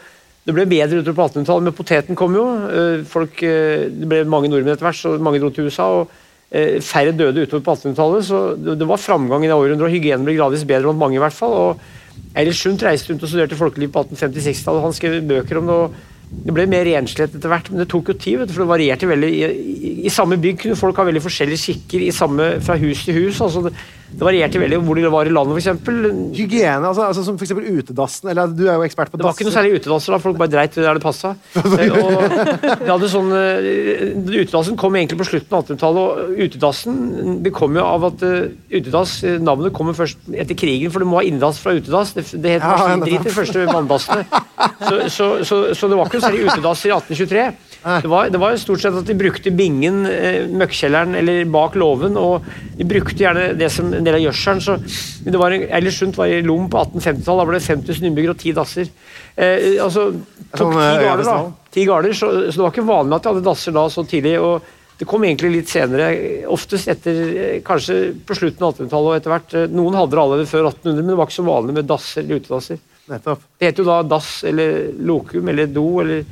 det 0.47 0.55
ble 0.55 0.65
bedre 0.69 1.01
utover 1.01 1.17
på 1.17 1.27
1800-tallet, 1.27 1.67
men 1.67 1.75
poteten 1.77 2.17
kom 2.17 2.35
jo. 2.37 2.45
Eh, 2.71 3.05
Folk, 3.07 3.43
eh, 3.43 3.85
det 3.91 4.09
ble 4.09 4.23
mange 4.29 4.49
nordmenn 4.51 4.73
etter 4.73 4.87
hvert, 4.87 4.99
så 4.99 5.15
mange 5.21 5.41
dro 5.43 5.51
til 5.53 5.67
USA. 5.67 5.89
og 5.99 6.11
eh, 6.51 6.79
Færre 6.81 7.13
døde 7.13 7.43
utover 7.43 7.65
på 7.65 7.75
1800-tallet, 7.75 8.25
så 8.25 8.43
det, 8.55 8.87
var 8.87 9.01
framgang 9.03 9.45
i 9.45 9.51
det 9.51 9.57
århundret. 9.57 9.89
og 9.89 9.93
Hygienen 9.93 10.25
ble 10.27 10.37
gradvis 10.39 10.65
bedre 10.65 10.87
blant 10.87 11.01
mange, 11.01 11.19
i 11.19 11.23
hvert 11.23 11.35
fall. 11.35 11.53
og 11.53 12.37
Eilert 12.37 12.57
Sundt 12.57 12.85
reiste 12.85 13.11
rundt 13.11 13.25
og 13.25 13.31
studerte 13.31 13.59
folkeliv 13.59 13.91
på 13.93 14.05
1850-60-tallet. 14.07 14.85
Han 14.87 14.95
skrev 14.95 15.19
bøker 15.27 15.59
om 15.59 15.69
det. 15.69 15.75
og 15.75 16.07
det 16.29 16.53
ble 16.53 16.67
mer 16.69 16.85
renslighet 16.85 17.35
etter 17.39 17.49
hvert, 17.49 17.71
men 17.71 17.81
det 17.81 17.87
tok 17.89 18.11
jo 18.11 18.13
tid, 18.13 18.41
for 18.51 18.61
det 18.61 18.69
varierte 18.69 19.07
veldig. 19.09 19.29
I, 19.33 19.47
i, 19.49 19.93
I 20.05 20.11
samme 20.13 20.37
bygg 20.37 20.59
kunne 20.61 20.77
folk 20.77 20.99
ha 21.01 21.07
veldig 21.07 21.23
forskjellige 21.25 21.61
skikker 21.63 22.03
i 22.05 22.11
samme, 22.13 22.51
fra 22.61 22.77
hus 22.77 23.01
til 23.07 23.17
hus. 23.17 23.41
altså 23.41 23.65
Det, 23.65 23.73
det 24.09 24.25
varierte 24.25 24.59
veldig 24.59 24.79
hvor 24.83 24.97
de 24.97 25.09
var 25.13 25.27
i 25.29 25.33
landet, 25.33 25.59
f.eks. 25.59 25.89
Hygiene, 26.33 26.87
altså, 26.89 27.05
altså 27.05 27.23
som 27.25 27.37
eksempel 27.37 27.67
utedassen. 27.79 28.31
Eller 28.31 28.49
du 28.49 28.63
er 28.65 28.79
jo 28.79 28.85
ekspert 28.87 29.11
på 29.11 29.19
Det 29.19 29.27
var 29.27 29.35
ikke 29.37 29.45
noe 29.47 29.53
særlig 29.53 29.77
utedasser, 29.77 30.15
da. 30.15 30.19
Folk 30.23 30.39
bare 30.39 30.51
dreit 30.51 30.77
der 30.77 30.97
det 30.97 31.03
passa. 31.03 31.35
Sånn, 33.09 33.31
eh, 33.33 34.01
utedassen 34.29 34.77
kom 34.79 34.97
egentlig 34.97 35.19
på 35.21 35.29
slutten 35.29 35.55
av 35.55 35.63
1800-tallet, 35.63 36.01
og 36.01 36.43
utedassen 36.45 37.39
det 37.45 37.53
kom 37.55 37.77
jo 37.77 37.85
av 37.85 38.09
at 38.09 38.25
eh, 38.25 38.51
utedass, 38.75 39.15
eh, 39.25 39.39
navnet 39.41 39.73
kommer 39.77 39.97
først 39.97 40.29
etter 40.33 40.57
krigen, 40.57 40.93
for 40.93 41.01
du 41.01 41.09
må 41.09 41.21
ha 41.21 41.25
inndass 41.29 41.61
fra 41.61 41.73
utedass. 41.77 42.13
Det, 42.17 42.27
det 42.37 42.57
het 42.57 42.65
Ja, 42.65 42.75
maskindrit, 42.75 43.25
de 43.29 43.33
første 43.33 43.65
vanndassene. 43.69 44.45
Så, 44.79 44.95
så, 45.13 45.31
så, 45.47 45.61
så 45.77 45.89
det 45.89 45.97
var 45.97 46.09
ikke 46.09 46.19
noe 46.19 46.27
særlig 46.27 46.45
utedass 46.49 46.85
i 46.85 46.93
1823. 46.93 47.68
Det 47.79 48.09
var, 48.11 48.27
det 48.29 48.39
var 48.41 48.57
stort 48.59 48.81
sett 48.83 48.95
at 48.99 49.07
de 49.07 49.15
brukte 49.15 49.51
bingen, 49.55 50.01
eh, 50.05 50.47
møkkjelleren 50.51 51.15
eller 51.15 51.45
bak 51.51 51.77
låven, 51.79 52.17
og 52.19 52.47
de 52.75 52.87
brukte 52.87 53.23
gjerne 53.23 53.53
det 53.59 53.69
som 53.71 53.93
en 53.93 54.03
del 54.03 54.17
av 54.17 54.23
gjødselen. 54.25 54.59
Så 54.65 54.75
det 55.23 55.39
var 55.39 55.55
en, 55.55 55.63
Eilertsundt 55.77 56.19
var 56.19 56.27
i 56.27 56.41
Lom 56.43 56.67
på 56.71 56.81
1850-tallet, 56.81 57.39
da 57.39 57.47
ble 57.47 57.61
det 57.61 57.67
5000 57.69 58.09
innbyggere 58.09 58.35
og 58.35 58.41
ti 58.41 58.51
dasser. 58.57 58.91
Eh, 59.35 59.77
altså, 59.83 60.09
tok 60.51 60.59
Sånn, 60.65 60.75
ti 60.75 60.89
eh, 60.89 61.05
garder, 61.05 61.29
da. 61.29 61.37
Ti 61.77 61.85
garder, 61.87 62.17
så, 62.19 62.33
så 62.49 62.57
det 62.57 62.65
var 62.65 62.75
ikke 62.75 62.89
vanlig 62.89 63.15
at 63.15 63.23
de 63.23 63.33
hadde 63.33 63.47
dasser 63.47 63.77
da 63.79 63.85
så 63.93 64.03
tidlig. 64.11 64.35
og 64.43 64.75
det 64.99 65.07
kom 65.07 65.23
egentlig 65.23 65.53
litt 65.53 65.69
senere, 65.71 66.09
oftest 66.51 66.89
etter, 66.91 67.19
eh, 67.31 67.59
kanskje 67.63 68.01
på 68.27 68.35
slutten 68.35 68.65
av 68.67 68.73
1800-tallet 68.73 69.07
og 69.07 69.15
etter 69.15 69.35
hvert. 69.37 69.57
Noen 69.71 69.95
hadde 69.95 70.17
det 70.17 70.23
allerede 70.25 70.51
før 70.51 70.67
1800, 70.73 70.99
men 70.99 71.13
det 71.13 71.19
var 71.21 71.31
ikke 71.31 71.39
så 71.39 71.47
vanlig 71.47 71.79
med 71.79 71.87
dasser 71.87 72.25
eller 72.25 72.43
utedasser. 72.43 72.81
Nettopp. 73.09 73.47
Det 73.57 73.69
heter 73.69 73.85
jo 73.85 73.87
da 73.87 74.01
dass 74.05 74.43
eller 74.45 74.91
lokum 75.07 75.47
eller 75.49 75.71
do 75.71 75.85
eller 76.03 76.27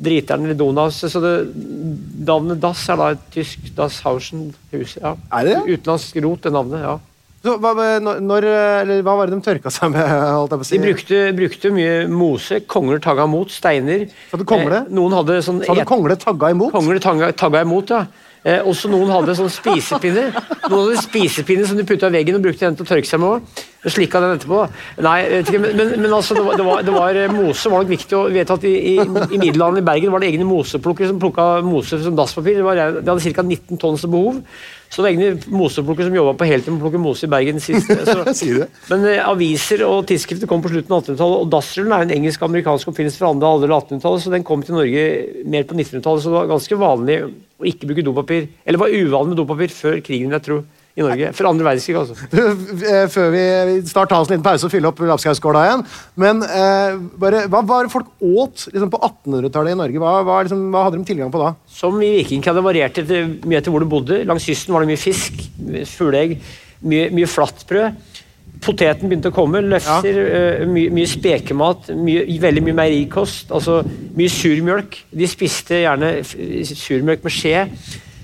driteren 0.00 0.46
eller 0.46 0.58
donas. 0.58 1.02
Så 1.12 1.22
det, 1.22 1.34
navnet 2.26 2.60
dass 2.62 2.86
er 2.88 2.98
da 3.00 3.12
et 3.14 3.28
tysk 3.34 3.70
Dasshausen 3.76 4.50
hus. 4.72 4.96
Ja. 5.00 5.14
Er 5.36 5.48
det? 5.48 5.60
Utenlandsk 5.68 6.20
rot, 6.24 6.42
det 6.46 6.54
navnet. 6.56 6.84
ja. 6.86 6.98
Så, 7.40 7.54
hva, 7.56 7.72
når, 8.04 8.44
eller, 8.82 8.98
hva 9.00 9.14
var 9.16 9.30
det 9.30 9.38
de 9.38 9.44
tørka 9.46 9.70
seg 9.72 9.94
med? 9.94 10.58
Si? 10.60 10.76
De 10.76 10.80
brukte, 10.82 11.20
brukte 11.38 11.70
mye 11.72 11.94
mose, 12.12 12.58
kongler 12.68 13.00
tagga 13.00 13.24
imot, 13.24 13.54
steiner. 13.54 14.04
Så 14.28 14.36
hadde 14.36 14.46
kongle? 14.50 14.82
Eh, 14.82 14.90
noen 14.98 15.16
hadde 15.16 15.38
sånn 15.46 15.62
så 15.64 15.72
hadde 15.72 15.86
kongle 15.88 16.18
tagga 16.20 16.50
imot? 16.52 16.74
Kongler 16.74 17.00
tagga, 17.00 17.30
tagga 17.32 17.62
imot, 17.64 17.94
ja. 17.94 18.02
Eh, 18.40 18.62
også 18.64 18.88
noen 18.88 19.10
hadde 19.12 19.34
sånn 19.36 19.50
spisepinner. 19.52 20.30
Noen 20.70 20.86
hadde 20.86 21.02
spisepinner 21.04 21.68
som 21.68 21.76
de 21.76 21.84
putta 21.84 22.08
i 22.08 22.14
veggen 22.14 22.38
og 22.38 22.46
brukte 22.46 22.64
den 22.64 22.78
til 22.78 22.86
å 22.86 22.88
tørke 22.88 23.08
seg 23.08 23.20
med 23.20 23.60
Og 23.84 23.92
Slikka 23.92 24.22
den 24.22 24.38
etterpå. 24.38 24.62
Nei, 25.04 25.18
ikke, 25.42 25.60
men, 25.60 25.94
men, 26.00 26.08
altså, 26.08 26.36
det 26.38 26.46
var, 26.46 26.56
det 26.56 26.64
var, 26.64 26.82
det 26.86 26.94
var 26.94 27.20
eh, 27.20 27.34
mose 27.36 27.72
var 27.72 27.84
nok 27.84 27.92
viktig. 27.92 28.16
å 28.16 28.32
vet 28.32 28.52
at 28.56 28.64
I, 28.64 28.74
i, 28.94 28.96
i 28.96 29.40
middelalderen 29.40 29.82
i 29.82 29.86
Bergen 29.90 30.14
var 30.14 30.24
det 30.24 30.30
egne 30.32 30.48
moseplukkere 30.48 31.10
som 31.10 31.20
plukka 31.20 31.48
mose 31.66 32.00
som 32.00 32.16
dasspapir. 32.16 32.62
Det 32.62 32.64
var, 32.64 32.80
de 32.80 33.12
hadde 33.12 33.34
ca. 33.36 33.44
19 33.44 33.82
tonns 33.84 34.06
behov. 34.08 34.40
Så 34.88 35.02
det 35.02 35.04
var 35.04 35.10
egne 35.12 35.58
moseplukkere 35.60 36.08
som 36.08 36.16
jobba 36.16 36.34
på 36.40 36.48
heltid 36.48 36.72
med 36.72 36.80
å 36.80 36.86
plukke 36.86 37.02
mose 37.04 37.28
i 37.28 37.32
Bergen 37.36 37.60
sist. 37.62 37.92
Så, 38.08 38.56
men 38.88 39.06
eh, 39.06 39.20
aviser 39.20 39.84
og 39.84 40.08
tidsskrifter 40.08 40.48
kom 40.48 40.64
på 40.64 40.72
slutten 40.72 40.96
av 40.96 41.04
1800-tallet, 41.04 41.44
og 41.44 41.52
dassrullen 41.52 41.94
er 41.94 42.08
en 42.08 42.16
engelsk-amerikansk 42.16 42.88
oppfinnelse 42.90 43.20
fra 43.20 43.34
andre 43.34 43.52
halvdel 43.52 43.76
av 43.76 43.84
1800-tallet, 43.84 44.24
så 44.24 44.32
den 44.32 44.48
kom 44.48 44.64
til 44.64 44.80
Norge 44.80 45.06
mer 45.44 45.68
på 45.68 45.76
1900-tallet, 45.76 46.24
så 46.24 46.32
det 46.32 46.38
var 46.40 46.52
ganske 46.56 46.80
vanlig 46.80 47.20
å 47.60 47.68
ikke 47.68 47.88
bruke 47.90 48.04
dopapir. 48.06 48.48
Eller 48.64 48.80
var 48.80 48.92
uvanlig 48.92 49.34
med 49.34 49.40
dopapir 49.42 49.72
før 49.74 49.98
krigen, 50.04 50.32
jeg 50.34 50.44
tror, 50.46 50.62
i 50.98 51.04
Norge. 51.04 51.28
For 51.38 51.46
andre 51.46 51.68
verdenskrig, 51.68 51.96
altså. 52.00 52.16
Eh, 52.90 53.04
Før 53.12 53.28
vi 53.30 53.42
vi 53.68 53.74
snart 53.86 54.10
tar 54.10 54.18
oss 54.22 54.30
en 54.30 54.34
liten 54.34 54.44
pause 54.46 54.66
og 54.66 54.72
fyller 54.72 54.90
opp 54.90 54.98
lapskausskåla 55.06 55.62
igjen. 55.68 55.84
Men 56.18 56.42
eh, 56.42 56.96
bare, 57.20 57.44
hva 57.52 57.60
var 57.66 57.90
folk 57.92 58.10
åt 58.18 58.66
liksom, 58.72 58.90
på 58.90 58.98
1800-tallet 59.06 59.76
i 59.76 59.78
Norge? 59.78 60.02
Hva, 60.02 60.16
hva, 60.26 60.40
liksom, 60.46 60.64
hva 60.74 60.86
hadde 60.88 60.98
de 60.98 61.06
tilgang 61.12 61.30
på 61.32 61.42
da? 61.42 61.52
Som 61.70 62.00
i 62.02 62.10
vikingtida, 62.18 62.56
det 62.58 62.66
varierte 62.66 63.06
mye 63.46 63.60
etter 63.60 63.70
hvor 63.74 63.84
du 63.84 63.90
bodde. 63.92 64.22
Langs 64.28 64.48
kysten 64.48 64.74
var 64.74 64.82
det 64.82 64.90
mye 64.90 65.00
fisk, 65.00 65.44
fugleegg, 65.94 66.40
mye, 66.82 67.10
mye 67.14 67.30
flatbrød. 67.30 68.00
Poteten 68.60 69.08
begynte 69.08 69.30
å 69.30 69.34
komme, 69.34 69.62
Løfser, 69.64 70.18
eh, 70.60 70.66
mye, 70.68 70.90
mye 70.92 71.08
spekemat, 71.08 71.88
mye, 71.96 72.26
veldig 72.42 72.62
mye 72.66 72.76
meierikost. 72.76 73.50
Altså 73.56 73.78
mye 74.16 74.28
surmjølk. 74.28 74.98
De 75.16 75.26
spiste 75.30 75.80
gjerne 75.80 76.10
surmjølk 76.24 77.24
med 77.24 77.32
skje. 77.32 77.62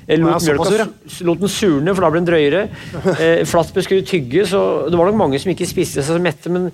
Eh, 0.07 0.19
Lot, 0.21 0.43
Ja, 0.45 0.53
ja. 0.53 0.59
mjølka, 0.59 0.89
lot 1.27 1.41
den 1.41 1.49
surne, 1.51 1.95
for 1.97 2.05
da 2.05 2.11
ble 2.13 2.21
den 2.21 2.29
drøyere. 2.29 2.69
Eh, 3.17 3.45
Flatbrød 3.49 3.87
skulle 3.89 4.05
tygge, 4.07 4.45
så 4.47 4.61
det 4.91 4.99
var 5.01 5.09
nok 5.11 5.19
mange 5.19 5.41
som 5.41 5.51
ikke 5.55 5.67
spiste 5.67 6.03
seg 6.05 6.19
så 6.19 6.23
mette. 6.23 6.53
Men 6.53 6.69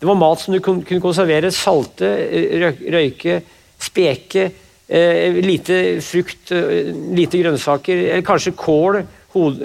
det 0.00 0.08
var 0.08 0.16
mat 0.18 0.40
som 0.40 0.54
du 0.56 0.60
kun- 0.60 0.82
kunne 0.82 1.00
konservere. 1.04 1.52
Salte, 1.54 2.08
eh, 2.08 2.72
røyke, 2.90 3.42
speke. 3.78 4.48
Eh, 4.92 5.36
lite 5.44 6.00
frukt, 6.04 6.50
lite 6.50 7.38
grønnsaker, 7.38 8.02
eller 8.16 8.22
kanskje 8.26 8.52
kål, 8.58 9.02
hod, 9.32 9.60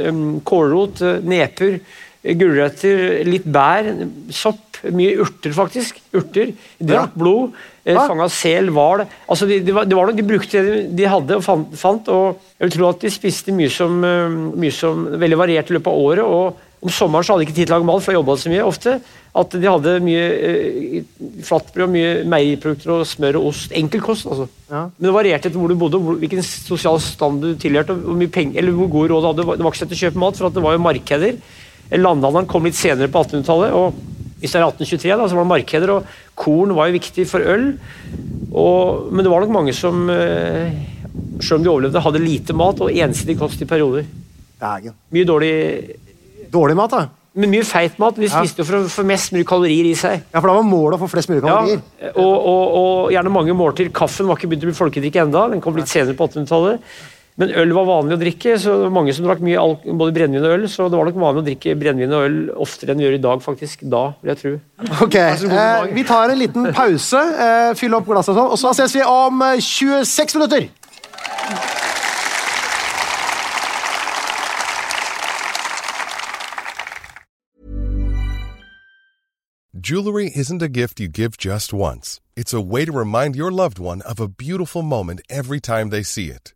kålrot, 0.45 1.01
nepur. 1.01 1.23
neper. 1.27 1.79
Gulrøtter, 2.36 3.23
litt 3.28 3.47
bær, 3.47 3.91
sopp. 4.34 4.63
Mye 4.93 5.15
urter, 5.23 5.53
faktisk. 5.57 5.97
Urter. 6.13 6.51
Drakk 6.78 7.15
blod. 7.17 7.55
Eh, 7.88 7.97
Fanga 7.97 8.28
sel, 8.30 8.69
hval. 8.75 9.07
Altså, 9.25 9.47
de, 9.49 9.57
de, 9.65 9.73
var, 9.73 9.88
det 9.89 9.97
var 9.97 10.09
noe 10.09 10.17
de 10.17 10.25
brukte 10.28 10.61
det 10.61 10.75
de, 10.75 10.84
de 10.99 11.07
hadde 11.09 11.39
og 11.39 11.45
fant, 11.45 11.73
fant. 11.80 12.11
Og 12.13 12.38
jeg 12.59 12.67
vil 12.67 12.75
tro 12.75 12.89
at 12.91 13.01
de 13.01 13.13
spiste 13.13 13.55
mye 13.57 13.71
som, 13.73 13.97
eh, 14.05 14.38
mye 14.61 14.75
som 14.75 15.07
veldig 15.17 15.39
variert 15.39 15.71
i 15.71 15.78
løpet 15.78 15.93
av 15.93 16.07
året. 16.11 16.25
og 16.25 16.63
om 16.78 16.91
sommeren 16.93 17.25
så 17.25 17.34
hadde 17.34 17.41
de 17.41 17.47
ikke 17.47 17.57
tid 17.57 17.67
til 17.67 17.73
å 17.73 17.80
lage 17.80 17.88
mat, 17.89 18.03
for 18.05 18.13
jeg 18.13 18.19
jobba 18.19 18.34
så 18.38 18.51
mye 18.53 18.65
ofte. 18.67 18.91
At 19.38 19.53
de 19.53 19.65
hadde 19.65 19.93
mye 20.05 20.25
eh, 20.47 20.97
flatbrød, 21.45 21.89
mye 21.93 22.11
meieriprodukter 22.30 22.93
og 22.93 23.07
smør 23.09 23.39
og 23.39 23.47
ost. 23.49 23.73
Enkelkost, 23.78 24.28
altså. 24.30 24.45
Ja. 24.69 24.84
Men 24.93 25.07
det 25.07 25.13
varierte 25.15 25.49
etter 25.49 25.57
hvor 25.57 25.73
du 25.73 25.78
bodde, 25.80 26.01
hvor, 26.03 26.19
hvilken 26.21 26.45
sosial 26.45 26.99
stand 27.01 27.41
du 27.41 27.49
tilhørte, 27.57 27.95
og 27.97 28.11
hvor 28.11 28.19
mye 28.19 28.34
penger, 28.34 28.61
eller 28.61 28.78
hvor 28.78 28.91
god 28.93 29.13
råd 29.13 29.25
du 29.25 29.30
hadde. 29.32 29.47
Det 29.57 29.65
var 29.65 29.73
ikke 29.73 29.82
sett 29.82 29.95
lett 29.95 29.97
å 29.97 30.03
kjøpe 30.03 30.21
mat, 30.21 30.38
for 30.38 30.49
at 30.49 30.57
det 30.57 30.65
var 30.67 30.78
jo 30.78 30.84
markeder. 30.86 31.41
Landhandelen 31.95 32.47
kom 32.49 32.65
litt 32.67 32.75
senere 32.75 33.07
på 33.11 33.23
1800-tallet. 33.23 33.73
og 33.73 33.93
hvis 34.38 34.51
det 34.53 34.59
er 34.59 34.67
1823, 34.67 35.15
da, 35.17 35.25
så 35.27 35.33
var 35.33 35.45
det 35.47 35.49
markeder, 35.49 35.91
og 35.95 36.05
korn 36.38 36.75
var 36.77 36.88
jo 36.91 36.93
viktig 36.99 37.23
for 37.25 37.41
øl. 37.41 37.71
Og, 38.53 39.07
men 39.11 39.25
det 39.25 39.31
var 39.33 39.41
nok 39.41 39.53
mange 39.55 39.73
som, 39.73 40.03
eh, 40.13 40.69
selv 41.41 41.57
om 41.57 41.63
de 41.65 41.71
overlevde, 41.71 42.03
hadde 42.05 42.21
lite 42.21 42.53
mat 42.53 42.79
og 42.85 42.91
ensidig 42.93 43.38
kost 43.39 43.61
i 43.61 43.65
perioder. 43.69 44.05
Dagen. 44.61 44.93
Mye 45.13 45.25
dårlig 45.25 45.53
Dårlig 46.47 46.77
mat, 46.79 46.93
da. 46.93 47.01
Men 47.35 47.51
mye 47.51 47.65
feit 47.67 47.97
mat. 47.99 48.15
De 48.15 48.23
Ja. 48.23 48.29
spiste 48.39 48.61
jo 48.61 48.63
for 48.63 48.77
å 48.77 48.88
få 48.88 49.03
mest 49.05 49.33
mulig 49.33 49.45
kalorier 49.45 49.85
i 49.89 49.95
seg. 49.99 50.21
Ja, 50.33 50.39
for 50.39 50.47
da 50.47 50.53
var 50.53 50.63
målet 50.63 50.95
å 50.97 51.03
få 51.03 51.09
flest 51.11 51.27
mulig 51.29 51.43
Ja, 51.43 51.57
kalorier. 51.57 51.81
og, 52.15 52.45
og, 52.47 52.77
og 52.77 53.11
gjerne 53.11 53.29
mange 53.33 53.53
måltider. 53.53 53.91
Kaffen 53.91 54.25
var 54.27 54.38
ikke 54.38 54.47
begynt 54.47 54.63
å 54.63 54.69
bli 54.71 54.77
folkedrikk 54.79 55.19
enda, 55.25 55.49
den 55.51 55.59
kom 55.61 55.75
litt 55.75 55.89
senere 55.91 56.15
på 56.15 56.23
1800-tallet. 56.29 56.79
Men 57.38 57.51
øl 57.53 57.69
var 57.77 57.85
vanlig 57.85 58.15
å 58.15 58.21
drikke, 58.21 58.55
så 58.57 58.73
det 58.73 58.88
var 58.88 58.93
mange 58.95 59.13
som 59.13 59.27
drakk 59.27 59.43
mye 59.45 59.61
både 59.85 60.13
brennevin 60.15 60.47
og 60.47 60.55
øl. 60.55 60.63
Så 60.73 60.88
det 60.89 60.97
var 60.97 61.05
nok 61.05 61.19
vanlig 61.21 61.43
å 61.43 61.45
drikke 61.45 61.75
brennevin 61.77 62.15
og 62.17 62.25
øl 62.25 62.39
oftere 62.65 62.95
enn 62.95 63.03
vi 63.03 63.05
gjør 63.05 63.17
i 63.19 63.21
dag, 63.27 63.43
faktisk. 63.45 63.85
Da, 63.93 64.03
vil 64.23 64.33
jeg 64.33 64.41
tro. 64.41 64.53
Ok, 65.05 65.17
eh, 65.21 65.85
Vi 65.93 66.05
tar 66.07 66.33
en 66.33 66.41
liten 66.41 66.71
pause, 66.73 67.21
eh, 67.45 67.69
fyller 67.77 68.01
opp 68.01 68.09
glasset 68.09 68.33
og 68.33 68.41
sånn, 68.41 68.51
og 68.55 68.61
så 68.63 68.73
ses 68.79 68.97
vi 68.97 69.05
om 69.05 69.45
eh, 69.45 69.61
26 69.61 70.38
minutter. 70.39 70.69
Jewelry 79.88 80.31
isn't 80.35 80.63
a 80.63 80.67
gift 80.67 80.99
you 80.99 81.07
give 81.07 81.38
just 81.38 81.71
once. 81.71 82.19
It's 82.35 82.51
a 82.51 82.59
way 82.59 82.83
to 82.83 82.91
remind 82.91 83.35
your 83.35 83.51
loved 83.51 83.77
one 83.77 84.01
of 84.01 84.19
a 84.19 84.27
beautiful 84.27 84.81
moment 84.81 85.21
every 85.29 85.59
time 85.61 85.91
they 85.91 86.01
see 86.01 86.31
it. 86.31 86.55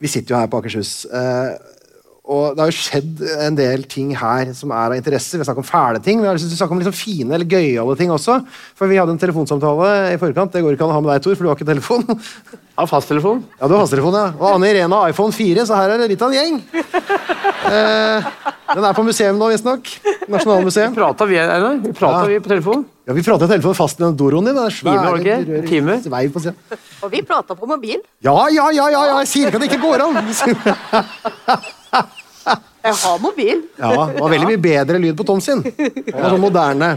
Vi 0.00 0.10
sitter 0.10 0.34
jo 0.34 0.40
her 0.40 0.50
på 0.52 0.60
Akershus. 0.62 1.04
eh, 1.10 1.74
og 2.28 2.52
det 2.52 2.60
har 2.60 2.68
jo 2.68 2.76
skjedd 2.76 3.20
en 3.46 3.54
del 3.56 3.86
ting 3.88 4.10
her 4.12 4.50
som 4.52 4.68
er 4.76 4.90
av 4.92 4.96
interesse. 4.98 5.32
Vi 5.32 5.40
har 5.40 5.46
snakket 5.48 5.62
om 5.64 5.68
fæle 5.70 6.00
ting, 6.04 6.18
men 6.20 6.26
vi 6.26 6.32
har 6.34 6.42
snakket 6.42 6.74
om 6.76 6.82
liksom 6.82 6.92
fine 6.98 7.32
eller 7.32 7.48
gøyale 7.48 7.94
ting 7.96 8.10
også. 8.12 8.34
For 8.76 8.90
vi 8.90 8.98
hadde 9.00 9.14
en 9.14 9.20
telefonsamtale 9.22 10.12
i 10.12 10.18
forkant. 10.20 10.52
Det 10.52 10.60
går 10.60 10.76
ikke 10.76 10.84
an 10.84 10.92
å 10.92 10.98
ha 10.98 11.00
med 11.06 11.14
deg, 11.14 11.22
Tor, 11.24 11.38
for 11.38 11.46
du 11.46 11.48
har 11.48 11.56
ikke 11.56 11.70
telefon. 11.70 12.04
Jeg 12.12 12.82
Har 12.84 12.90
fasttelefon? 12.92 13.40
Ja, 13.56 13.64
du 13.64 13.72
har 13.74 13.80
fasttelefon, 13.86 14.18
ja. 14.20 14.26
Og 14.36 14.44
Anne 14.52 14.68
Irene 14.74 15.00
har 15.00 15.08
iPhone 15.14 15.32
4, 15.34 15.64
så 15.66 15.80
her 15.80 15.94
er 15.96 16.02
det 16.04 16.10
litt 16.12 16.20
av 16.22 16.30
en 16.30 16.36
gjeng. 16.36 16.60
Eh, 17.68 18.28
den 18.74 18.84
er 18.84 18.92
på 18.96 19.02
museum 19.06 19.38
nå, 19.40 19.48
visstnok. 19.52 19.88
Nasjonalmuseet. 20.28 20.94
Prata 20.96 21.26
vi, 21.28 21.38
Einar? 21.40 21.78
Vi 21.82 21.92
prata 21.96 22.20
Ja. 22.22 22.26
vi 22.28 22.38
på 22.44 22.48
telefon? 22.52 22.84
Ja, 23.08 23.14
vi 23.16 23.22
prata 23.24 23.44
i 23.46 23.48
telefonen 23.54 23.74
fast 23.78 23.98
med 24.00 24.08
den 24.10 24.16
doroen 24.20 24.44
din. 24.44 24.54
Den 24.58 24.70
Time, 24.70 25.18
ikke? 25.18 25.36
rører- 25.46 25.68
Time? 25.68 25.96
Sveiv 26.04 26.32
på 26.34 26.40
siden. 26.44 26.56
Og 27.02 27.10
vi 27.10 27.22
prata 27.22 27.54
på 27.56 27.66
mobil. 27.70 27.98
Ja, 28.24 28.34
ja, 28.52 28.68
ja, 28.70 28.88
ja, 28.92 29.04
ja, 29.12 29.18
jeg 29.22 29.28
sier 29.32 29.46
ikke 29.48 29.56
at 29.56 29.62
det 29.64 29.70
ikke 29.72 29.82
går 29.82 29.98
an! 30.04 30.14
Jeg 32.88 32.94
har 32.94 33.18
mobil. 33.20 33.58
Ja, 33.76 33.88
det 34.06 34.20
var 34.22 34.30
veldig 34.32 34.46
mye 34.48 34.60
bedre 34.62 34.98
lyd 35.02 35.16
på 35.18 35.24
Tom 35.26 35.40
sin. 35.44 35.60
Det 35.66 36.14
var 36.14 36.30
sånn 36.30 36.40
moderne. 36.40 36.92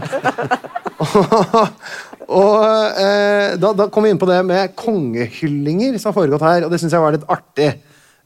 og 2.32 2.62
eh, 3.02 3.56
da, 3.60 3.72
da 3.76 3.88
kom 3.92 4.06
vi 4.06 4.12
inn 4.14 4.20
på 4.20 4.28
det 4.30 4.38
med 4.48 4.72
kongehyllinger 4.78 5.98
som 6.00 6.12
har 6.12 6.16
foregått 6.20 6.44
her, 6.46 6.64
og 6.66 6.72
det 6.72 6.78
syns 6.80 6.94
jeg 6.96 7.02
var 7.02 7.16
litt 7.16 7.26
artig. 7.28 7.66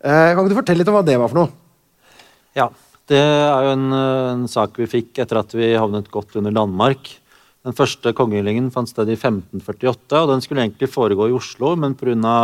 Eh, 0.05 0.29
kan 0.37 0.43
ikke 0.45 0.53
du 0.53 0.59
fortelle 0.61 0.83
litt 0.85 0.91
om 0.93 0.99
hva 0.99 1.05
det 1.09 1.17
var 1.19 1.33
for 1.33 1.41
noe? 1.41 1.51
Ja, 2.57 2.69
det 3.11 3.21
er 3.21 3.69
jo 3.69 3.75
en, 3.77 3.87
en 3.95 4.49
sak 4.51 4.77
vi 4.81 4.89
fikk 4.91 5.23
etter 5.23 5.39
at 5.41 5.55
vi 5.55 5.75
havnet 5.79 6.11
godt 6.13 6.37
under 6.41 6.55
Danmark. 6.55 7.13
Den 7.67 7.75
første 7.75 8.13
kongehyllingen 8.15 8.69
fant 8.75 8.91
sted 8.91 9.09
i 9.11 9.17
1548, 9.17 10.21
og 10.21 10.29
den 10.31 10.43
skulle 10.45 10.63
egentlig 10.63 10.91
foregå 10.91 11.27
i 11.27 11.35
Oslo, 11.35 11.73
men 11.79 11.97
pga. 11.99 12.35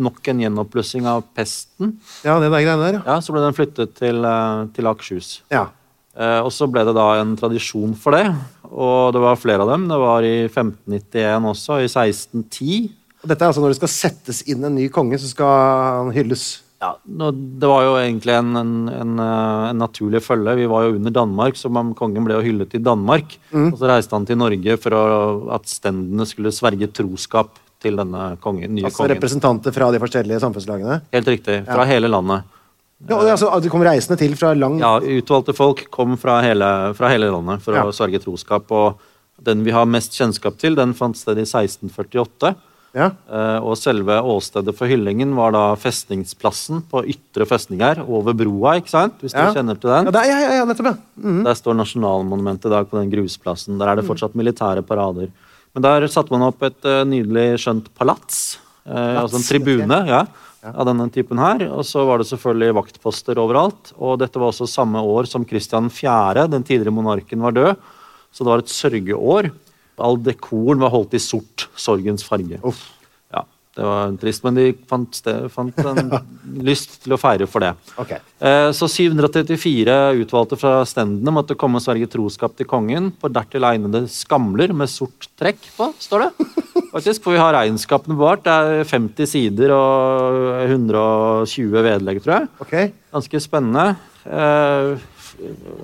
nok 0.00 0.28
en 0.30 0.40
gjenoppblussing 0.40 1.08
av 1.08 1.24
pesten, 1.36 1.98
Ja, 2.24 2.38
det 2.40 2.48
der 2.52 2.62
greiene 2.64 2.86
der, 2.86 2.98
ja. 3.00 3.02
ja, 3.06 3.18
så 3.20 3.34
ble 3.34 3.42
den 3.44 3.56
flyttet 3.56 3.92
til, 3.98 4.24
eh, 4.24 4.64
til 4.76 4.86
Akershus. 4.88 5.42
ja. 5.50 5.66
Eh, 6.20 6.40
og 6.42 6.50
så 6.52 6.66
ble 6.66 6.82
det 6.84 6.92
da 6.96 7.20
en 7.20 7.36
tradisjon 7.38 7.92
for 7.96 8.12
det, 8.16 8.24
og 8.66 9.12
det 9.14 9.20
var 9.22 9.38
flere 9.38 9.62
av 9.62 9.70
dem. 9.70 9.86
Det 9.88 9.98
var 10.02 10.24
i 10.26 10.48
1591 10.48 11.46
også, 11.52 11.78
i 11.80 11.86
1610. 11.86 12.90
Og 13.22 13.30
dette 13.30 13.44
er 13.44 13.52
altså 13.52 13.62
når 13.62 13.72
det 13.72 13.78
skal 13.78 13.92
settes 13.92 14.40
inn 14.50 14.64
en 14.66 14.74
ny 14.74 14.88
konge, 14.92 15.20
så 15.22 15.30
skal 15.30 15.54
han 16.00 16.10
hylles. 16.12 16.62
Ja, 16.80 16.94
Det 17.04 17.68
var 17.68 17.82
jo 17.84 17.96
egentlig 18.00 18.32
en, 18.38 18.54
en, 18.56 18.70
en, 18.88 19.18
eh, 19.20 19.64
en 19.70 19.78
naturlig 19.82 20.22
følge. 20.24 20.54
Vi 20.56 20.68
var 20.70 20.86
jo 20.86 20.94
under 20.96 21.12
Danmark, 21.12 21.58
så 21.60 21.68
kongen 21.98 22.24
ble 22.24 22.38
jo 22.38 22.44
hyllet 22.46 22.74
i 22.74 22.80
Danmark. 22.80 23.34
Mm. 23.52 23.72
Og 23.74 23.78
så 23.82 23.90
reiste 23.90 24.16
han 24.16 24.24
til 24.28 24.38
Norge 24.40 24.78
for 24.80 24.96
at 25.52 25.68
stendene 25.68 26.24
skulle 26.26 26.52
sverge 26.56 26.88
troskap 26.96 27.58
til 27.80 27.96
denne 28.00 28.36
kongen, 28.40 28.72
nye 28.76 28.84
Altså 28.88 29.02
kongen. 29.04 29.14
representanter 29.14 29.72
fra 29.76 29.90
de 29.92 30.00
forskjellige 30.00 30.40
samfunnslagene. 30.40 31.02
Helt 31.12 31.28
riktig. 31.28 31.64
Fra 31.68 31.84
Ja. 31.84 31.90
hele 31.92 32.08
landet. 32.08 32.44
Ja, 33.08 33.16
og 33.16 33.24
det 33.24 33.32
altså, 33.32 33.60
de 33.62 33.68
kommer 33.72 33.86
reisende 33.88 34.18
til 34.20 34.34
fra 34.36 34.52
lang 34.52 34.78
Ja, 34.78 34.98
Utvalgte 35.00 35.54
folk 35.56 35.86
kom 35.90 36.18
fra 36.20 36.40
hele, 36.42 36.92
fra 36.94 37.08
hele 37.08 37.30
landet 37.32 37.62
for 37.62 37.72
Ja. 37.74 37.84
å 37.84 37.92
sverge 37.92 38.20
troskap. 38.20 38.70
Og 38.70 38.98
den 39.42 39.64
vi 39.64 39.70
har 39.70 39.86
mest 39.86 40.12
kjennskap 40.12 40.56
til, 40.58 40.74
den 40.74 40.92
fant 40.92 41.16
sted 41.16 41.38
i 41.38 41.44
1648. 41.48 42.54
Ja. 42.96 43.10
Eh, 43.30 43.58
og 43.62 43.76
selve 43.78 44.16
åstedet 44.26 44.72
for 44.74 44.90
hyllingen 44.90 45.34
var 45.38 45.52
da 45.54 45.64
festningsplassen 45.78 46.80
på 46.90 47.04
ytre 47.12 47.46
festning 47.46 47.80
her, 47.84 48.00
over 48.02 48.34
broa, 48.34 48.72
ikke 48.80 48.90
sant? 48.90 49.20
Hvis 49.22 49.32
Ja. 49.36 49.46
du 49.52 49.54
kjenner 49.60 49.78
til 49.78 49.90
den. 49.90 50.04
Ja, 50.06 50.10
det 50.10 50.22
er, 50.24 50.26
ja, 50.40 50.56
ja, 50.58 50.64
nettopp, 50.64 50.86
ja. 50.90 50.96
Mhm. 51.22 51.44
Der 51.44 51.54
står 51.54 51.76
Nasjonalmonumentet 51.78 52.66
i 52.66 52.74
dag 52.74 52.90
på 52.90 52.98
den 52.98 53.10
grusplassen. 53.12 53.78
Der 53.78 53.86
er 53.88 53.96
det 53.96 54.06
fortsatt 54.08 54.34
militære 54.34 54.82
parader. 54.82 55.28
Men 55.74 55.82
der 55.82 56.08
satte 56.08 56.30
man 56.32 56.42
opp 56.42 56.60
et 56.66 56.84
eh, 56.84 57.04
nydelig 57.04 57.58
skjønt 57.62 57.86
palats. 57.96 58.58
eh, 58.86 59.20
altså 59.22 59.36
en 59.36 59.46
tribune, 59.46 60.06
ja, 60.08 60.24
av 60.64 60.84
denne 60.86 61.06
typen 61.12 61.38
her. 61.38 61.68
Og 61.70 61.84
så 61.84 62.04
var 62.04 62.18
det 62.18 62.26
selvfølgelig 62.26 62.74
vaktposter 62.74 63.36
overalt. 63.38 63.92
Og 64.00 64.18
dette 64.18 64.34
var 64.40 64.50
også 64.50 64.66
samme 64.66 64.98
år 64.98 65.28
som 65.28 65.44
Kristian 65.44 65.88
4., 65.88 66.48
den 66.50 66.64
tidligere 66.64 66.90
monarken, 66.92 67.40
var 67.40 67.52
død. 67.52 67.76
Så 68.32 68.38
det 68.42 68.46
var 68.50 68.58
et 68.58 68.66
sørgeår. 68.72 69.50
All 70.00 70.18
dekoren 70.24 70.80
var 70.82 70.90
holdt 70.94 71.14
i 71.18 71.22
sort, 71.22 71.68
sorgens 71.78 72.24
farge. 72.26 72.58
Ja, 73.30 73.44
det 73.78 73.84
var 73.86 74.14
trist, 74.20 74.42
men 74.44 74.56
de 74.58 74.64
fant, 74.90 75.14
sted, 75.14 75.46
fant 75.54 75.76
en 75.86 76.10
lyst 76.70 76.98
til 77.04 77.14
å 77.14 77.18
feire 77.20 77.46
for 77.48 77.62
det. 77.62 77.74
Ok. 78.02 78.16
Eh, 78.42 78.70
Så 78.76 78.88
734 78.90 79.98
utvalgte 80.24 80.58
fra 80.58 80.80
stendene 80.88 81.32
måtte 81.36 81.54
komme 81.60 81.78
og 81.78 81.84
sverge 81.84 82.08
troskap 82.10 82.56
til 82.58 82.66
kongen 82.70 83.12
på 83.20 83.30
dertil 83.32 83.64
egnede 83.68 84.02
skamler 84.10 84.74
med 84.76 84.90
sort 84.90 85.28
trekk 85.38 85.62
på, 85.76 85.92
står 86.02 86.26
det. 86.26 86.48
Faktisk, 86.94 87.22
For 87.22 87.36
vi 87.36 87.38
har 87.38 87.54
regnskapene 87.54 88.16
bevart. 88.18 88.42
Det 88.42 88.50
er 88.50 88.88
50 88.90 89.28
sider 89.30 89.70
og 89.76 90.64
120 90.66 91.84
vedlegg, 91.86 92.18
tror 92.24 92.34
jeg. 92.40 92.48
Okay. 92.64 92.88
Ganske 93.14 93.40
spennende. 93.44 93.84
Eh, 94.26 94.96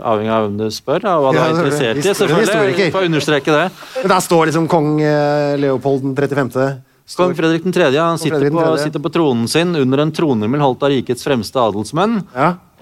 avhengig 0.01 0.33
av 0.33 0.47
hvem 0.47 0.59
du 0.61 0.67
spør, 0.75 1.07
og 1.13 1.25
hva 1.25 1.33
du 1.33 1.39
er 1.39 1.47
er 1.47 1.55
interessert 1.55 2.03
i. 2.03 2.15
selvfølgelig. 2.17 2.91
For 2.95 3.05
å 3.05 3.09
understreke 3.11 3.55
det. 3.55 3.65
Der 4.03 4.21
står 4.25 4.51
liksom 4.51 4.69
kong 4.71 5.01
eh, 5.01 5.57
Leopold 5.61 6.05
den 6.05 6.15
35. 6.19 6.83
Kong 7.15 7.35
Fredrik 7.39 7.63
3. 7.71 7.91
Han 7.95 8.19
sitter 8.19 8.41
Fredrik 8.41 8.55
på, 8.57 8.77
sitter 8.83 9.03
på 9.03 9.13
tronen 9.15 9.47
sin 9.49 9.77
under 9.79 10.03
en 10.03 10.13
tronhimmel 10.13 10.63
holdt 10.65 10.83
av 10.83 10.91
rikets 10.91 11.23
fremste 11.27 11.61
adelsmenn. 11.63 12.19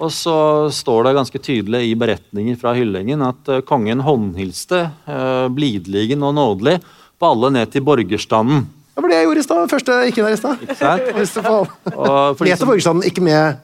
Og 0.03 0.11
så 0.11 0.37
står 0.75 1.07
det 1.07 1.17
ganske 1.19 1.39
tydelig 1.39 1.83
i 1.91 1.97
beretninger 1.99 2.57
fra 2.59 2.73
Hyllingen 2.75 3.23
at 3.23 3.51
eh, 3.53 3.63
kongen 3.67 4.03
håndhilste 4.03 4.89
uh, 5.07 5.47
blidligen 5.55 6.25
og 6.27 6.35
nådelig 6.35 6.81
på 7.21 7.29
alle 7.31 7.53
ned 7.55 7.71
til 7.71 7.85
borgerstanden. 7.87 8.65
Det 8.95 9.03
var 9.03 9.13
det 9.13 9.21
jeg 9.21 9.29
gjorde 9.29 9.43
i 9.43 9.47
stad. 9.47 9.69
Første 9.71 10.01
ikke 10.09 10.25
der 10.25 10.35
i 10.35 11.29
stad. 11.29 11.71
For 12.39 12.43
til 12.43 12.67
borgerstanden, 12.67 13.07
ikke 13.07 13.23
med 13.23 13.63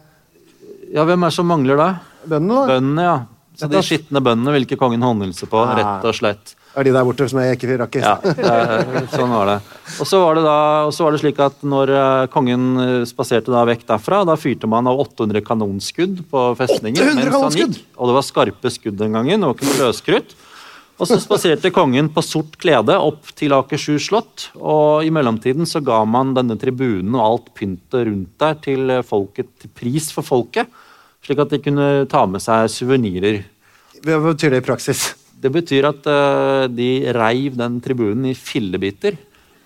Ja, 0.90 1.04
hvem 1.06 1.22
er 1.22 1.30
det 1.30 1.36
som 1.36 1.46
mangler 1.46 1.78
da? 1.78 1.88
Bøndene, 2.28 2.56
da. 2.56 2.66
Bøndene, 2.74 3.02
ja. 3.08 3.18
Så 3.60 3.68
de 3.68 3.80
skitne 3.84 4.22
bøndene 4.24 4.52
vil 4.54 4.64
ikke 4.64 4.78
kongen 4.80 5.02
håndhilse 5.04 5.46
på, 5.50 5.58
Ah. 5.60 5.74
rett 5.76 6.04
og 6.08 6.14
slett. 6.16 6.54
Er 6.78 6.84
de 6.86 6.92
der 6.94 7.02
borte 7.04 7.26
som 7.28 7.40
jeg 7.42 7.56
ikke 7.58 7.76
rakk 7.80 7.96
i 7.98 8.00
Ja, 8.00 8.12
det 8.22 9.08
sånn 9.10 9.32
var 9.34 9.46
det. 9.50 9.56
Og 9.98 10.06
så 10.06 10.20
var 10.22 10.36
det, 10.38 10.44
da, 10.46 10.86
var 10.86 11.10
det 11.16 11.20
slik 11.20 11.40
at 11.42 11.64
når 11.66 11.90
eh, 11.90 12.26
kongen 12.30 12.68
eh, 12.78 13.04
spaserte 13.10 13.50
da 13.50 13.64
vekk 13.66 13.82
derfra, 13.88 14.20
da 14.24 14.36
fyrte 14.38 14.68
man 14.70 14.86
av 14.86 15.00
800 15.02 15.42
kanonskudd 15.42 16.22
på 16.30 16.44
festningen. 16.60 17.00
800 17.02 17.16
mens 17.18 17.26
han 17.26 17.34
kanonskudd? 17.34 17.74
gikk. 17.74 17.90
Og 17.98 18.06
det 18.12 18.14
var 18.20 18.22
skarpe 18.28 18.70
skudd 18.70 18.96
den 19.02 19.12
gangen, 19.18 19.42
det 19.42 19.50
var 19.50 19.58
ikke 19.58 19.66
noe 19.66 19.88
løskrutt. 19.90 20.36
Og 21.00 21.08
så 21.08 21.16
spaserte 21.18 21.70
kongen 21.72 22.10
på 22.12 22.22
sort 22.22 22.54
klede 22.60 22.94
opp 23.00 23.32
til 23.34 23.54
Akershus 23.56 24.06
slott, 24.10 24.50
og 24.60 25.02
i 25.02 25.10
mellomtiden 25.10 25.66
så 25.66 25.80
ga 25.82 26.02
man 26.04 26.34
denne 26.36 26.54
tribunen 26.60 27.16
og 27.18 27.24
alt 27.24 27.50
pyntet 27.56 28.04
rundt 28.06 28.34
der 28.38 28.54
til 28.62 28.94
eh, 28.94 29.02
folket, 29.02 29.50
til 29.58 29.74
pris 29.74 30.12
for 30.14 30.22
folket, 30.22 30.70
slik 31.30 31.44
at 31.46 31.52
de 31.54 31.62
kunne 31.62 31.88
ta 32.10 32.24
med 32.26 32.42
seg 32.42 32.66
suvenirer. 32.74 33.44
Hva 34.02 34.18
betyr 34.24 34.50
det 34.56 34.64
i 34.64 34.66
praksis? 34.66 35.14
Det 35.40 35.50
betyr 35.54 35.86
at 35.88 36.06
eh, 36.10 36.66
de 36.68 36.88
reiv 37.14 37.54
den 37.56 37.78
tribunen 37.80 38.26
i 38.32 38.34
fillebiter. 38.34 39.14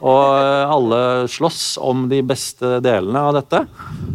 Og 0.04 0.36
eh, 0.36 0.68
alle 0.70 0.98
slåss 1.30 1.78
om 1.80 2.04
de 2.10 2.20
beste 2.26 2.76
delene 2.84 3.22
av 3.30 3.32
dette. 3.38 3.62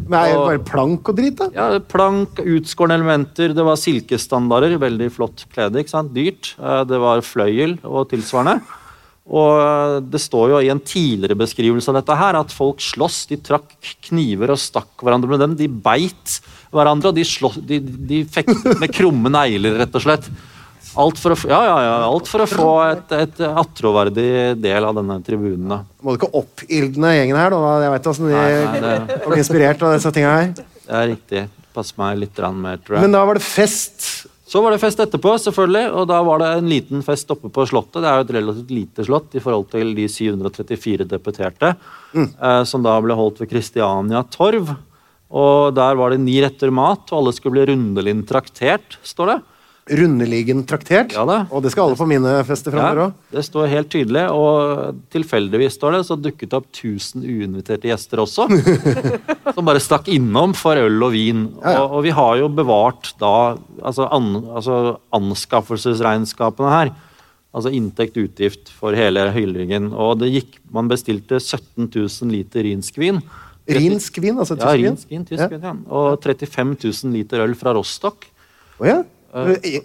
Men 0.05 0.19
er 0.21 0.29
det 0.35 0.43
bare 0.45 0.61
plank 0.69 1.09
og 1.09 1.17
drit, 1.17 1.39
da? 1.39 1.49
Ja, 1.55 1.79
Plank, 1.81 2.39
utskårne 2.45 2.99
elementer, 2.99 3.55
det 3.57 3.65
var 3.65 3.79
silkestandarder. 3.81 4.77
Veldig 4.79 5.09
flott 5.15 5.47
klede. 5.51 5.81
ikke 5.81 5.95
sant? 5.95 6.13
Dyrt. 6.13 6.53
Eh, 6.59 6.83
Det 6.85 7.01
var 7.01 7.25
fløyel 7.25 7.79
og 7.83 8.11
tilsvarende. 8.13 8.59
Og 9.29 10.05
det 10.09 10.21
står 10.23 10.55
jo 10.55 10.61
i 10.65 10.71
en 10.73 10.79
tidligere 10.81 11.37
beskrivelse 11.37 11.91
av 11.91 11.99
dette 11.99 12.15
her 12.17 12.37
at 12.39 12.53
folk 12.53 12.81
sloss. 12.81 13.27
De 13.29 13.37
trakk 13.37 13.75
kniver 14.07 14.49
og 14.55 14.57
stakk 14.61 15.03
hverandre 15.05 15.29
med 15.29 15.43
dem. 15.43 15.57
De 15.59 15.67
beit 15.69 16.39
hverandre, 16.75 17.11
og 17.11 17.17
de, 17.17 17.25
slå, 17.27 17.51
de, 17.65 17.79
de 17.81 18.23
fektet 18.29 18.79
med 18.79 18.93
krumme 18.93 19.31
negler, 19.33 19.77
rett 19.81 19.95
og 19.97 20.03
slett. 20.05 20.29
Alt 20.99 21.19
for 21.21 21.35
å, 21.35 21.37
ja, 21.47 21.59
ja, 21.67 21.75
ja, 21.85 21.91
alt 22.07 22.27
for 22.27 22.41
å 22.43 22.47
få 22.49 22.69
et, 22.87 23.11
et 23.13 23.41
attråverdig 23.45 24.55
del 24.59 24.87
av 24.87 24.95
denne 24.97 25.19
tribunen. 25.25 25.67
da. 25.69 25.77
Må 26.01 26.15
du 26.15 26.19
ikke 26.19 26.31
oppildne 26.39 27.11
gjengen 27.13 27.37
her, 27.37 27.53
da? 27.53 27.75
Jeg 27.85 27.93
vet 27.93 28.09
åssen 28.09 28.25
de 28.29 28.33
Nei, 28.33 28.81
nei, 28.81 28.95
det- 29.05 29.19
blir 29.27 29.43
inspirert 29.43 29.85
av 29.85 29.93
disse 29.95 30.11
tinga 30.15 30.33
her. 30.33 30.49
Det 30.57 30.97
er 31.01 31.07
riktig. 31.13 31.45
Pass 31.75 31.93
meg 31.99 32.17
litt 32.17 32.41
mer, 32.57 32.81
tror 32.81 32.97
jeg. 32.97 33.05
Men 33.05 33.13
da 33.13 33.21
var 33.29 33.37
det 33.37 33.45
fest. 33.45 34.25
Så 34.49 34.63
var 34.65 34.73
det 34.73 34.79
fest 34.81 34.97
etterpå, 34.97 35.35
selvfølgelig, 35.37 35.91
og 35.93 36.07
da 36.09 36.23
var 36.25 36.39
det 36.41 36.47
en 36.57 36.69
liten 36.71 37.03
fest 37.05 37.29
oppe 37.29 37.51
på 37.53 37.67
Slottet. 37.69 38.01
Det 38.01 38.09
er 38.09 38.17
jo 38.17 38.25
et 38.25 38.31
relativt 38.39 38.71
lite 38.73 39.05
slott 39.05 39.35
i 39.37 39.43
forhold 39.43 39.67
til 39.69 39.91
de 39.93 40.07
734 40.09 41.05
deputerte, 41.05 41.75
eh, 42.17 42.63
som 42.65 42.81
da 42.81 42.95
ble 43.05 43.13
holdt 43.13 43.43
ved 43.43 43.51
Kristiania 43.51 44.23
torv. 44.33 44.73
Og 45.29 45.75
der 45.77 45.97
var 45.99 46.09
det 46.13 46.23
ni 46.23 46.39
retter 46.41 46.71
mat, 46.73 47.05
og 47.11 47.19
alle 47.21 47.35
skulle 47.37 47.59
bli 47.59 47.69
rundelig 47.73 48.15
traktert, 48.29 48.97
står 49.05 49.33
det. 49.35 49.39
Rundeligen 49.89 50.59
traktert. 50.69 51.15
Ja 51.17 51.23
da. 51.25 51.39
Og 51.49 51.63
det 51.65 51.71
skal 51.73 51.87
alle 51.87 51.97
på 51.97 52.05
mine 52.09 52.31
fester 52.45 52.73
framover 52.73 52.99
Ja, 52.99 53.05
òg. 53.09 53.29
det 53.33 53.43
står 53.47 53.71
helt 53.71 53.89
tydelig, 53.89 54.25
og 54.29 54.99
tilfeldigvis 55.13 55.77
står 55.79 55.95
det, 55.97 56.01
så 56.05 56.17
dukket 56.17 56.51
det 56.51 56.57
opp 56.59 56.67
1000 56.69 57.25
uinviterte 57.25 57.89
gjester 57.89 58.21
også. 58.21 58.45
som 59.55 59.65
bare 59.65 59.81
stakk 59.81 60.09
innom 60.13 60.53
for 60.57 60.77
øl 60.77 61.01
og 61.07 61.13
vin. 61.13 61.47
Og, 61.57 61.97
og 61.97 62.05
vi 62.05 62.13
har 62.13 62.37
jo 62.41 62.51
bevart 62.53 63.13
da 63.21 63.33
altså, 63.81 64.05
an, 64.13 64.29
altså 64.53 64.79
anskaffelsesregnskapene 65.17 66.73
her. 66.73 66.93
Altså 67.49 67.71
inntekt-utgift 67.73 68.69
for 68.77 68.93
hele 68.93 69.23
Hyllingen. 69.33 69.89
Og 69.97 70.19
det 70.21 70.29
gikk, 70.35 70.59
man 70.69 70.89
bestilte 70.91 71.39
17 71.41 71.89
000 71.89 72.29
liter 72.29 72.65
rinsk 72.67 72.99
vin. 73.01 73.23
Rinsk 73.77 74.17
vin, 74.23 74.37
altså 74.41 74.57
Ja, 74.57 74.65
tysk 74.65 74.81
vin? 74.81 74.89
rinsk 74.89 75.13
vin, 75.13 75.23
tysk 75.29 75.53
vin, 75.53 75.61
ja. 75.61 75.73
Og 75.93 76.19
35 76.23 76.75
000 76.83 77.13
liter 77.13 77.43
øl 77.45 77.55
fra 77.59 77.73
Rostock. 77.77 78.25
Oh, 78.79 78.87
ja? 78.87 79.03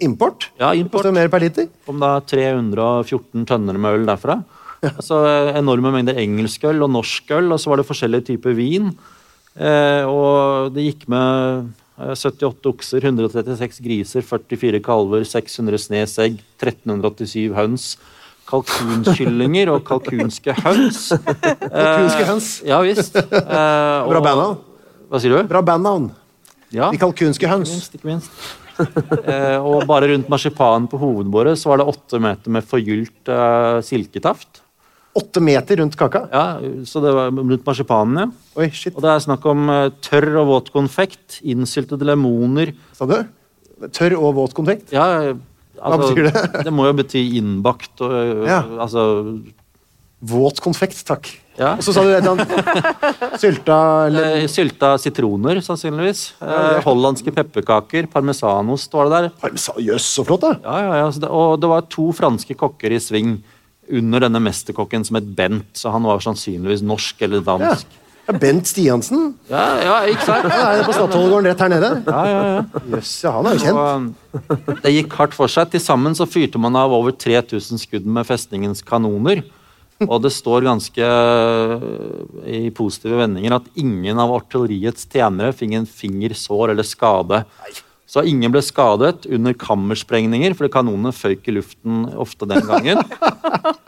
Import? 0.01 0.49
Ja, 0.59 0.71
import. 0.73 1.03
Koster 1.03 1.13
mer 1.13 1.29
per 1.29 1.43
liter? 1.43 1.67
Kom 1.85 1.99
da 2.01 2.15
314 2.25 3.45
tønner 3.45 3.77
med 3.77 3.99
øl 3.99 4.07
derfra. 4.09 4.39
Altså 4.85 5.19
Enorme 5.57 5.91
mengder 5.93 6.17
engelsk 6.21 6.63
øl 6.69 6.83
og 6.85 6.91
norsk 6.93 7.29
øl, 7.37 7.51
og 7.53 7.61
så 7.61 7.71
var 7.71 7.81
det 7.81 7.87
forskjellige 7.87 8.27
typer 8.33 8.55
vin. 8.57 8.91
Eh, 9.55 10.03
og 10.09 10.73
det 10.75 10.83
gikk 10.89 11.05
med 11.11 11.69
eh, 12.01 12.11
78 12.13 12.67
okser, 12.73 13.05
136 13.07 13.79
griser, 13.85 14.25
44 14.25 14.81
kalver, 14.83 15.23
600 15.23 15.79
snes 15.85 16.17
egg, 16.25 16.41
1387 16.59 17.53
høns. 17.55 17.95
Kalkunkyllinger 18.49 19.71
og 19.73 19.83
kalkunske 19.87 20.53
høns. 20.61 21.07
Kalkunske 21.61 22.27
høns. 22.29 22.49
Ja 22.67 22.81
visst. 22.85 23.15
Eh, 23.17 23.31
Bra 23.39 24.19
og- 24.19 24.25
bandnavn. 24.25 24.59
Hva 25.09 25.21
sier 25.21 25.33
du? 25.37 25.47
Bra 25.49 25.61
bandnavn. 25.65 26.11
Ja. 26.73 26.89
De 26.91 26.99
kalkunske 27.01 27.49
høns. 27.49 27.71
Minst, 27.73 27.95
ikke 27.97 28.09
minst. 28.09 28.45
eh, 29.31 29.57
og 29.63 29.85
bare 29.87 30.09
rundt 30.11 30.27
marsipanen 30.31 30.89
på 30.91 30.99
hovedbordet 30.99 31.55
så 31.61 31.71
var 31.71 31.79
det 31.79 31.87
åtte 31.93 32.19
meter 32.19 32.51
med 32.51 32.65
forgylt 32.67 33.31
eh, 33.31 33.79
silketaft. 33.87 34.61
Åtte 35.15 35.39
meter 35.39 35.79
rundt 35.79 35.95
kaka? 35.95 36.25
Ja, 36.27 36.41
så 36.83 36.99
det 36.99 37.13
var 37.15 37.29
rundt 37.31 37.63
marsipanen, 37.63 38.17
ja. 38.19 38.25
Oi, 38.59 38.67
shit. 38.75 38.91
Og 38.97 39.05
det 39.05 39.13
er 39.13 39.23
snakk 39.23 39.45
om 39.47 39.69
eh, 39.71 39.85
tørr 40.03 40.27
og 40.41 40.49
våt 40.49 40.73
konfekt, 40.75 41.37
innsyltede 41.47 42.03
lemoner 42.09 42.73
Sa 42.97 43.07
du? 43.07 43.15
Tørr 43.95 44.17
og 44.19 44.33
våt 44.41 44.57
konfekt? 44.57 44.91
Ja, 44.95 45.31
eh, 45.77 45.89
Hva 45.91 45.97
betyr 46.01 46.29
det? 46.31 46.63
det 46.65 46.73
må 46.73 46.85
jo 46.89 46.93
bety 47.01 47.21
innbakt 47.39 48.01
og 48.05 48.11
eh, 48.11 48.47
Ja. 48.49 48.61
altså 48.79 49.05
Våt 50.25 50.57
konfekt, 50.63 51.03
takk. 51.05 51.27
Ja. 51.59 51.73
Og 51.77 51.83
så 51.85 51.91
sa 51.93 52.01
du 52.01 52.09
et 52.09 52.23
eller 52.23 52.31
annet 52.39 53.39
Sylta 53.39 53.75
le- 54.09 54.23
eh, 54.39 54.45
Sylta 54.49 54.93
sitroner, 54.97 55.59
sannsynligvis. 55.61 56.21
Ja, 56.41 56.79
hollandske 56.81 57.29
pepperkaker. 57.35 58.07
Parmesanost 58.09 58.95
var 58.95 59.05
det 59.11 59.19
der. 59.19 59.27
Parmesan, 59.43 59.77
Jøss, 59.85 60.07
så 60.17 60.25
flott, 60.25 60.41
da! 60.47 60.53
Ja, 60.63 60.77
ja, 60.87 60.95
ja. 61.03 61.29
Og 61.29 61.59
det 61.61 61.69
var 61.69 61.85
to 61.93 62.07
franske 62.15 62.57
kokker 62.57 62.95
i 62.95 62.99
sving 63.03 63.35
under 63.91 64.23
denne 64.25 64.41
mesterkokken 64.41 65.05
som 65.05 65.19
het 65.19 65.27
Bent, 65.37 65.67
så 65.77 65.91
han 65.93 66.07
var 66.07 66.23
sannsynligvis 66.25 66.81
norsk 66.81 67.21
eller 67.27 67.43
Ja. 67.45 67.75
Ja, 68.25 68.33
Bent 68.41 68.65
Stiansen. 68.65 69.35
Ja, 69.51 69.65
ja, 69.85 69.97
ikke 70.09 70.25
sant? 70.25 70.47
Ja, 70.49 70.71
er 70.73 70.85
på 70.87 70.95
Statoilgården 70.95 71.49
rett 71.51 71.61
her 71.61 71.69
nede. 71.69 71.91
Ja, 72.07 72.21
ja, 72.25 72.39
ja. 72.55 72.85
Jøss, 72.95 73.11
ja, 73.21 73.33
han 73.35 73.49
er 73.49 73.59
jo 73.59 73.65
kjent. 73.65 74.47
Og, 74.55 74.79
det 74.81 74.93
gikk 74.95 75.13
hardt 75.19 75.37
for 75.37 75.51
seg. 75.51 75.69
Til 75.73 75.83
sammen 75.83 76.17
så 76.17 76.25
fyrte 76.29 76.61
man 76.61 76.77
av 76.79 76.95
over 76.95 77.13
3000 77.13 77.83
skudd 77.83 78.09
med 78.09 78.25
festningens 78.25 78.81
kanoner. 78.85 79.43
Og 80.03 80.17
det 80.25 80.33
står 80.35 80.65
ganske 80.65 81.05
øh, 81.07 81.83
i 82.43 82.69
positive 82.75 83.21
vendinger 83.21 83.59
at 83.59 83.69
ingen 83.79 84.19
av 84.19 84.33
artilleriets 84.35 85.07
tjenere 85.07 85.55
fikk 85.55 85.77
en 85.77 85.87
fingersår 85.87 86.73
eller 86.73 86.87
skade. 86.87 87.45
Så 88.09 88.25
ingen 88.27 88.51
ble 88.53 88.61
skadet 88.65 89.25
under 89.33 89.55
kammersprengninger, 89.57 90.53
fordi 90.57 90.73
kanonene 90.73 91.13
føyk 91.15 91.47
i 91.47 91.55
luften 91.55 92.03
ofte 92.21 92.49
den 92.49 92.65
gangen. 92.67 93.01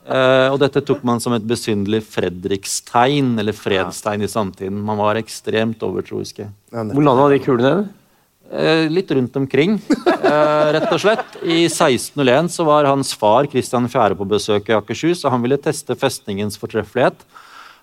Eh, 0.08 0.48
og 0.54 0.58
dette 0.62 0.80
tok 0.88 1.02
man 1.08 1.20
som 1.20 1.34
et 1.36 1.46
besynderlig 1.48 2.00
Fredrikstegn, 2.08 3.34
eller 3.42 3.56
fredstegn 3.56 4.24
i 4.24 4.32
samtiden. 4.32 4.80
Man 4.88 5.00
var 5.02 5.20
ekstremt 5.20 5.84
overtroiske. 5.84 6.48
Hvor 6.72 7.04
landa 7.04 7.28
de 7.34 7.40
kulene? 7.44 7.88
Uh, 8.48 8.88
litt 8.88 9.10
rundt 9.12 9.34
omkring, 9.36 9.74
uh, 10.00 10.68
rett 10.72 10.88
og 10.88 11.02
slett. 11.04 11.34
I 11.44 11.66
1601 11.68 12.48
så 12.54 12.64
var 12.64 12.88
hans 12.88 13.10
far 13.12 13.50
Kristian 13.52 13.90
4. 13.92 14.16
på 14.16 14.28
besøk 14.32 14.70
i 14.72 14.76
Akershus, 14.78 15.26
og 15.26 15.34
han 15.34 15.44
ville 15.44 15.58
teste 15.60 15.98
festningens 16.00 16.56
fortreffelighet. 16.62 17.26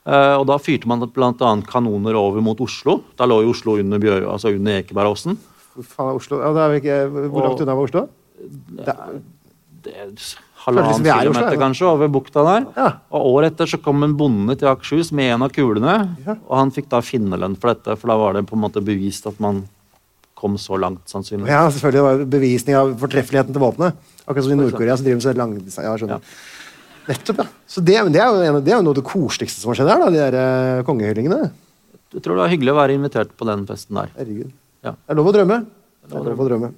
Uh, 0.09 0.41
og 0.41 0.47
da 0.49 0.57
fyrte 0.57 0.89
man 0.89 1.05
bl.a. 1.05 1.51
kanoner 1.69 2.17
over 2.17 2.41
mot 2.45 2.65
Oslo. 2.65 3.03
Da 3.21 3.29
lå 3.29 3.43
jo 3.45 3.53
Oslo 3.53 3.77
under, 3.83 4.01
Bjør, 4.01 4.25
altså 4.33 4.55
under 4.57 4.81
Ekebergåsen. 4.81 5.37
Hvor 5.77 5.91
faen 5.93 6.17
Oslo? 6.23 6.41
Ja, 6.41 6.55
det 6.57 6.65
er 6.65 6.73
vel 6.73 6.81
ikke, 6.81 7.29
hvor 7.29 7.49
langt 7.51 7.65
unna 7.67 7.77
var 7.77 7.91
Oslo? 7.91 8.07
Det 8.81 8.89
er 8.89 9.21
Føles 9.85 10.35
halvannen 10.65 11.07
er 11.07 11.23
kilometer 11.23 11.61
kanskje 11.61 11.87
over 11.91 12.11
bukta 12.13 12.45
der. 12.47 12.67
Og 13.13 13.31
året 13.35 13.55
etter 13.55 13.71
så 13.71 13.81
kom 13.85 14.05
en 14.07 14.17
bonde 14.19 14.57
til 14.61 14.71
Akershus 14.71 15.13
med 15.17 15.35
en 15.37 15.47
av 15.47 15.55
kulene. 15.55 15.97
Og 16.35 16.57
han 16.59 16.73
fikk 16.75 16.91
da 16.93 17.03
finnerlønn 17.05 17.57
for 17.61 17.75
dette, 17.75 17.97
for 18.01 18.13
da 18.13 18.19
var 18.21 18.39
det 18.39 18.47
på 18.49 18.59
en 18.59 18.65
måte 18.65 18.85
bevist 18.85 19.29
at 19.31 19.41
man 19.45 19.65
kom 20.45 20.59
så 20.61 20.77
langt, 20.81 21.07
sannsynligvis. 21.09 21.53
Ja, 21.53 21.63
selvfølgelig. 21.73 22.01
Det 22.01 22.09
var 22.09 22.27
bevisning 22.35 22.77
av 22.77 22.91
fortreffeligheten 23.01 23.55
til 23.55 23.63
våpenet. 23.63 23.97
Akkurat 24.25 24.45
som 24.45 24.53
i 24.53 24.59
Nord-Korea, 24.59 24.97
så 24.99 25.07
driver 25.07 25.21
de 25.23 25.25
så 25.25 25.33
lang 25.39 25.55
Ja, 25.63 25.95
skjønner. 26.01 26.21
Ja. 26.21 26.53
Nettopp, 27.05 27.41
ja. 27.43 27.47
Så 27.69 27.83
det, 27.85 27.97
men 28.05 28.13
det, 28.15 28.21
er 28.21 28.33
jo 28.33 28.45
en, 28.45 28.59
det 28.65 28.73
er 28.73 28.79
jo 28.79 28.85
noe 28.85 28.95
av 28.95 28.99
det 28.99 29.07
koseligste 29.09 29.61
som 29.61 29.73
har 29.73 29.79
skjedd 29.79 29.91
her, 29.93 30.05
da, 30.05 30.11
de 30.13 30.21
der 30.21 30.37
eh, 30.41 30.85
kongehyllingene. 30.89 31.41
Jeg 32.15 32.23
tror 32.25 32.37
det 32.37 32.45
var 32.45 32.53
hyggelig 32.53 32.73
å 32.73 32.79
være 32.79 32.97
invitert 32.97 33.33
på 33.37 33.49
den 33.49 33.65
festen 33.69 33.99
der. 33.99 34.13
Herregud. 34.17 34.53
Ja. 34.87 34.95
Det 34.95 35.13
er 35.13 35.19
lov 35.19 35.29
å 35.29 35.35
drømme. 35.35 35.59
Det 36.05 36.21
er 36.21 36.29
lov 36.31 36.45
å 36.45 36.49
drømme. 36.49 36.71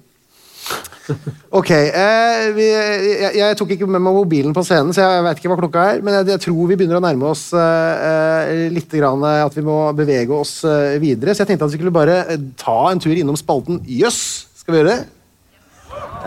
Ok. 1.49 1.71
Eh, 1.71 2.47
vi, 2.55 2.65
jeg, 2.67 3.31
jeg 3.39 3.57
tok 3.59 3.73
ikke 3.75 3.87
med 3.89 4.03
meg 4.03 4.15
mobilen 4.17 4.55
på 4.55 4.63
scenen, 4.67 4.93
så 4.95 5.05
jeg 5.05 5.25
vet 5.25 5.39
ikke 5.41 5.51
hva 5.51 5.59
klokka 5.61 5.85
er. 5.93 6.01
Men 6.05 6.19
jeg, 6.19 6.29
jeg 6.33 6.43
tror 6.47 6.69
vi 6.69 6.77
begynner 6.79 6.99
å 6.99 7.03
nærme 7.03 7.31
oss 7.31 7.47
eh, 7.55 8.07
eh, 8.09 8.65
litt 8.73 8.91
grann, 8.91 9.23
eh, 9.27 9.45
at 9.45 9.57
vi 9.57 9.65
må 9.65 9.79
bevege 9.97 10.35
oss 10.35 10.59
eh, 10.67 10.97
videre. 11.03 11.35
Så 11.35 11.43
jeg 11.43 11.53
tenkte 11.53 11.67
at 11.67 11.73
vi 11.73 11.79
skulle 11.79 11.95
bare 11.95 12.19
eh, 12.25 12.45
ta 12.59 12.79
en 12.91 13.01
tur 13.03 13.15
innom 13.15 13.39
spalten 13.39 13.81
Jøss. 13.87 14.21
Skal 14.61 14.75
vi 14.75 14.81
gjøre 14.81 14.95
det? 14.95 15.01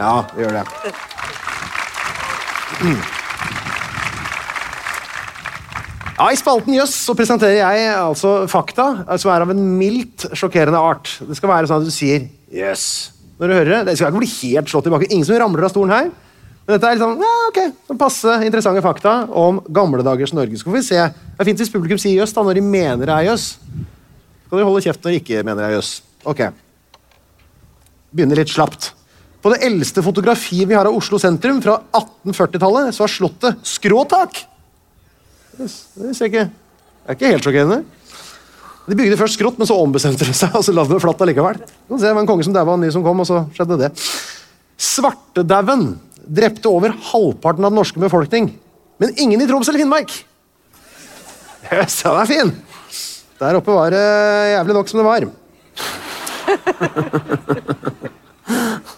Ja, 0.01 0.15
vi 0.35 0.47
gjør 0.47 0.61
det. 0.61 0.67
Mm. 2.81 3.01
Ja, 6.21 6.27
I 6.29 6.37
spalten 6.37 6.75
Jøss 6.77 6.99
så 7.07 7.15
presenterer 7.17 7.63
jeg 7.63 7.93
altså 7.97 8.43
fakta 8.51 8.91
som 9.21 9.31
er 9.33 9.45
av 9.45 9.53
en 9.55 9.63
mildt 9.79 10.27
sjokkerende 10.37 10.81
art. 10.81 11.15
Det 11.25 11.37
skal 11.39 11.53
være 11.53 11.71
sånn 11.71 11.81
at 11.81 11.89
du 11.89 11.95
sier 11.95 12.29
Jøss 12.53 12.85
når 13.41 13.49
du 13.49 13.57
hører 13.57 13.71
det. 13.73 13.85
Det 13.89 13.97
skal 13.97 14.13
ikke 14.13 14.21
bli 14.21 14.35
helt 14.35 14.69
slått 14.71 14.87
tilbake. 14.87 15.09
Ingen 15.09 15.27
som 15.27 15.39
ramler 15.41 15.65
av 15.65 15.73
stolen 15.73 15.95
her. 15.95 16.11
Men 16.67 16.75
dette 16.77 16.87
er 16.87 16.97
litt 16.97 17.03
sånn, 17.03 17.23
ja, 17.25 17.31
ok, 17.49 17.61
sånn 17.89 17.99
passe 17.99 18.35
interessante 18.45 18.83
fakta 18.85 19.15
om 19.41 19.63
gamle 19.75 20.05
dagers 20.07 20.35
Norge. 20.37 20.61
Så 20.61 20.69
får 20.69 20.77
vi 20.77 20.83
se. 20.87 21.01
Det 21.01 21.41
er 21.41 21.49
fint 21.49 21.63
hvis 21.63 21.73
publikum 21.73 22.01
sier 22.01 22.21
jøss 22.21 22.37
når 22.37 22.61
de 22.61 22.65
mener 22.67 23.09
det 23.09 23.17
er 23.17 23.31
jøss. 23.31 23.47
Så 23.57 24.53
kan 24.53 24.61
dere 24.61 24.69
holde 24.69 24.85
kjeft 24.85 25.03
når 25.03 25.15
de 25.15 25.21
ikke 25.23 25.45
mener 25.47 25.63
det 25.63 25.69
er 25.71 25.77
jøss. 25.79 25.93
Ok. 26.29 26.45
Begynner 28.13 28.43
litt 28.43 28.53
slapt. 28.53 28.93
På 29.41 29.55
det 29.55 29.63
eldste 29.65 30.05
fotografiet 30.05 30.69
vi 30.69 30.77
har 30.77 30.85
av 30.85 30.97
Oslo 30.97 31.17
sentrum, 31.19 31.63
fra 31.65 31.79
1840-tallet, 31.97 32.93
så 32.93 33.07
har 33.07 33.13
slottet 33.15 33.65
skråtak. 33.65 34.43
Yes, 35.57 35.79
det 35.97 36.13
ser 36.17 36.29
ikke 36.29 36.45
Det 36.51 37.09
er 37.09 37.17
ikke 37.17 37.33
helt 37.33 37.47
sjokkerende. 37.49 37.81
De 38.91 38.97
bygde 38.99 39.19
først 39.21 39.39
skrått, 39.39 39.59
men 39.61 39.69
så 39.69 39.77
ombestemte 39.79 40.27
de 40.27 40.33
seg, 40.35 40.51
og 40.57 40.65
så 40.67 40.73
la 40.75 40.83
de 40.83 40.97
det 40.97 41.03
flatt 41.05 41.21
allikevel. 41.23 41.61
Det 41.93 42.11
var 42.11 42.19
en 42.25 42.29
konge 42.29 42.43
som 42.47 42.55
daua, 42.57 42.75
en 42.75 42.83
ny 42.83 42.91
som 42.91 43.05
kom, 43.07 43.23
og 43.23 43.29
så 43.29 43.45
skjedde 43.55 43.79
det. 43.85 43.91
Svartedauden 44.81 45.93
drepte 46.27 46.71
over 46.71 46.97
halvparten 47.13 47.65
av 47.67 47.71
den 47.71 47.79
norske 47.79 48.03
befolkning, 48.03 48.51
men 49.01 49.15
ingen 49.15 49.41
i 49.43 49.47
Troms 49.47 49.71
eller 49.71 49.83
Finnmark. 49.85 50.11
Jøss, 51.71 52.01
den 52.03 52.19
er 52.19 52.31
fin! 52.31 52.51
Der 53.41 53.57
oppe 53.57 53.73
var 53.73 53.95
det 53.95 54.03
jævlig 54.57 54.75
nok 54.77 54.91
som 54.91 55.01
det 55.01 55.07
var. 55.07 55.23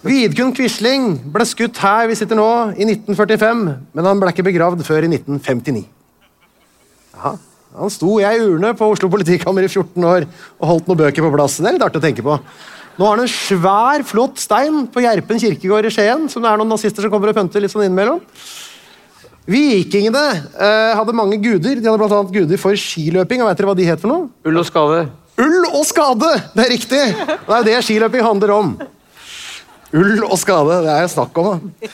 Vidkun 0.09 0.57
Quisling 0.57 1.21
ble 1.31 1.45
skutt 1.47 1.79
her 1.85 2.09
vi 2.11 2.17
sitter 2.19 2.39
nå, 2.39 2.49
i 2.75 2.89
1945, 2.89 3.63
men 3.93 4.09
han 4.09 4.19
ble 4.23 4.33
ikke 4.33 4.49
begravd 4.49 4.81
før 4.89 5.05
i 5.05 5.13
1959. 5.13 5.85
Ja, 7.13 7.37
han 7.73 7.93
sto 7.93 8.19
jeg 8.21 8.37
i 8.39 8.45
urne 8.45 8.73
på 8.77 8.89
Oslo 8.93 9.09
politikammer 9.13 9.65
i 9.65 9.71
14 9.71 10.05
år 10.05 10.27
og 10.27 10.69
holdt 10.69 10.91
noen 10.91 11.01
bøker 11.05 11.25
på 11.25 11.33
plass. 11.33 11.57
Det 11.61 11.71
er 11.71 11.79
litt 11.79 11.85
artig 11.87 12.03
å 12.03 12.05
tenke 12.05 12.25
på. 12.27 12.37
Nå 12.99 13.07
har 13.07 13.17
han 13.17 13.25
en 13.25 13.33
svær, 13.33 14.05
flott 14.05 14.43
stein 14.43 14.85
på 14.93 15.01
Gjerpen 15.01 15.41
kirkegård 15.41 15.89
i 15.89 15.93
Skien, 15.95 16.27
som 16.29 16.45
det 16.45 16.51
er 16.51 16.61
noen 16.61 16.75
nazister 16.75 17.05
som 17.05 17.13
kommer 17.13 17.33
og 17.33 17.39
pønter 17.39 17.65
litt 17.65 17.73
sånn 17.73 17.87
innimellom. 17.87 18.21
Vikingene 19.49 20.23
eh, 20.53 20.93
hadde 20.95 21.17
mange 21.17 21.41
guder. 21.43 21.81
De 21.81 21.89
hadde 21.89 21.99
blant 21.99 22.15
annet 22.15 22.35
guder 22.37 22.61
for 22.61 22.77
skiløping. 22.79 23.43
og 23.43 23.51
Vet 23.51 23.59
dere 23.63 23.71
hva 23.73 23.79
de 23.79 23.89
het 23.89 24.03
for 24.05 24.13
noe? 24.13 24.29
Ull 24.47 24.61
og 24.61 24.69
skade. 24.69 25.07
Ull 25.43 25.65
og 25.73 25.83
skade! 25.89 26.31
Det 26.53 26.67
er 26.67 26.71
riktig! 26.71 27.03
Det 27.17 27.41
er 27.41 27.57
jo 27.57 27.67
det 27.67 27.79
skiløping 27.89 28.27
handler 28.27 28.53
om. 28.55 28.75
Ull 29.97 30.23
og 30.29 30.37
skade, 30.41 30.83
det 30.85 30.93
er 30.93 31.07
jo 31.07 31.13
snakk 31.17 31.41
om. 31.43 31.49
da. 31.49 31.89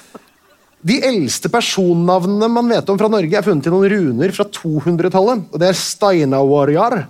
De 0.86 1.00
eldste 1.02 1.50
personnavnene 1.50 2.48
man 2.52 2.68
vet 2.70 2.90
om 2.92 2.98
fra 3.00 3.08
Norge, 3.10 3.34
er 3.34 3.42
funnet 3.46 3.66
i 3.66 3.72
noen 3.72 3.90
runer 3.90 4.34
fra 4.34 4.44
200-tallet. 4.54 5.48
og 5.50 5.58
Det 5.58 5.70
er 5.72 5.78
Steinawarjar, 5.78 7.00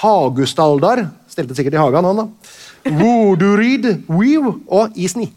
Hagustaldar 0.00 1.06
Stelte 1.28 1.54
sikkert 1.56 1.76
i 1.76 1.80
hagen, 1.80 2.04
han, 2.08 2.22
da. 2.22 2.94
Wodurid, 2.98 3.84
Weew 4.08 4.54
og 4.72 4.96
Isni. 4.96 5.28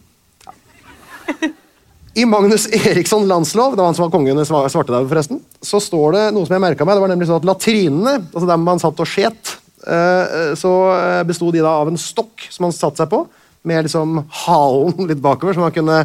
I 2.15 2.25
Magnus 2.27 2.65
Eriksson 2.75 3.23
landslov, 3.29 3.75
det 3.75 3.79
var 3.83 3.87
han 3.91 3.95
som 3.95 4.05
var 4.07 4.13
kongen 4.15 4.39
i 4.39 4.43
Sva- 4.47 4.65
Svartedauden, 4.71 5.07
forresten, 5.11 5.39
så 5.63 5.79
står 5.83 6.15
det 6.15 6.23
noe 6.35 6.47
som 6.47 6.55
jeg 6.57 6.63
merket 6.63 6.87
meg. 6.87 6.97
Det 6.97 7.03
var 7.05 7.11
nemlig 7.13 7.27
sånn 7.29 7.39
at 7.39 7.47
latrinene, 7.47 8.15
altså 8.33 8.47
der 8.49 8.59
man 8.59 8.81
satt 8.83 8.99
og 9.03 9.07
skjet, 9.07 9.53
eh, 9.87 10.51
så 10.59 10.73
eh, 10.95 11.21
besto 11.27 11.51
de 11.55 11.63
da 11.63 11.75
av 11.83 11.91
en 11.91 11.99
stokk 11.99 12.47
som 12.51 12.67
man 12.67 12.75
satte 12.75 13.03
seg 13.03 13.11
på, 13.13 13.23
med 13.67 13.85
liksom 13.87 14.23
halen 14.47 15.07
litt 15.11 15.21
bakover, 15.23 15.55
så 15.55 15.63
man 15.63 15.75
kunne 15.75 16.01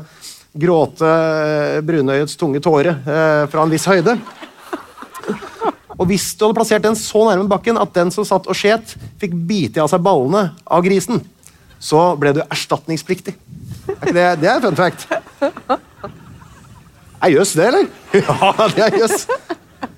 gråte 0.61 1.07
eh, 1.07 1.79
brunøyets 1.87 2.37
tunge 2.41 2.61
tåre 2.65 2.97
eh, 2.99 3.45
fra 3.53 3.65
en 3.65 3.73
viss 3.73 3.87
høyde. 3.89 4.17
Og 5.97 6.05
hvis 6.11 6.29
du 6.37 6.45
hadde 6.45 6.57
plassert 6.59 6.85
den 6.85 6.97
så 6.99 7.23
nærme 7.25 7.49
bakken 7.49 7.79
at 7.81 7.95
den 7.97 8.13
som 8.13 8.27
satt 8.29 8.49
og 8.51 8.57
skjet, 8.59 8.93
fikk 9.21 9.33
bite 9.49 9.81
av 9.81 9.89
seg 9.93 10.05
ballene 10.05 10.51
av 10.69 10.85
grisen, 10.85 11.23
så 11.81 12.11
ble 12.21 12.35
du 12.37 12.43
erstatningspliktig. 12.45 13.37
Er 13.87 13.97
ikke 13.97 14.17
det, 14.17 14.27
det 14.43 14.51
er 14.53 14.63
fun 14.65 14.77
fact. 14.77 15.07
Er 17.25 17.33
jøss 17.33 17.55
det, 17.57 17.71
eller? 17.71 17.89
Ja, 18.27 18.69
det 18.77 18.85
er 18.87 18.99
jøss. 19.01 19.27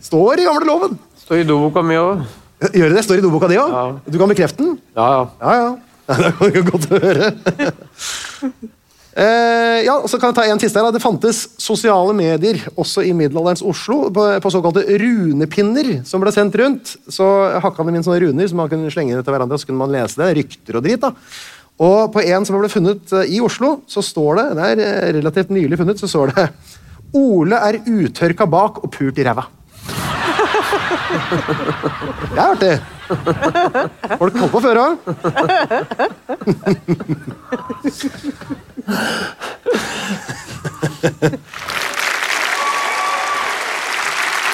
Står 0.07 0.39
i 0.39 0.47
gamle 0.47 0.69
loven. 0.71 0.99
Står 1.25 1.43
i 1.43 1.49
doboka 1.49 1.83
mi 1.83 1.99
òg. 1.99 2.23
Gjør 2.75 2.95
det? 2.95 3.05
Står 3.07 3.21
i 3.21 3.25
doboka 3.25 3.51
di 3.51 3.59
òg? 3.61 4.01
Du 4.07 4.19
kan 4.21 4.31
bekrefte 4.31 4.63
den? 4.63 4.79
Ja, 4.99 5.11
ja. 5.11 5.29
Ja, 5.43 5.59
ja. 5.63 5.77
Det 6.41 6.57
er 6.57 6.65
godt 6.65 6.87
høre. 6.89 7.33
Eh, 9.19 9.81
ja, 9.83 9.97
så 10.07 10.19
kan 10.21 10.31
jeg 10.31 10.37
ta 10.37 10.45
en 10.47 10.61
siste 10.63 10.79
her. 10.79 10.93
Det 10.95 11.03
fantes 11.03 11.41
sosiale 11.59 12.15
medier 12.15 12.61
også 12.79 13.03
i 13.03 13.11
middelalderens 13.17 13.65
Oslo 13.67 14.13
på, 14.15 14.27
på 14.45 14.53
såkalte 14.55 14.85
runepinner 15.03 15.91
som 16.07 16.23
ble 16.23 16.31
sendt 16.35 16.59
rundt. 16.61 16.95
Så 17.11 17.27
hakka 17.65 17.87
de 17.87 17.97
inn 17.97 18.07
sånne 18.07 18.21
runer 18.29 18.51
som 18.51 18.63
man 18.63 18.71
kunne 18.71 18.93
slenge 18.95 19.19
til 19.19 19.35
hverandre, 19.35 19.59
så 19.59 19.67
kunne 19.67 19.83
man 19.83 19.95
lese 19.95 20.23
det. 20.23 20.31
Rykter 20.39 20.79
og 20.79 20.87
drit. 20.87 21.03
da. 21.03 21.11
Og 21.83 22.13
på 22.15 22.23
en 22.27 22.47
som 22.47 22.59
ble 22.59 22.71
funnet 22.71 23.15
eh, 23.19 23.35
i 23.35 23.43
Oslo, 23.43 23.81
så 23.91 24.05
står 24.07 24.39
det 24.39 24.49
det 24.59 24.71
er 24.71 24.85
eh, 24.87 25.13
relativt 25.19 25.51
nylig 25.55 25.81
funnet, 25.83 25.99
så 25.99 26.11
står 26.11 26.35
det 26.37 26.49
Ole 27.19 27.59
er 27.59 27.83
utørka 27.89 28.47
bak 28.47 28.83
og 28.85 28.93
pult 28.95 29.19
i 29.19 29.27
ræva. 29.27 29.49
Det 32.33 32.39
er 32.39 32.45
artig. 32.45 32.75
Folk 34.19 34.35
holdt 34.39 34.53
på 34.53 34.61
før 34.61 34.77
òg. 34.83 34.93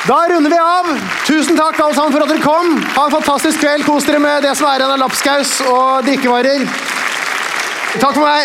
Da 0.05 0.19
runder 0.29 0.51
vi 0.53 0.59
av. 0.61 0.89
Tusen 1.25 1.57
takk 1.57 1.79
alle 1.81 1.95
sammen 1.97 2.13
for 2.13 2.23
at 2.27 2.29
dere 2.29 2.45
kom. 2.45 2.75
Ha 2.97 3.07
en 3.07 3.15
fantastisk 3.15 3.63
kveld. 3.65 3.87
Kos 3.89 4.05
dere 4.05 4.21
med 4.21 4.45
det 4.45 4.53
som 4.59 4.69
er 4.69 4.83
igjen 4.83 4.93
av 4.93 5.01
lapskaus 5.01 5.57
og 5.65 6.05
drikkevarer. 6.05 6.67
Takk 8.03 8.13
for 8.13 8.25
meg. 8.27 8.45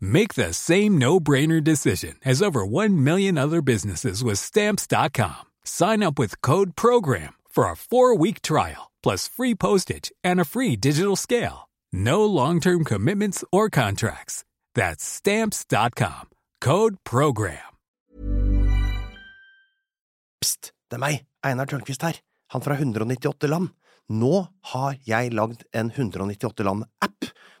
Make 0.00 0.34
the 0.34 0.52
same 0.52 0.98
no-brainer 0.98 1.62
decision 1.62 2.16
as 2.24 2.42
over 2.42 2.64
1 2.66 3.02
million 3.02 3.38
other 3.38 3.62
businesses 3.62 4.22
with 4.22 4.38
Stamps.com. 4.38 5.42
Sign 5.64 6.02
up 6.02 6.18
with 6.18 6.42
code 6.42 6.76
PROGRAM 6.76 7.34
for 7.48 7.70
a 7.70 7.76
four-week 7.76 8.42
trial, 8.42 8.90
plus 9.02 9.28
free 9.28 9.54
postage 9.54 10.12
and 10.22 10.40
a 10.40 10.44
free 10.44 10.76
digital 10.76 11.16
scale. 11.16 11.68
No 11.92 12.24
long-term 12.24 12.84
commitments 12.84 13.44
or 13.50 13.70
contracts. 13.70 14.44
That's 14.74 15.04
Stamps.com. 15.04 16.28
Code 16.60 16.96
PROGRAM. 17.04 17.70
Pst, 20.40 20.72
det 20.88 20.96
er 20.96 21.02
meg, 21.02 21.18
Einar 21.44 21.68
Tørnquist 21.68 22.04
her, 22.06 22.16
han 22.54 22.62
fra 22.64 22.78
198 22.78 23.48
land. 23.52 23.74
Nå 24.08 24.46
har 24.72 24.96
jeg 25.06 25.34
lagd 25.36 25.66
en 25.76 25.90
198 25.92 26.64
land-app, 26.64 27.29